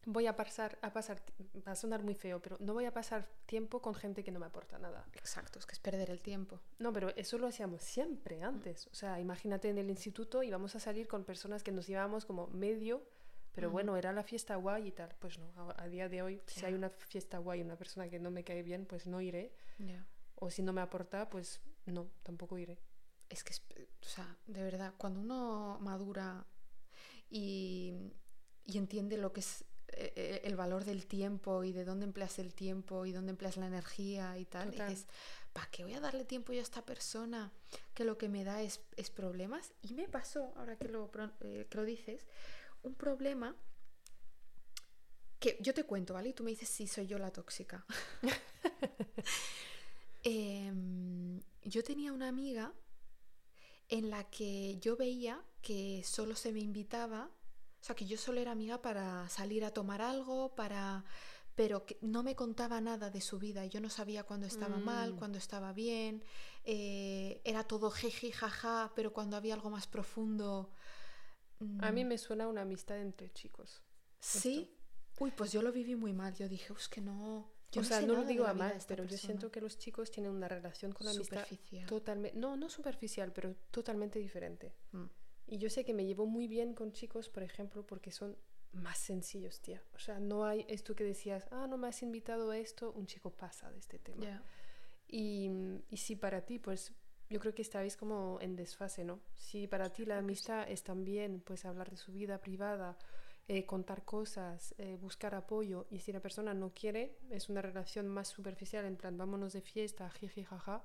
voy 0.06 0.26
a 0.26 0.34
pasar, 0.36 0.78
a 0.82 0.92
pasar, 0.92 1.20
va 1.66 1.72
a 1.72 1.76
sonar 1.76 2.02
muy 2.02 2.14
feo, 2.14 2.40
pero 2.40 2.56
no 2.60 2.72
voy 2.74 2.84
a 2.86 2.92
pasar 2.92 3.28
tiempo 3.46 3.80
con 3.82 3.94
gente 3.94 4.24
que 4.24 4.30
no 4.30 4.38
me 4.40 4.46
aporta 4.46 4.78
nada. 4.78 5.04
Exacto, 5.14 5.58
es 5.58 5.66
que 5.66 5.72
es 5.74 5.80
perder 5.80 6.10
el 6.10 6.22
tiempo. 6.22 6.60
No, 6.78 6.92
pero 6.92 7.10
eso 7.16 7.36
lo 7.38 7.46
hacíamos 7.46 7.82
siempre 7.82 8.42
antes. 8.42 8.86
O 8.88 8.94
sea, 8.94 9.20
imagínate 9.20 9.68
en 9.68 9.78
el 9.78 9.90
instituto 9.90 10.42
íbamos 10.42 10.74
a 10.76 10.80
salir 10.80 11.08
con 11.08 11.24
personas 11.24 11.62
que 11.62 11.72
nos 11.72 11.86
llevábamos 11.86 12.24
como 12.24 12.46
medio, 12.48 13.02
pero 13.54 13.70
bueno, 13.70 13.96
era 13.96 14.12
la 14.12 14.22
fiesta 14.22 14.54
guay 14.56 14.86
y 14.88 14.92
tal. 14.92 15.14
Pues 15.18 15.38
no, 15.38 15.50
a, 15.56 15.82
a 15.82 15.88
día 15.88 16.08
de 16.08 16.22
hoy, 16.22 16.40
si 16.46 16.64
hay 16.64 16.74
una 16.74 16.90
fiesta 16.90 17.38
guay 17.38 17.60
y 17.60 17.62
una 17.64 17.76
persona 17.76 18.08
que 18.08 18.18
no 18.20 18.30
me 18.30 18.44
cae 18.44 18.62
bien, 18.62 18.86
pues 18.86 19.06
no 19.06 19.20
iré. 19.20 19.52
O 20.36 20.48
si 20.50 20.62
no 20.62 20.72
me 20.72 20.80
aporta, 20.80 21.28
pues 21.28 21.60
no, 21.86 22.06
tampoco 22.22 22.56
iré. 22.56 22.78
Es 23.28 23.42
que, 23.42 23.52
es- 23.52 23.62
o 24.02 24.08
sea, 24.08 24.36
de 24.46 24.62
verdad, 24.62 24.94
cuando 24.96 25.20
uno 25.20 25.76
madura 25.80 26.46
y, 27.30 27.94
y 28.64 28.78
entiende 28.78 29.16
lo 29.16 29.32
que 29.32 29.40
es 29.40 29.64
el 29.92 30.56
valor 30.56 30.84
del 30.84 31.06
tiempo 31.06 31.64
y 31.64 31.72
de 31.72 31.84
dónde 31.84 32.04
empleas 32.04 32.38
el 32.38 32.54
tiempo 32.54 33.06
y 33.06 33.12
dónde 33.12 33.30
empleas 33.30 33.56
la 33.56 33.66
energía 33.66 34.38
y 34.38 34.44
tal, 34.44 34.70
Total. 34.70 34.90
dices, 34.90 35.06
¿para 35.52 35.70
qué 35.70 35.84
voy 35.84 35.94
a 35.94 36.00
darle 36.00 36.24
tiempo 36.24 36.52
yo 36.52 36.60
a 36.60 36.62
esta 36.62 36.84
persona 36.84 37.50
que 37.94 38.04
lo 38.04 38.18
que 38.18 38.28
me 38.28 38.44
da 38.44 38.62
es, 38.62 38.80
es 38.96 39.10
problemas? 39.10 39.72
Y 39.82 39.94
me 39.94 40.08
pasó, 40.08 40.52
ahora 40.56 40.76
que 40.76 40.88
lo, 40.88 41.10
eh, 41.40 41.66
que 41.68 41.78
lo 41.78 41.84
dices, 41.84 42.26
un 42.82 42.94
problema 42.94 43.56
que 45.38 45.56
yo 45.60 45.72
te 45.72 45.84
cuento, 45.84 46.14
¿vale? 46.14 46.30
Y 46.30 46.32
tú 46.32 46.42
me 46.42 46.50
dices 46.50 46.68
si 46.68 46.86
soy 46.86 47.06
yo 47.06 47.18
la 47.18 47.30
tóxica. 47.30 47.84
Em, 50.24 51.40
yo 51.62 51.84
tenía 51.84 52.12
una 52.12 52.28
amiga 52.28 52.74
en 53.88 54.10
la 54.10 54.28
que 54.28 54.76
yo 54.80 54.96
veía 54.96 55.40
que 55.62 56.02
solo 56.04 56.34
se 56.34 56.52
me 56.52 56.58
invitaba, 56.58 57.30
o 57.80 57.84
sea, 57.84 57.94
que 57.94 58.06
yo 58.06 58.16
solo 58.18 58.40
era 58.40 58.52
amiga 58.52 58.82
para 58.82 59.28
salir 59.28 59.64
a 59.64 59.70
tomar 59.72 60.00
algo, 60.02 60.54
para 60.54 61.04
pero 61.54 61.84
que 61.86 61.98
no 62.02 62.22
me 62.22 62.36
contaba 62.36 62.80
nada 62.80 63.10
de 63.10 63.20
su 63.20 63.38
vida. 63.40 63.66
Yo 63.66 63.80
no 63.80 63.90
sabía 63.90 64.22
cuándo 64.22 64.46
estaba 64.46 64.78
mal, 64.78 65.14
Mm. 65.14 65.16
cuándo 65.16 65.38
estaba 65.38 65.72
bien. 65.72 66.22
eh, 66.70 67.40
era 67.44 67.64
todo 67.64 67.90
jeje, 67.90 68.30
jaja, 68.30 68.92
pero 68.94 69.12
cuando 69.12 69.36
había 69.36 69.54
algo 69.54 69.70
más 69.70 69.86
profundo. 69.86 70.70
A 71.80 71.90
mí 71.90 72.04
mm, 72.04 72.08
me 72.08 72.18
suena 72.18 72.46
una 72.46 72.60
amistad 72.62 72.98
entre 73.00 73.32
chicos. 73.32 73.82
Sí. 74.20 74.70
Uy, 75.18 75.30
pues 75.32 75.50
yo 75.50 75.62
lo 75.62 75.72
viví 75.72 75.96
muy 75.96 76.12
mal. 76.12 76.34
Yo 76.34 76.46
dije, 76.48 76.72
es 76.74 76.88
que 76.88 77.00
no. 77.00 77.50
Yo 77.72 77.80
o 77.80 77.84
sea, 77.84 78.00
sé 78.00 78.06
no 78.06 78.14
lo 78.14 78.24
digo 78.24 78.46
a 78.46 78.54
mal, 78.54 78.72
pero 78.86 79.02
yo 79.04 79.10
persona". 79.10 79.26
siento 79.26 79.50
que 79.50 79.60
los 79.60 79.78
chicos 79.78 80.10
tienen 80.10 80.30
una 80.32 80.46
relación 80.46 80.92
con 80.92 81.06
la 81.06 81.10
amistad 81.12 81.42
Superficial. 81.44 81.86
totalmente, 81.88 82.38
no, 82.38 82.56
no 82.56 82.68
superficial, 82.70 83.32
pero 83.32 83.54
totalmente 83.70 84.18
diferente. 84.18 84.74
Mm. 84.92 85.06
Y 85.48 85.58
yo 85.58 85.70
sé 85.70 85.84
que 85.84 85.94
me 85.94 86.04
llevo 86.04 86.26
muy 86.26 86.46
bien 86.46 86.74
con 86.74 86.92
chicos, 86.92 87.28
por 87.28 87.42
ejemplo, 87.42 87.86
porque 87.86 88.12
son 88.12 88.36
más 88.72 88.98
sencillos, 88.98 89.60
tía. 89.60 89.82
O 89.94 89.98
sea, 89.98 90.20
no 90.20 90.44
hay 90.44 90.64
esto 90.68 90.94
que 90.94 91.04
decías, 91.04 91.48
ah, 91.50 91.66
no 91.66 91.78
me 91.78 91.88
has 91.88 92.02
invitado 92.02 92.50
a 92.50 92.58
esto, 92.58 92.92
un 92.92 93.06
chico 93.06 93.30
pasa 93.30 93.70
de 93.72 93.78
este 93.78 93.98
tema. 93.98 94.22
Ya. 94.22 94.42
Y, 95.08 95.50
y 95.88 95.96
si 95.96 96.16
para 96.16 96.42
ti, 96.42 96.58
pues 96.58 96.92
yo 97.30 97.40
creo 97.40 97.54
que 97.54 97.62
estáis 97.62 97.96
como 97.96 98.38
en 98.40 98.56
desfase, 98.56 99.04
¿no? 99.04 99.20
Si 99.34 99.66
para 99.66 99.90
ti 99.90 100.04
la 100.04 100.18
amistad 100.18 100.68
es 100.68 100.82
también, 100.82 101.40
pues 101.40 101.64
hablar 101.64 101.90
de 101.90 101.96
su 101.96 102.12
vida 102.12 102.38
privada, 102.40 102.98
eh, 103.48 103.64
contar 103.64 104.04
cosas, 104.04 104.74
eh, 104.76 104.96
buscar 105.00 105.34
apoyo, 105.34 105.86
y 105.90 106.00
si 106.00 106.12
la 106.12 106.20
persona 106.20 106.52
no 106.52 106.74
quiere, 106.74 107.16
es 107.30 107.48
una 107.48 107.62
relación 107.62 108.06
más 108.06 108.28
superficial, 108.28 108.84
en 108.84 108.96
plan, 108.96 109.16
vámonos 109.16 109.54
de 109.54 109.62
fiesta, 109.62 110.10
jiji, 110.10 110.44
jaja, 110.44 110.84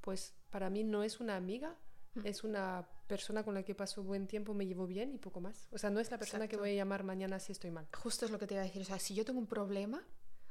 pues 0.00 0.34
para 0.50 0.70
mí 0.70 0.84
no 0.84 1.02
es 1.02 1.18
una 1.18 1.36
amiga. 1.36 1.76
Es 2.24 2.44
una 2.44 2.88
persona 3.06 3.42
con 3.42 3.54
la 3.54 3.62
que 3.62 3.74
paso 3.74 4.02
buen 4.02 4.26
tiempo, 4.26 4.54
me 4.54 4.66
llevo 4.66 4.86
bien 4.86 5.12
y 5.12 5.18
poco 5.18 5.40
más. 5.40 5.68
O 5.72 5.78
sea, 5.78 5.90
no 5.90 6.00
es 6.00 6.10
la 6.10 6.18
persona 6.18 6.48
que 6.48 6.56
voy 6.56 6.70
a 6.70 6.74
llamar 6.74 7.04
mañana 7.04 7.38
si 7.38 7.52
estoy 7.52 7.70
mal. 7.70 7.88
Justo 7.96 8.24
es 8.24 8.30
lo 8.30 8.38
que 8.38 8.46
te 8.46 8.54
iba 8.54 8.62
a 8.62 8.66
decir. 8.66 8.82
O 8.82 8.84
sea, 8.84 8.98
si 8.98 9.14
yo 9.14 9.24
tengo 9.24 9.38
un 9.38 9.46
problema 9.46 10.04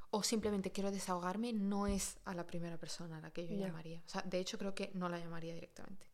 o 0.09 0.23
simplemente 0.23 0.71
quiero 0.71 0.91
desahogarme, 0.91 1.53
no 1.53 1.87
es 1.87 2.17
a 2.25 2.33
la 2.33 2.47
primera 2.47 2.77
persona 2.77 3.17
a 3.17 3.21
la 3.21 3.31
que 3.31 3.47
yo 3.47 3.55
llamaría. 3.55 4.01
O 4.05 4.09
sea, 4.09 4.21
de 4.21 4.39
hecho 4.39 4.57
creo 4.57 4.73
que 4.73 4.91
no 4.93 5.09
la 5.09 5.19
llamaría 5.19 5.53
directamente. 5.53 6.07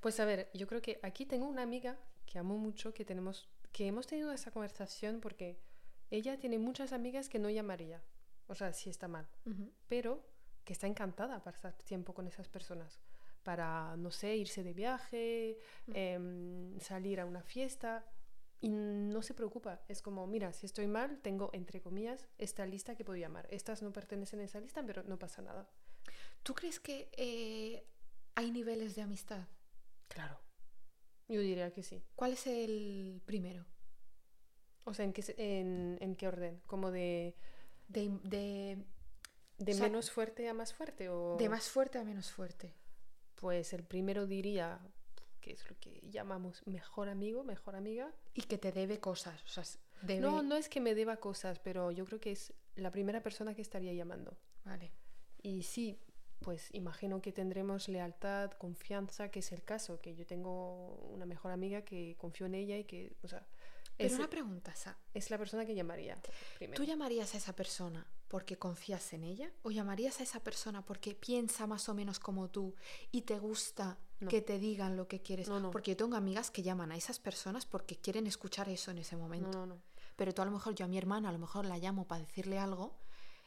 Pues 0.00 0.18
a 0.18 0.24
ver, 0.24 0.50
yo 0.54 0.66
creo 0.66 0.82
que 0.82 0.98
aquí 1.02 1.26
tengo 1.26 1.46
una 1.46 1.62
amiga 1.62 1.96
que 2.26 2.38
amo 2.38 2.56
mucho, 2.56 2.92
que 2.92 3.04
tenemos, 3.04 3.48
que 3.70 3.86
hemos 3.86 4.06
tenido 4.06 4.32
esa 4.32 4.50
conversación 4.50 5.20
porque 5.20 5.60
ella 6.10 6.38
tiene 6.38 6.58
muchas 6.58 6.92
amigas 6.92 7.28
que 7.28 7.38
no 7.38 7.48
llamaría, 7.50 8.02
o 8.46 8.54
sea, 8.54 8.72
si 8.72 8.90
está 8.90 9.06
mal, 9.06 9.28
pero 9.88 10.22
que 10.64 10.72
está 10.72 10.86
encantada 10.86 11.36
de 11.36 11.40
pasar 11.40 11.74
tiempo 11.74 12.14
con 12.14 12.26
esas 12.26 12.48
personas, 12.48 13.00
para, 13.42 13.96
no 13.96 14.10
sé, 14.10 14.36
irse 14.36 14.62
de 14.62 14.72
viaje, 14.72 15.58
Mm. 15.86 15.92
em, 15.96 16.80
salir 16.80 17.20
a 17.20 17.26
una 17.26 17.42
fiesta, 17.42 18.04
y 18.60 18.68
no 18.68 19.22
se 19.22 19.34
preocupa, 19.34 19.80
es 19.88 20.02
como, 20.02 20.26
mira, 20.28 20.52
si 20.52 20.66
estoy 20.66 20.86
mal, 20.86 21.18
tengo, 21.20 21.50
entre 21.52 21.80
comillas, 21.80 22.28
esta 22.38 22.64
lista 22.64 22.94
que 22.94 23.04
puedo 23.04 23.18
llamar. 23.18 23.48
Estas 23.50 23.82
no 23.82 23.92
pertenecen 23.92 24.38
a 24.40 24.44
esa 24.44 24.60
lista, 24.60 24.84
pero 24.86 25.02
no 25.02 25.18
pasa 25.18 25.42
nada. 25.42 25.68
¿Tú 26.44 26.54
crees 26.54 26.78
que 26.78 27.08
eh, 27.16 27.84
hay 28.36 28.52
niveles 28.52 28.94
de 28.94 29.02
amistad? 29.02 29.48
Claro. 30.08 30.38
Yo 31.28 31.40
diría 31.40 31.72
que 31.72 31.82
sí. 31.82 32.04
¿Cuál 32.14 32.34
es 32.34 32.46
el 32.46 33.20
primero? 33.24 33.64
O 34.84 34.94
sea, 34.94 35.04
¿en 35.04 35.12
qué, 35.12 35.22
en, 35.38 35.98
en 36.00 36.14
qué 36.16 36.28
orden? 36.28 36.60
¿Como 36.66 36.90
de, 36.92 37.34
De, 37.88 38.10
de, 38.22 38.84
de 39.58 39.72
O 39.72 39.74
sea, 39.74 39.84
menos 39.86 40.10
fuerte 40.10 40.48
a 40.48 40.54
más 40.54 40.72
fuerte? 40.72 41.08
O... 41.08 41.36
de 41.36 41.48
más 41.48 41.68
fuerte 41.68 41.98
a 41.98 42.04
menos 42.04 42.30
fuerte. 42.30 42.74
Pues 43.36 43.72
el 43.72 43.82
primero 43.82 44.26
diría 44.26 44.80
que 45.40 45.52
es 45.52 45.68
lo 45.68 45.76
que 45.78 46.00
llamamos 46.08 46.62
mejor 46.66 47.08
amigo, 47.08 47.44
mejor 47.44 47.76
amiga. 47.76 48.12
Y 48.34 48.42
que 48.42 48.58
te 48.58 48.72
debe 48.72 49.00
cosas. 49.00 49.42
O 49.44 49.48
sea, 49.48 49.64
debe... 50.02 50.20
No, 50.20 50.42
no 50.42 50.56
es 50.56 50.68
que 50.68 50.80
me 50.80 50.94
deba 50.94 51.16
cosas, 51.16 51.58
pero 51.58 51.90
yo 51.90 52.04
creo 52.06 52.20
que 52.20 52.32
es 52.32 52.54
la 52.76 52.90
primera 52.90 53.22
persona 53.22 53.54
que 53.54 53.62
estaría 53.62 53.92
llamando. 53.92 54.36
Vale. 54.64 54.92
Y 55.42 55.64
sí, 55.64 55.98
pues 56.42 56.68
imagino 56.72 57.20
que 57.20 57.32
tendremos 57.32 57.88
lealtad, 57.88 58.52
confianza, 58.52 59.30
que 59.30 59.40
es 59.40 59.52
el 59.52 59.62
caso, 59.62 60.00
que 60.00 60.14
yo 60.14 60.26
tengo 60.26 60.94
una 61.10 61.26
mejor 61.26 61.52
amiga 61.52 61.82
que 61.82 62.16
confío 62.18 62.46
en 62.46 62.54
ella 62.54 62.76
y 62.78 62.84
que, 62.84 63.12
o 63.22 63.28
sea, 63.28 63.46
Pero 63.96 64.08
es, 64.12 64.18
una 64.18 64.28
pregunta, 64.28 64.74
Sa. 64.74 64.96
es 65.14 65.30
la 65.30 65.38
persona 65.38 65.64
que 65.66 65.74
llamaría 65.74 66.20
primero. 66.56 66.76
¿Tú 66.76 66.84
llamarías 66.84 67.34
a 67.34 67.36
esa 67.36 67.54
persona 67.54 68.06
porque 68.28 68.56
confías 68.58 69.12
en 69.12 69.24
ella? 69.24 69.52
¿O 69.62 69.70
llamarías 69.70 70.20
a 70.20 70.22
esa 70.22 70.40
persona 70.40 70.84
porque 70.84 71.14
piensa 71.14 71.66
más 71.66 71.88
o 71.88 71.94
menos 71.94 72.18
como 72.18 72.48
tú 72.48 72.74
y 73.10 73.22
te 73.22 73.38
gusta 73.38 73.98
No. 74.20 74.28
que 74.28 74.40
te 74.40 74.58
digan 74.58 74.96
lo 74.96 75.08
que 75.08 75.20
quieres? 75.20 75.48
No, 75.48 75.60
no. 75.60 75.70
Porque 75.70 75.92
yo 75.92 75.96
tengo 75.96 76.16
amigas 76.16 76.50
que 76.50 76.62
llaman 76.62 76.90
a 76.92 76.96
esas 76.96 77.18
personas 77.18 77.66
porque 77.66 77.96
quieren 77.96 78.26
escuchar 78.26 78.68
eso 78.68 78.90
en 78.90 78.98
ese 78.98 79.16
momento. 79.16 79.78
Pero 80.16 80.32
tú 80.34 80.42
a 80.42 80.44
lo 80.44 80.50
mejor, 80.50 80.74
yo 80.74 80.84
a 80.84 80.88
mi 80.88 80.98
hermana, 80.98 81.28
a 81.28 81.32
lo 81.32 81.38
mejor 81.38 81.64
la 81.66 81.78
llamo 81.78 82.06
para 82.06 82.20
decirle 82.24 82.58
algo 82.58 82.94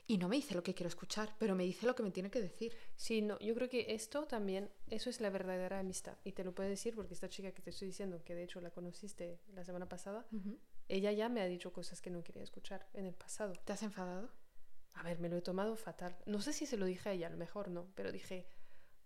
y 0.07 0.17
no 0.17 0.27
me 0.29 0.35
dice 0.35 0.53
lo 0.53 0.61
que 0.63 0.73
quiero 0.75 0.87
escuchar, 0.87 1.35
pero 1.39 1.55
me 1.55 1.63
dice 1.63 1.85
lo 1.87 1.95
que 1.95 2.03
me 2.03 2.11
tiene 2.11 2.29
que 2.29 2.39
decir. 2.41 2.75
Sí, 2.95 3.21
no, 3.21 3.39
yo 3.39 3.55
creo 3.55 3.69
que 3.69 3.93
esto 3.95 4.25
también, 4.27 4.69
eso 4.89 5.09
es 5.09 5.19
la 5.19 5.29
verdadera 5.31 5.79
amistad. 5.79 6.17
Y 6.23 6.33
te 6.33 6.43
lo 6.43 6.53
puedo 6.53 6.69
decir 6.69 6.95
porque 6.95 7.13
esta 7.15 7.27
chica 7.29 7.51
que 7.51 7.61
te 7.61 7.71
estoy 7.71 7.87
diciendo, 7.87 8.23
que 8.23 8.35
de 8.35 8.43
hecho 8.43 8.61
la 8.61 8.69
conociste 8.69 9.39
la 9.53 9.63
semana 9.65 9.89
pasada, 9.89 10.27
ella 10.87 11.11
ya 11.11 11.27
me 11.29 11.41
ha 11.41 11.45
dicho 11.47 11.73
cosas 11.73 12.01
que 12.01 12.11
no 12.11 12.23
quería 12.23 12.43
escuchar 12.43 12.87
en 12.93 13.05
el 13.05 13.15
pasado. 13.15 13.53
¿Te 13.65 13.73
has 13.73 13.81
enfadado? 13.81 14.29
A 14.93 15.03
ver, 15.03 15.19
me 15.19 15.27
lo 15.27 15.37
he 15.37 15.41
tomado 15.41 15.75
fatal. 15.75 16.15
No 16.25 16.39
sé 16.41 16.53
si 16.53 16.65
se 16.67 16.77
lo 16.77 16.85
dije 16.85 17.09
a 17.09 17.11
ella, 17.13 17.27
a 17.27 17.31
lo 17.31 17.37
mejor 17.37 17.69
no, 17.69 17.87
pero 17.95 18.11
dije, 18.11 18.45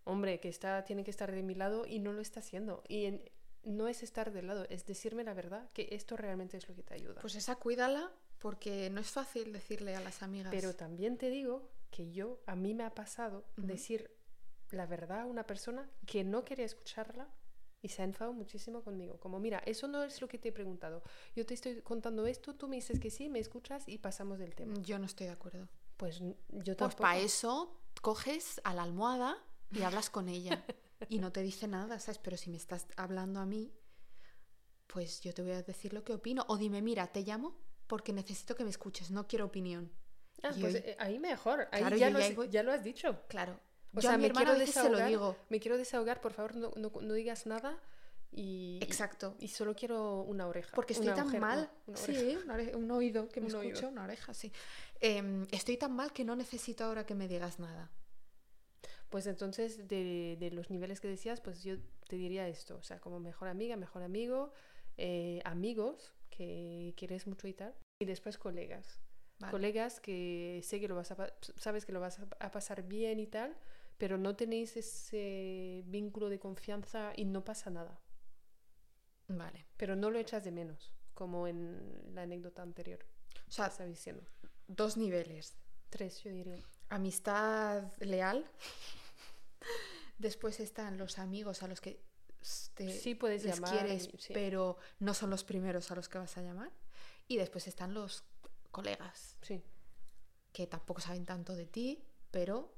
hombre, 0.03 0.39
que 0.39 0.49
está, 0.49 0.83
tiene 0.83 1.03
que 1.03 1.11
estar 1.11 1.31
de 1.31 1.43
mi 1.43 1.55
lado 1.55 1.85
y 1.85 1.99
no 1.99 2.11
lo 2.13 2.21
está 2.21 2.41
haciendo. 2.41 2.83
Y 2.87 3.05
en- 3.05 3.23
no 3.63 3.87
es 3.87 4.03
estar 4.03 4.31
del 4.31 4.47
lado, 4.47 4.65
es 4.69 4.85
decirme 4.85 5.23
la 5.23 5.33
verdad, 5.33 5.69
que 5.73 5.89
esto 5.91 6.15
realmente 6.17 6.57
es 6.57 6.67
lo 6.69 6.75
que 6.75 6.83
te 6.83 6.93
ayuda. 6.93 7.19
Pues 7.21 7.35
esa 7.35 7.55
cuídala 7.57 8.11
porque 8.39 8.89
no 8.89 9.01
es 9.01 9.11
fácil 9.11 9.51
decirle 9.53 9.95
a 9.95 9.99
las 10.01 10.23
amigas. 10.23 10.51
Pero 10.51 10.75
también 10.75 11.17
te 11.17 11.29
digo 11.29 11.69
que 11.91 12.11
yo, 12.11 12.39
a 12.45 12.55
mí 12.55 12.73
me 12.73 12.83
ha 12.83 12.93
pasado 12.93 13.45
decir 13.57 14.11
la 14.71 14.85
verdad 14.85 15.21
a 15.21 15.25
una 15.25 15.45
persona 15.45 15.89
que 16.05 16.23
no 16.23 16.45
quería 16.45 16.65
escucharla 16.65 17.27
y 17.81 17.89
se 17.89 18.01
ha 18.01 18.05
enfadado 18.05 18.33
muchísimo 18.33 18.83
conmigo. 18.83 19.19
Como, 19.19 19.39
mira, 19.39 19.59
eso 19.65 19.87
no 19.87 20.03
es 20.03 20.21
lo 20.21 20.27
que 20.27 20.37
te 20.37 20.49
he 20.49 20.51
preguntado. 20.51 21.01
Yo 21.35 21.45
te 21.45 21.53
estoy 21.53 21.81
contando 21.81 22.25
esto, 22.27 22.55
tú 22.55 22.67
me 22.67 22.75
dices 22.75 22.99
que 22.99 23.09
sí, 23.09 23.29
me 23.29 23.39
escuchas 23.39 23.87
y 23.87 23.97
pasamos 23.97 24.37
del 24.39 24.53
tema. 24.55 24.73
yo 24.81 24.99
no 24.99 25.05
estoy 25.05 25.27
de 25.27 25.33
acuerdo. 25.33 25.67
Pues 25.97 26.19
yo 26.19 26.33
Pues 26.49 26.77
tampoco. 26.77 27.01
para 27.01 27.17
eso 27.19 27.75
coges 28.01 28.61
a 28.63 28.73
la 28.73 28.83
almohada 28.83 29.37
y 29.71 29.81
hablas 29.81 30.09
con 30.09 30.29
ella 30.29 30.63
y 31.09 31.19
no 31.19 31.31
te 31.31 31.41
dice 31.41 31.67
nada, 31.67 31.99
¿sabes? 31.99 32.19
Pero 32.19 32.37
si 32.37 32.49
me 32.49 32.57
estás 32.57 32.85
hablando 32.95 33.39
a 33.39 33.45
mí, 33.45 33.73
pues 34.87 35.21
yo 35.21 35.33
te 35.33 35.41
voy 35.41 35.51
a 35.51 35.63
decir 35.63 35.93
lo 35.93 36.03
que 36.03 36.13
opino. 36.13 36.45
O 36.47 36.57
dime, 36.57 36.81
mira, 36.81 37.07
te 37.07 37.21
llamo 37.23 37.55
porque 37.89 38.13
necesito 38.13 38.55
que 38.55 38.63
me 38.63 38.69
escuches, 38.69 39.09
no 39.11 39.27
quiero 39.27 39.45
opinión. 39.45 39.91
Ah, 40.43 40.51
Y 40.55 40.61
pues 40.61 40.75
hoy- 40.75 40.81
eh, 40.85 40.95
ahí 40.99 41.19
mejor. 41.19 41.67
Ahí 41.71 41.81
Claro, 41.81 41.97
ya, 41.97 42.09
lo 42.11 42.19
has, 42.19 42.29
digo- 42.29 42.45
ya 42.45 42.63
lo 42.63 42.71
has 42.71 42.83
dicho. 42.83 43.23
Claro. 43.27 43.59
O 43.93 43.95
yo 43.95 44.01
sea, 44.03 44.13
a 44.13 44.17
mi 44.17 44.27
me 44.27 44.31
quiero 44.31 44.53
veces 44.53 44.69
se 44.75 44.79
lo 44.83 44.85
desahogar, 44.89 45.09
digo. 45.09 45.35
Me 45.49 45.59
quiero 45.59 45.75
desahogar, 45.77 46.21
por 46.21 46.31
favor, 46.33 46.55
no, 46.55 46.71
no- 46.77 46.91
no 47.01 47.13
digas 47.15 47.47
nada 47.47 47.79
y, 48.31 48.77
Exacto. 48.83 49.35
y 49.39 49.47
solo 49.47 49.75
quiero 49.75 50.21
una 50.21 50.45
oreja. 50.47 50.71
Porque 50.75 50.93
estoy 50.93 51.07
tan 51.15 51.37
mal. 51.39 51.69
una 51.87 51.97
sí, 51.97 52.37
una 52.45 52.55
un 52.77 52.91
oído 52.91 53.27
que 53.29 53.41
me 53.41 53.47
Un 53.47 53.55
oído. 53.55 53.73
escucha, 53.73 53.87
una 53.87 54.03
oreja, 54.03 54.33
sí. 54.35 54.53
Em, 55.01 55.47
estoy 55.51 55.77
tan 55.77 55.93
mal 55.95 56.13
que 56.13 56.23
no 56.23 56.35
necesito 56.35 56.83
ahora 56.85 57.05
que 57.07 57.15
me 57.15 57.27
digas 57.27 57.57
nada. 57.59 57.89
Pues 59.09 59.25
entonces, 59.25 59.87
de, 59.87 60.37
de 60.39 60.51
los 60.51 60.69
niveles 60.69 60.99
que 61.01 61.07
decías, 61.07 61.41
pues 61.41 61.63
yo 61.63 61.75
te 62.07 62.15
diría 62.15 62.47
esto, 62.47 62.77
o 62.77 62.83
sea, 62.83 62.99
como 62.99 63.19
mejor 63.19 63.47
amiga, 63.47 63.75
mejor 63.75 64.03
amigo, 64.03 64.51
eh, 64.97 65.41
amigos 65.43 66.13
que 66.29 66.93
quieres 66.97 67.27
mucho 67.27 67.47
y 67.47 67.53
tal, 67.53 67.75
y 67.99 68.05
después 68.05 68.37
colegas. 68.37 68.99
Vale. 69.39 69.51
Colegas 69.51 69.99
que 69.99 70.61
sé 70.63 70.79
que 70.79 70.87
lo 70.87 70.95
vas 70.95 71.11
a, 71.11 71.33
sabes 71.55 71.85
que 71.85 71.93
lo 71.93 71.99
vas 71.99 72.19
a, 72.19 72.51
pasar 72.51 72.83
bien 72.83 73.19
y 73.19 73.27
tal, 73.27 73.55
pero 73.97 74.17
no 74.17 74.35
tenéis 74.35 74.75
ese 74.75 75.83
vínculo 75.87 76.29
de 76.29 76.39
confianza 76.39 77.13
y 77.15 77.25
no 77.25 77.43
pasa 77.45 77.69
nada. 77.69 77.99
Vale. 79.27 79.65
Pero 79.77 79.95
no 79.95 80.09
lo 80.09 80.19
echas 80.19 80.43
de 80.43 80.51
menos, 80.51 80.93
como 81.13 81.47
en 81.47 82.13
la 82.13 82.23
anécdota 82.23 82.61
anterior. 82.61 83.05
O 83.47 83.51
sea, 83.51 83.69
diciendo. 83.85 84.23
dos 84.67 84.97
niveles. 84.97 85.57
Tres, 85.89 86.21
yo 86.23 86.31
diría. 86.31 86.63
Amistad 86.89 87.91
leal. 87.99 88.45
Después 90.17 90.59
están 90.59 90.97
los 90.97 91.17
amigos 91.17 91.63
a 91.63 91.67
los 91.67 91.79
que 91.79 92.08
te- 92.87 92.99
Sí 92.99 93.15
puedes 93.15 93.43
les 93.43 93.55
llamar 93.55 93.71
quieres, 93.79 94.09
sí. 94.17 94.33
pero 94.33 94.77
no 94.99 95.13
son 95.13 95.29
los 95.29 95.43
primeros 95.43 95.91
a 95.91 95.95
los 95.95 96.07
que 96.09 96.17
vas 96.17 96.37
a 96.37 96.41
llamar. 96.41 96.71
Y 97.27 97.37
después 97.37 97.67
están 97.67 97.93
los 97.93 98.23
colegas, 98.71 99.35
Sí. 99.41 99.61
que 100.51 100.65
tampoco 100.67 101.01
saben 101.01 101.25
tanto 101.25 101.55
de 101.55 101.65
ti, 101.65 102.03
pero 102.31 102.73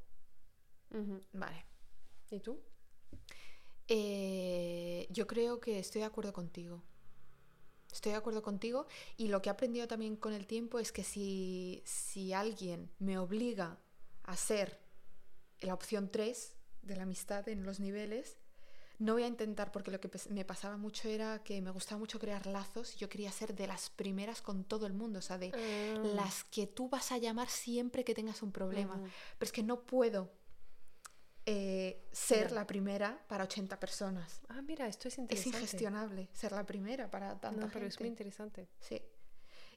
vale. 1.33 1.65
¿Y 2.29 2.39
tú? 2.39 2.61
Eh, 3.87 5.07
yo 5.09 5.27
creo 5.27 5.59
que 5.59 5.79
estoy 5.79 6.01
de 6.01 6.07
acuerdo 6.07 6.33
contigo. 6.33 6.83
Estoy 7.91 8.13
de 8.13 8.17
acuerdo 8.17 8.41
contigo 8.41 8.87
y 9.17 9.27
lo 9.27 9.41
que 9.41 9.49
he 9.49 9.51
aprendido 9.51 9.87
también 9.87 10.15
con 10.15 10.33
el 10.33 10.47
tiempo 10.47 10.79
es 10.79 10.91
que 10.93 11.03
si, 11.03 11.81
si 11.85 12.31
alguien 12.31 12.89
me 12.99 13.17
obliga 13.17 13.79
a 14.23 14.37
ser 14.37 14.79
la 15.59 15.73
opción 15.73 16.09
3 16.09 16.55
de 16.83 16.95
la 16.95 17.03
amistad 17.03 17.47
en 17.49 17.63
los 17.65 17.79
niveles, 17.81 18.37
no 19.01 19.13
voy 19.13 19.23
a 19.23 19.27
intentar 19.27 19.71
porque 19.71 19.89
lo 19.89 19.99
que 19.99 20.09
me 20.29 20.45
pasaba 20.45 20.77
mucho 20.77 21.09
era 21.09 21.43
que 21.43 21.59
me 21.61 21.71
gustaba 21.71 21.97
mucho 21.97 22.19
crear 22.19 22.45
lazos 22.45 22.95
y 22.95 22.99
yo 22.99 23.09
quería 23.09 23.31
ser 23.31 23.55
de 23.55 23.65
las 23.65 23.89
primeras 23.89 24.41
con 24.43 24.63
todo 24.63 24.85
el 24.85 24.93
mundo, 24.93 25.19
o 25.19 25.21
sea, 25.23 25.37
de 25.39 25.51
Ah. 25.53 26.01
las 26.15 26.43
que 26.43 26.67
tú 26.67 26.87
vas 26.87 27.11
a 27.11 27.17
llamar 27.17 27.49
siempre 27.49 28.03
que 28.03 28.13
tengas 28.13 28.43
un 28.43 28.51
problema. 28.51 28.95
Pero 29.39 29.47
es 29.47 29.51
que 29.51 29.63
no 29.63 29.81
puedo 29.81 30.29
eh, 31.47 32.07
ser 32.11 32.51
la 32.51 32.67
primera 32.67 33.25
para 33.27 33.45
80 33.45 33.79
personas. 33.79 34.41
Ah, 34.49 34.61
mira, 34.61 34.87
esto 34.87 35.07
es 35.07 35.15
Es 35.15 35.19
interesante. 35.19 35.57
ingestionable 35.57 36.29
ser 36.33 36.51
la 36.51 36.65
primera 36.65 37.09
para 37.09 37.39
tanta 37.39 37.65
No, 37.65 37.69
pero 37.73 37.87
es 37.87 37.99
muy 37.99 38.09
interesante. 38.09 38.69
Sí. 38.79 39.01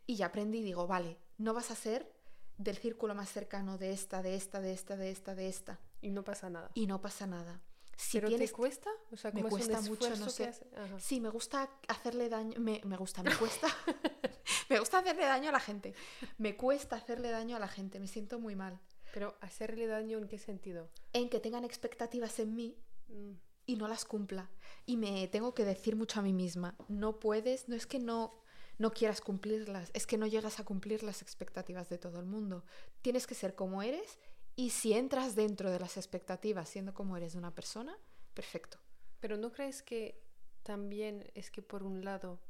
Y 0.06 0.16
ya 0.16 0.26
aprendí 0.26 0.58
y 0.58 0.62
digo, 0.62 0.86
vale, 0.86 1.16
no 1.38 1.54
vas 1.54 1.70
a 1.70 1.74
ser 1.74 2.12
del 2.58 2.76
círculo 2.76 3.14
más 3.14 3.30
cercano 3.30 3.78
de 3.78 3.92
esta, 3.92 4.20
de 4.22 4.34
esta, 4.34 4.60
de 4.60 4.72
esta, 4.74 4.96
de 4.96 5.10
esta, 5.10 5.34
de 5.34 5.48
esta. 5.48 5.80
Y 6.02 6.10
no 6.10 6.22
pasa 6.22 6.50
nada. 6.50 6.70
Y 6.74 6.86
no 6.86 7.00
pasa 7.00 7.26
nada. 7.26 7.62
Si 7.96 8.18
¿Pero 8.18 8.28
tienes... 8.28 8.50
te 8.50 8.56
cuesta? 8.56 8.90
O 9.12 9.16
sea, 9.16 9.30
me 9.30 9.42
como 9.42 9.56
es 9.56 9.66
un 9.66 9.72
cuesta 9.72 9.88
mucho, 9.88 10.16
no 10.16 10.30
sé. 10.30 10.52
Sí, 10.98 11.20
me 11.20 11.28
gusta 11.28 11.70
hacerle 11.88 12.28
daño. 12.28 12.58
Me, 12.60 12.80
me 12.84 12.96
gusta, 12.96 13.22
me 13.22 13.34
cuesta. 13.34 13.68
me 14.68 14.78
gusta 14.78 14.98
hacerle 14.98 15.24
daño 15.24 15.48
a 15.48 15.52
la 15.52 15.60
gente. 15.60 15.94
Me 16.38 16.56
cuesta 16.56 16.96
hacerle 16.96 17.30
daño 17.30 17.56
a 17.56 17.60
la 17.60 17.68
gente. 17.68 18.00
Me 18.00 18.08
siento 18.08 18.38
muy 18.38 18.56
mal. 18.56 18.80
Pero 19.12 19.36
hacerle 19.40 19.86
daño 19.86 20.18
en 20.18 20.26
qué 20.26 20.38
sentido? 20.38 20.90
En 21.12 21.28
que 21.28 21.38
tengan 21.38 21.64
expectativas 21.64 22.40
en 22.40 22.56
mí 22.56 22.76
Mm, 23.08 23.32
y 23.66 23.76
no 23.76 23.88
las 23.88 24.04
cumpla. 24.04 24.50
Y 24.86 24.96
me 24.96 25.26
tengo 25.28 25.54
que 25.54 25.64
decir 25.64 25.96
mucho 25.96 26.20
a 26.20 26.22
mí 26.22 26.32
misma, 26.32 26.76
no 26.88 27.18
puedes, 27.18 27.68
no 27.68 27.74
es 27.74 27.86
que 27.86 27.98
no, 27.98 28.42
no 28.78 28.92
quieras 28.92 29.20
cumplirlas, 29.20 29.90
es 29.94 30.06
que 30.06 30.18
no 30.18 30.26
llegas 30.26 30.60
a 30.60 30.64
cumplir 30.64 31.02
las 31.02 31.22
expectativas 31.22 31.88
de 31.88 31.98
todo 31.98 32.20
el 32.20 32.26
mundo. 32.26 32.64
Tienes 33.00 33.26
que 33.26 33.34
ser 33.34 33.54
como 33.54 33.82
eres 33.82 34.18
y 34.56 34.70
si 34.70 34.92
entras 34.92 35.34
dentro 35.34 35.70
de 35.70 35.78
las 35.80 35.96
expectativas 35.96 36.68
siendo 36.68 36.94
como 36.94 37.16
eres 37.16 37.34
una 37.34 37.54
persona, 37.54 37.96
perfecto. 38.34 38.78
Pero 39.20 39.36
¿no 39.36 39.52
crees 39.52 39.82
que 39.82 40.22
también 40.62 41.30
es 41.34 41.50
que 41.50 41.62
por 41.62 41.82
un 41.82 42.04
lado 42.04 42.40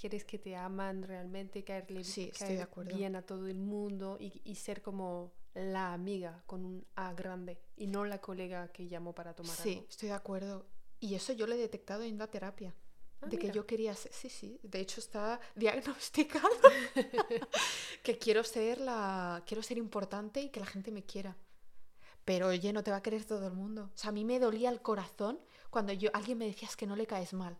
quieres 0.00 0.24
que 0.24 0.38
te 0.38 0.54
aman 0.56 1.02
realmente, 1.02 1.64
caerle 1.64 2.04
Sí, 2.04 2.30
caer 2.38 2.68
bien 2.86 3.16
a 3.16 3.22
todo 3.22 3.48
el 3.48 3.58
mundo 3.58 4.16
y, 4.20 4.40
y 4.44 4.54
ser 4.54 4.80
como 4.82 5.32
la 5.54 5.92
amiga 5.92 6.42
con 6.46 6.64
un 6.64 6.86
A 6.94 7.12
grande 7.14 7.58
y 7.76 7.88
no 7.88 8.04
la 8.04 8.20
colega 8.20 8.68
que 8.72 8.86
llamó 8.86 9.12
para 9.14 9.34
tomar 9.34 9.56
Sí, 9.56 9.70
algo? 9.70 9.86
estoy 9.88 10.08
de 10.10 10.14
acuerdo. 10.14 10.66
Y 11.00 11.14
eso 11.14 11.32
yo 11.32 11.46
lo 11.46 11.54
he 11.54 11.58
detectado 11.58 12.04
yendo 12.04 12.22
a 12.24 12.30
terapia. 12.30 12.74
Ah, 13.20 13.26
de 13.26 13.36
que 13.36 13.48
mira. 13.48 13.54
yo 13.54 13.66
quería 13.66 13.96
ser, 13.96 14.12
sí, 14.12 14.28
sí, 14.30 14.60
de 14.62 14.78
hecho 14.78 15.00
está 15.00 15.40
diagnosticado 15.56 16.48
que 18.04 18.18
quiero 18.18 18.44
ser 18.44 18.80
la, 18.80 19.42
quiero 19.46 19.62
ser 19.62 19.78
importante 19.78 20.40
y 20.40 20.50
que 20.50 20.60
la 20.60 20.66
gente 20.66 20.90
me 20.92 21.02
quiera. 21.04 21.36
Pero 22.28 22.48
oye, 22.48 22.74
no 22.74 22.82
te 22.84 22.90
va 22.90 22.98
a 22.98 23.02
querer 23.02 23.24
todo 23.24 23.46
el 23.46 23.54
mundo. 23.54 23.90
O 23.94 23.96
sea, 23.96 24.10
a 24.10 24.12
mí 24.12 24.22
me 24.22 24.38
dolía 24.38 24.68
el 24.68 24.82
corazón 24.82 25.40
cuando 25.70 25.94
yo, 25.94 26.10
alguien 26.12 26.36
me 26.36 26.44
decía 26.44 26.68
es 26.68 26.76
que 26.76 26.86
no 26.86 26.94
le 26.94 27.06
caes 27.06 27.32
mal. 27.32 27.56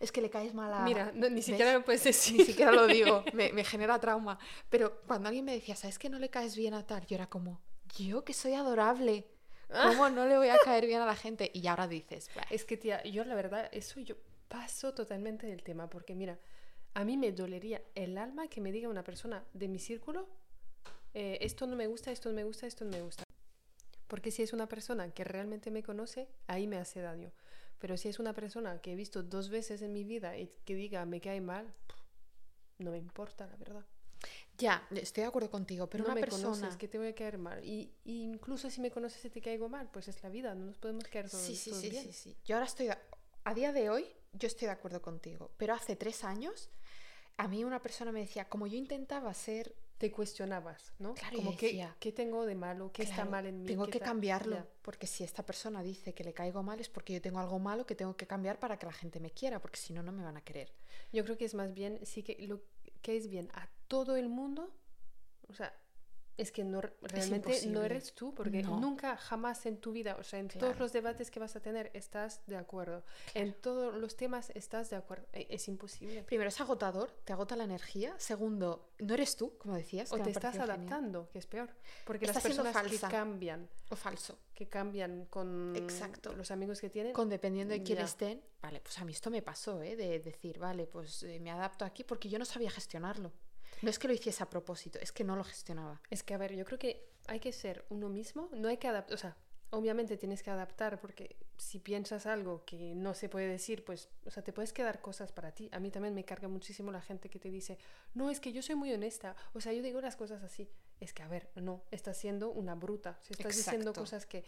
Es 0.00 0.10
que 0.12 0.22
le 0.22 0.30
caes 0.30 0.54
mal 0.54 0.72
a... 0.72 0.80
Mira, 0.80 1.12
no, 1.14 1.28
ni 1.28 1.36
¿ves? 1.36 1.44
siquiera 1.44 1.74
lo 1.74 1.84
puedes 1.84 2.04
decir. 2.04 2.38
Ni 2.38 2.44
siquiera 2.46 2.72
lo 2.72 2.86
digo, 2.86 3.22
me, 3.34 3.52
me 3.52 3.64
genera 3.64 3.98
trauma. 4.00 4.38
Pero 4.70 5.02
cuando 5.06 5.28
alguien 5.28 5.44
me 5.44 5.52
decía, 5.52 5.76
¿sabes 5.76 5.98
que 5.98 6.08
no 6.08 6.18
le 6.18 6.30
caes 6.30 6.56
bien 6.56 6.72
a 6.72 6.86
tal? 6.86 7.04
Yo 7.06 7.16
era 7.16 7.28
como, 7.28 7.60
yo 7.98 8.24
que 8.24 8.32
soy 8.32 8.54
adorable. 8.54 9.26
¿Cómo 9.68 10.08
no 10.08 10.24
le 10.26 10.38
voy 10.38 10.48
a 10.48 10.56
caer 10.64 10.86
bien 10.86 11.02
a 11.02 11.06
la 11.06 11.14
gente? 11.14 11.50
Y 11.52 11.66
ahora 11.66 11.86
dices, 11.86 12.30
"Bah, 12.34 12.46
Es 12.48 12.64
que, 12.64 12.78
tía, 12.78 13.02
yo 13.04 13.22
la 13.26 13.34
verdad, 13.34 13.68
eso 13.72 14.00
yo 14.00 14.14
paso 14.48 14.94
totalmente 14.94 15.46
del 15.46 15.62
tema, 15.62 15.90
porque 15.90 16.14
mira, 16.14 16.38
a 16.94 17.04
mí 17.04 17.18
me 17.18 17.30
dolería 17.32 17.82
el 17.94 18.16
alma 18.16 18.48
que 18.48 18.62
me 18.62 18.72
diga 18.72 18.88
una 18.88 19.04
persona 19.04 19.44
de 19.52 19.68
mi 19.68 19.78
círculo, 19.78 20.26
eh, 21.12 21.36
esto 21.42 21.66
no 21.66 21.76
me 21.76 21.86
gusta, 21.86 22.10
esto 22.10 22.30
no 22.30 22.36
me 22.36 22.44
gusta, 22.44 22.66
esto 22.66 22.86
no 22.86 22.92
me 22.92 23.02
gusta. 23.02 23.24
Porque 24.08 24.30
si 24.30 24.42
es 24.42 24.52
una 24.52 24.68
persona 24.68 25.10
que 25.12 25.22
realmente 25.24 25.70
me 25.70 25.82
conoce, 25.82 26.28
ahí 26.46 26.66
me 26.66 26.78
hace 26.78 27.00
daño. 27.00 27.32
Pero 27.78 27.96
si 27.96 28.08
es 28.08 28.18
una 28.18 28.32
persona 28.32 28.80
que 28.80 28.92
he 28.92 28.96
visto 28.96 29.22
dos 29.22 29.50
veces 29.50 29.82
en 29.82 29.92
mi 29.92 30.02
vida 30.02 30.36
y 30.36 30.48
que 30.64 30.74
diga 30.74 31.04
me 31.04 31.20
cae 31.20 31.40
mal, 31.40 31.72
no 32.78 32.90
me 32.90 32.98
importa, 32.98 33.46
la 33.46 33.56
verdad. 33.56 33.84
Ya, 34.56 34.84
estoy 34.90 35.22
de 35.22 35.28
acuerdo 35.28 35.50
contigo, 35.50 35.88
pero 35.88 36.02
no 36.02 36.08
una 36.08 36.14
me 36.16 36.20
persona... 36.22 36.50
conoces, 36.50 36.76
que 36.76 36.88
te 36.88 36.98
voy 36.98 37.08
a 37.08 37.14
caer 37.14 37.38
mal. 37.38 37.64
Y, 37.64 37.92
y 38.04 38.22
incluso 38.24 38.68
si 38.70 38.80
me 38.80 38.90
conoces 38.90 39.24
y 39.24 39.30
te 39.30 39.40
caigo 39.40 39.68
mal, 39.68 39.88
pues 39.92 40.08
es 40.08 40.20
la 40.24 40.28
vida, 40.28 40.54
no 40.56 40.64
nos 40.66 40.78
podemos 40.78 41.04
caer 41.04 41.30
todos, 41.30 41.44
Sí, 41.44 41.54
sí, 41.54 41.70
todos 41.70 41.82
sí, 41.82 41.90
bien. 41.90 42.02
sí, 42.04 42.12
sí. 42.12 42.36
Yo 42.44 42.56
ahora 42.56 42.66
estoy... 42.66 42.86
de- 42.88 42.98
A 43.44 43.54
día 43.54 43.72
de 43.72 43.88
hoy, 43.90 44.04
yo 44.32 44.48
estoy 44.48 44.66
de 44.66 44.72
acuerdo 44.72 45.00
contigo. 45.00 45.52
Pero 45.56 45.74
hace 45.74 45.94
tres 45.94 46.24
años, 46.24 46.70
a 47.36 47.46
mí 47.46 47.62
una 47.62 47.80
persona 47.80 48.10
me 48.10 48.20
decía, 48.20 48.48
como 48.48 48.66
yo 48.66 48.76
intentaba 48.76 49.32
ser... 49.34 49.76
te 49.98 50.10
cuestionabas, 50.12 50.92
¿no? 51.00 51.14
Claro, 51.14 51.36
Como 51.36 51.56
que, 51.56 51.66
decía, 51.66 51.96
¿qué 51.98 52.12
tengo 52.12 52.46
de 52.46 52.54
malo? 52.54 52.92
¿Qué 52.92 53.02
está 53.02 53.16
"Claro, 53.16 53.30
mal 53.32 53.46
en 53.46 53.62
mí? 53.62 53.66
Tengo 53.66 53.84
¿Qué 53.86 53.92
que 53.92 53.98
ta-?" 53.98 54.04
cambiarlo. 54.06 54.56
Ya. 54.56 54.66
Porque 54.82 55.06
si 55.08 55.24
esta 55.24 55.44
persona 55.44 55.82
dice 55.82 56.14
que 56.14 56.22
le 56.24 56.32
caigo 56.32 56.62
mal 56.62 56.78
es 56.80 56.88
porque 56.88 57.12
yo 57.12 57.20
tengo 57.20 57.40
algo 57.40 57.58
malo 57.58 57.84
que 57.84 57.96
tengo 57.96 58.16
que 58.16 58.26
cambiar 58.26 58.58
para 58.60 58.78
que 58.78 58.86
la 58.86 58.92
gente 58.92 59.18
me 59.20 59.30
quiera, 59.30 59.60
porque 59.60 59.76
si 59.78 59.92
no, 59.92 60.02
no 60.02 60.12
me 60.12 60.22
van 60.22 60.36
a 60.36 60.40
querer. 60.42 60.72
Yo 61.12 61.24
creo 61.24 61.36
que 61.36 61.44
es 61.44 61.54
más 61.54 61.74
bien, 61.74 61.98
sí 62.06 62.22
que 62.22 62.36
lo 62.46 62.60
que 63.02 63.16
es 63.16 63.28
bien 63.28 63.50
a 63.54 63.68
todo 63.88 64.16
el 64.16 64.28
mundo, 64.28 64.72
o 65.48 65.52
sea, 65.52 65.74
es 66.38 66.52
que 66.52 66.64
no, 66.64 66.80
realmente 67.02 67.66
no 67.66 67.82
eres 67.82 68.14
tú, 68.14 68.34
porque 68.34 68.62
No. 68.62 68.78
nunca, 68.80 69.16
jamás 69.16 69.66
en 69.66 69.76
tu 69.78 69.92
vida, 69.92 70.16
o 70.18 70.22
sea, 70.22 70.38
en 70.38 70.48
todos 70.48 70.78
los 70.78 70.92
debates 70.92 71.30
que 71.30 71.40
vas 71.40 71.54
a 71.56 71.60
tener, 71.60 71.90
estás 71.94 72.40
de 72.46 72.56
acuerdo. 72.56 73.02
En 73.34 73.52
todos 73.52 73.94
los 73.94 74.16
temas 74.16 74.50
estás 74.54 74.88
de 74.88 74.96
acuerdo. 74.96 75.26
E- 75.32 75.46
Es 75.50 75.68
imposible. 75.68 76.22
Primero, 76.22 76.48
es 76.48 76.60
agotador, 76.60 77.10
te 77.24 77.32
agota 77.32 77.56
la 77.56 77.64
energía. 77.64 78.14
Segundo, 78.18 78.88
no 79.00 79.14
eres 79.14 79.36
tú, 79.36 79.58
como 79.58 79.74
decías. 79.74 80.12
O 80.12 80.18
te 80.18 80.30
estás 80.30 80.52
genial. 80.52 80.70
adaptando, 80.70 81.28
que 81.30 81.38
es 81.40 81.46
peor. 81.46 81.70
Porque 82.06 82.24
Estás 82.24 82.36
las 82.44 82.56
personas 82.56 82.90
que 82.90 82.98
cambian, 82.98 83.68
O 83.90 83.96
falso. 83.96 84.38
que 84.54 84.68
cambian 84.68 85.26
con 85.26 85.74
Exacto. 85.76 86.32
los 86.34 86.50
amigos 86.52 86.80
que 86.80 86.88
tienen, 86.88 87.12
Con 87.12 87.28
dependiendo 87.28 87.74
de 87.74 87.82
quién 87.82 87.98
Ya. 87.98 88.04
estén. 88.04 88.40
Vale, 88.62 88.80
pues 88.80 88.98
a 88.98 89.04
mí 89.04 89.12
esto 89.12 89.30
me 89.30 89.42
pasó, 89.42 89.82
¿eh? 89.82 89.96
De 89.96 90.20
decir, 90.20 90.58
vale, 90.58 90.86
pues 90.86 91.22
eh, 91.24 91.40
me 91.40 91.50
adapto 91.50 91.84
aquí 91.84 92.04
porque 92.04 92.28
yo 92.28 92.38
no 92.38 92.44
sabía 92.44 92.70
gestionarlo. 92.70 93.32
No 93.82 93.90
es 93.90 93.98
que 93.98 94.08
lo 94.08 94.14
hiciese 94.14 94.42
a 94.42 94.50
propósito, 94.50 94.98
es 95.00 95.12
que 95.12 95.24
no 95.24 95.36
lo 95.36 95.44
gestionaba. 95.44 96.00
Es 96.10 96.22
que, 96.22 96.34
a 96.34 96.38
ver, 96.38 96.54
yo 96.54 96.64
creo 96.64 96.78
que 96.78 97.08
hay 97.26 97.40
que 97.40 97.52
ser 97.52 97.84
uno 97.90 98.08
mismo, 98.08 98.48
no 98.52 98.68
hay 98.68 98.78
que 98.78 98.88
adaptar, 98.88 99.14
o 99.14 99.18
sea, 99.18 99.36
obviamente 99.70 100.16
tienes 100.16 100.42
que 100.42 100.50
adaptar 100.50 101.00
porque 101.00 101.36
si 101.56 101.78
piensas 101.78 102.26
algo 102.26 102.64
que 102.64 102.94
no 102.94 103.14
se 103.14 103.28
puede 103.28 103.46
decir, 103.48 103.84
pues, 103.84 104.08
o 104.24 104.30
sea, 104.30 104.42
te 104.42 104.52
puedes 104.52 104.72
quedar 104.72 105.00
cosas 105.00 105.32
para 105.32 105.52
ti. 105.52 105.68
A 105.72 105.80
mí 105.80 105.90
también 105.90 106.14
me 106.14 106.24
carga 106.24 106.48
muchísimo 106.48 106.90
la 106.90 107.00
gente 107.00 107.28
que 107.28 107.38
te 107.38 107.50
dice, 107.50 107.78
no, 108.14 108.30
es 108.30 108.40
que 108.40 108.52
yo 108.52 108.62
soy 108.62 108.76
muy 108.76 108.92
honesta, 108.92 109.36
o 109.52 109.60
sea, 109.60 109.72
yo 109.72 109.82
digo 109.82 110.00
las 110.00 110.16
cosas 110.16 110.42
así. 110.42 110.68
Es 111.00 111.12
que, 111.12 111.22
a 111.22 111.28
ver, 111.28 111.50
no, 111.56 111.82
estás 111.90 112.16
siendo 112.16 112.50
una 112.50 112.74
bruta. 112.74 113.18
Si 113.22 113.32
estás 113.34 113.56
diciendo 113.56 113.92
cosas 113.92 114.26
que 114.26 114.44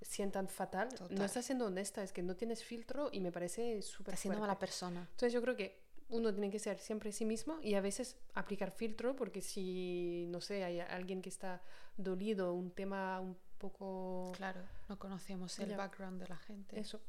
sientan 0.00 0.48
fatal, 0.48 0.88
no 1.10 1.24
estás 1.24 1.44
siendo 1.44 1.66
honesta, 1.66 2.02
es 2.02 2.12
que 2.12 2.22
no 2.22 2.36
tienes 2.36 2.62
filtro 2.64 3.08
y 3.12 3.20
me 3.20 3.32
parece 3.32 3.82
súper 3.82 4.14
Estás 4.14 4.22
siendo 4.22 4.40
mala 4.40 4.58
persona. 4.58 5.00
Entonces 5.10 5.32
yo 5.32 5.40
creo 5.42 5.56
que 5.56 5.81
uno 6.12 6.32
tiene 6.32 6.50
que 6.50 6.58
ser 6.58 6.78
siempre 6.78 7.10
sí 7.10 7.24
mismo 7.24 7.58
y 7.62 7.74
a 7.74 7.80
veces 7.80 8.16
aplicar 8.34 8.70
filtro 8.70 9.16
porque 9.16 9.40
si, 9.42 10.26
no 10.28 10.40
sé, 10.40 10.62
hay 10.64 10.78
alguien 10.80 11.20
que 11.22 11.28
está 11.28 11.60
dolido, 11.96 12.52
un 12.54 12.70
tema 12.70 13.18
un 13.20 13.36
poco... 13.58 14.32
Claro, 14.36 14.60
no 14.88 14.98
conocemos 14.98 15.58
el 15.58 15.70
Ya. 15.70 15.76
background 15.76 16.20
de 16.20 16.28
la 16.28 16.36
gente. 16.36 16.78
Eso. 16.78 17.00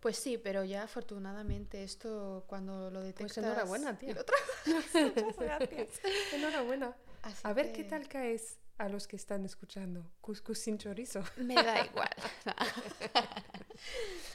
Pues 0.00 0.16
sí, 0.18 0.38
pero 0.38 0.62
ya 0.64 0.82
afortunadamente 0.84 1.82
esto 1.82 2.44
cuando 2.46 2.90
lo 2.90 3.00
detectas... 3.00 3.34
Pues 3.36 3.38
enhorabuena, 3.46 3.98
tía. 3.98 4.10
y 4.10 4.14
lo 4.14 4.24
tra- 4.24 5.14
Muchas 5.14 5.36
gracias. 5.38 5.88
Enhorabuena. 6.34 6.94
Así 7.22 7.40
A 7.42 7.52
ver 7.52 7.72
qué 7.72 7.84
tal 7.84 8.06
caes 8.08 8.58
a 8.78 8.88
los 8.88 9.06
que 9.08 9.16
están 9.16 9.44
escuchando. 9.44 10.04
Cuscus 10.20 10.58
sin 10.58 10.78
chorizo. 10.78 11.22
Me 11.38 11.54
da 11.54 11.84
igual. 11.86 12.10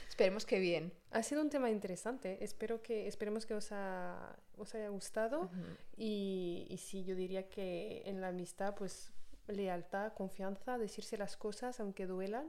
Esperemos 0.08 0.44
que 0.46 0.58
bien. 0.58 0.92
Ha 1.10 1.22
sido 1.22 1.40
un 1.42 1.50
tema 1.50 1.70
interesante. 1.70 2.42
Espero 2.44 2.82
que, 2.82 3.06
esperemos 3.08 3.46
que 3.46 3.54
os, 3.54 3.72
ha- 3.72 4.36
os 4.56 4.74
haya 4.74 4.88
gustado. 4.88 5.50
Y, 5.96 6.66
y 6.68 6.76
sí, 6.78 7.04
yo 7.04 7.14
diría 7.14 7.48
que 7.48 8.02
en 8.04 8.20
la 8.20 8.28
amistad, 8.28 8.74
pues 8.74 9.12
lealtad, 9.48 10.12
confianza, 10.12 10.78
decirse 10.78 11.16
las 11.16 11.36
cosas 11.36 11.80
aunque 11.80 12.06
duelan, 12.06 12.48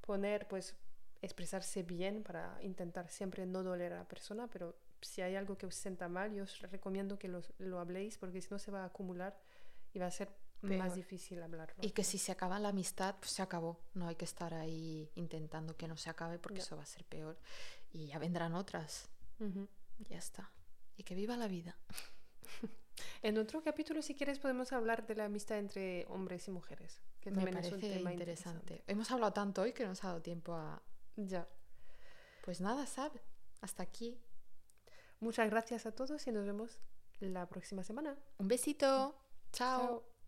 poner, 0.00 0.46
pues 0.48 0.74
expresarse 1.22 1.82
bien 1.82 2.22
para 2.22 2.58
intentar 2.62 3.08
siempre 3.10 3.44
no 3.44 3.62
doler 3.62 3.92
a 3.92 3.96
la 3.98 4.08
persona, 4.08 4.46
pero 4.48 4.74
si 5.02 5.20
hay 5.20 5.36
algo 5.36 5.58
que 5.58 5.66
os 5.66 5.74
sienta 5.74 6.08
mal, 6.08 6.32
yo 6.32 6.44
os 6.44 6.60
recomiendo 6.70 7.18
que 7.18 7.28
los- 7.28 7.52
lo 7.58 7.78
habléis 7.78 8.16
porque 8.16 8.40
si 8.40 8.48
no 8.50 8.58
se 8.58 8.70
va 8.70 8.82
a 8.82 8.86
acumular 8.86 9.36
y 9.92 9.98
va 9.98 10.06
a 10.06 10.10
ser 10.10 10.28
más 10.62 10.94
difícil 10.94 11.42
hablarlo. 11.42 11.76
Y 11.82 11.90
que 11.90 12.04
si 12.04 12.18
se 12.18 12.32
acaba 12.32 12.58
la 12.58 12.68
amistad, 12.70 13.16
pues 13.18 13.32
se 13.32 13.42
acabó. 13.42 13.78
No 13.94 14.08
hay 14.08 14.16
que 14.16 14.24
estar 14.24 14.54
ahí 14.54 15.10
intentando 15.14 15.76
que 15.76 15.88
no 15.88 15.96
se 15.96 16.10
acabe 16.10 16.38
porque 16.38 16.58
eso 16.58 16.76
va 16.76 16.82
a 16.82 16.86
ser 16.86 17.04
peor. 17.04 17.38
Y 17.92 18.06
ya 18.06 18.18
vendrán 18.18 18.54
otras. 18.54 19.08
Ya 20.08 20.18
está. 20.18 20.50
Y 20.96 21.02
que 21.02 21.14
viva 21.14 21.36
la 21.36 21.48
vida. 21.48 21.76
En 23.22 23.38
otro 23.38 23.62
capítulo, 23.62 24.02
si 24.02 24.14
quieres, 24.14 24.38
podemos 24.38 24.72
hablar 24.72 25.06
de 25.06 25.14
la 25.14 25.26
amistad 25.26 25.58
entre 25.58 26.06
hombres 26.08 26.48
y 26.48 26.50
mujeres, 26.50 27.00
que 27.20 27.30
Me 27.30 27.36
también 27.36 27.56
parece 27.56 27.76
es 27.76 27.82
un 27.82 27.90
tema 27.90 28.12
interesante. 28.12 28.82
Hemos 28.86 29.10
hablado 29.10 29.32
tanto 29.32 29.62
hoy 29.62 29.72
que 29.72 29.86
nos 29.86 30.02
ha 30.04 30.08
dado 30.08 30.22
tiempo 30.22 30.54
a... 30.54 30.82
Ya. 31.16 31.46
Pues 32.44 32.60
nada, 32.60 32.86
Sab. 32.86 33.12
Hasta 33.60 33.82
aquí. 33.82 34.18
Muchas 35.20 35.50
gracias 35.50 35.84
a 35.86 35.92
todos 35.92 36.26
y 36.26 36.32
nos 36.32 36.46
vemos 36.46 36.78
la 37.20 37.46
próxima 37.46 37.84
semana. 37.84 38.16
Un 38.38 38.48
besito. 38.48 39.14
Chao. 39.52 39.80
Chao. 39.80 40.09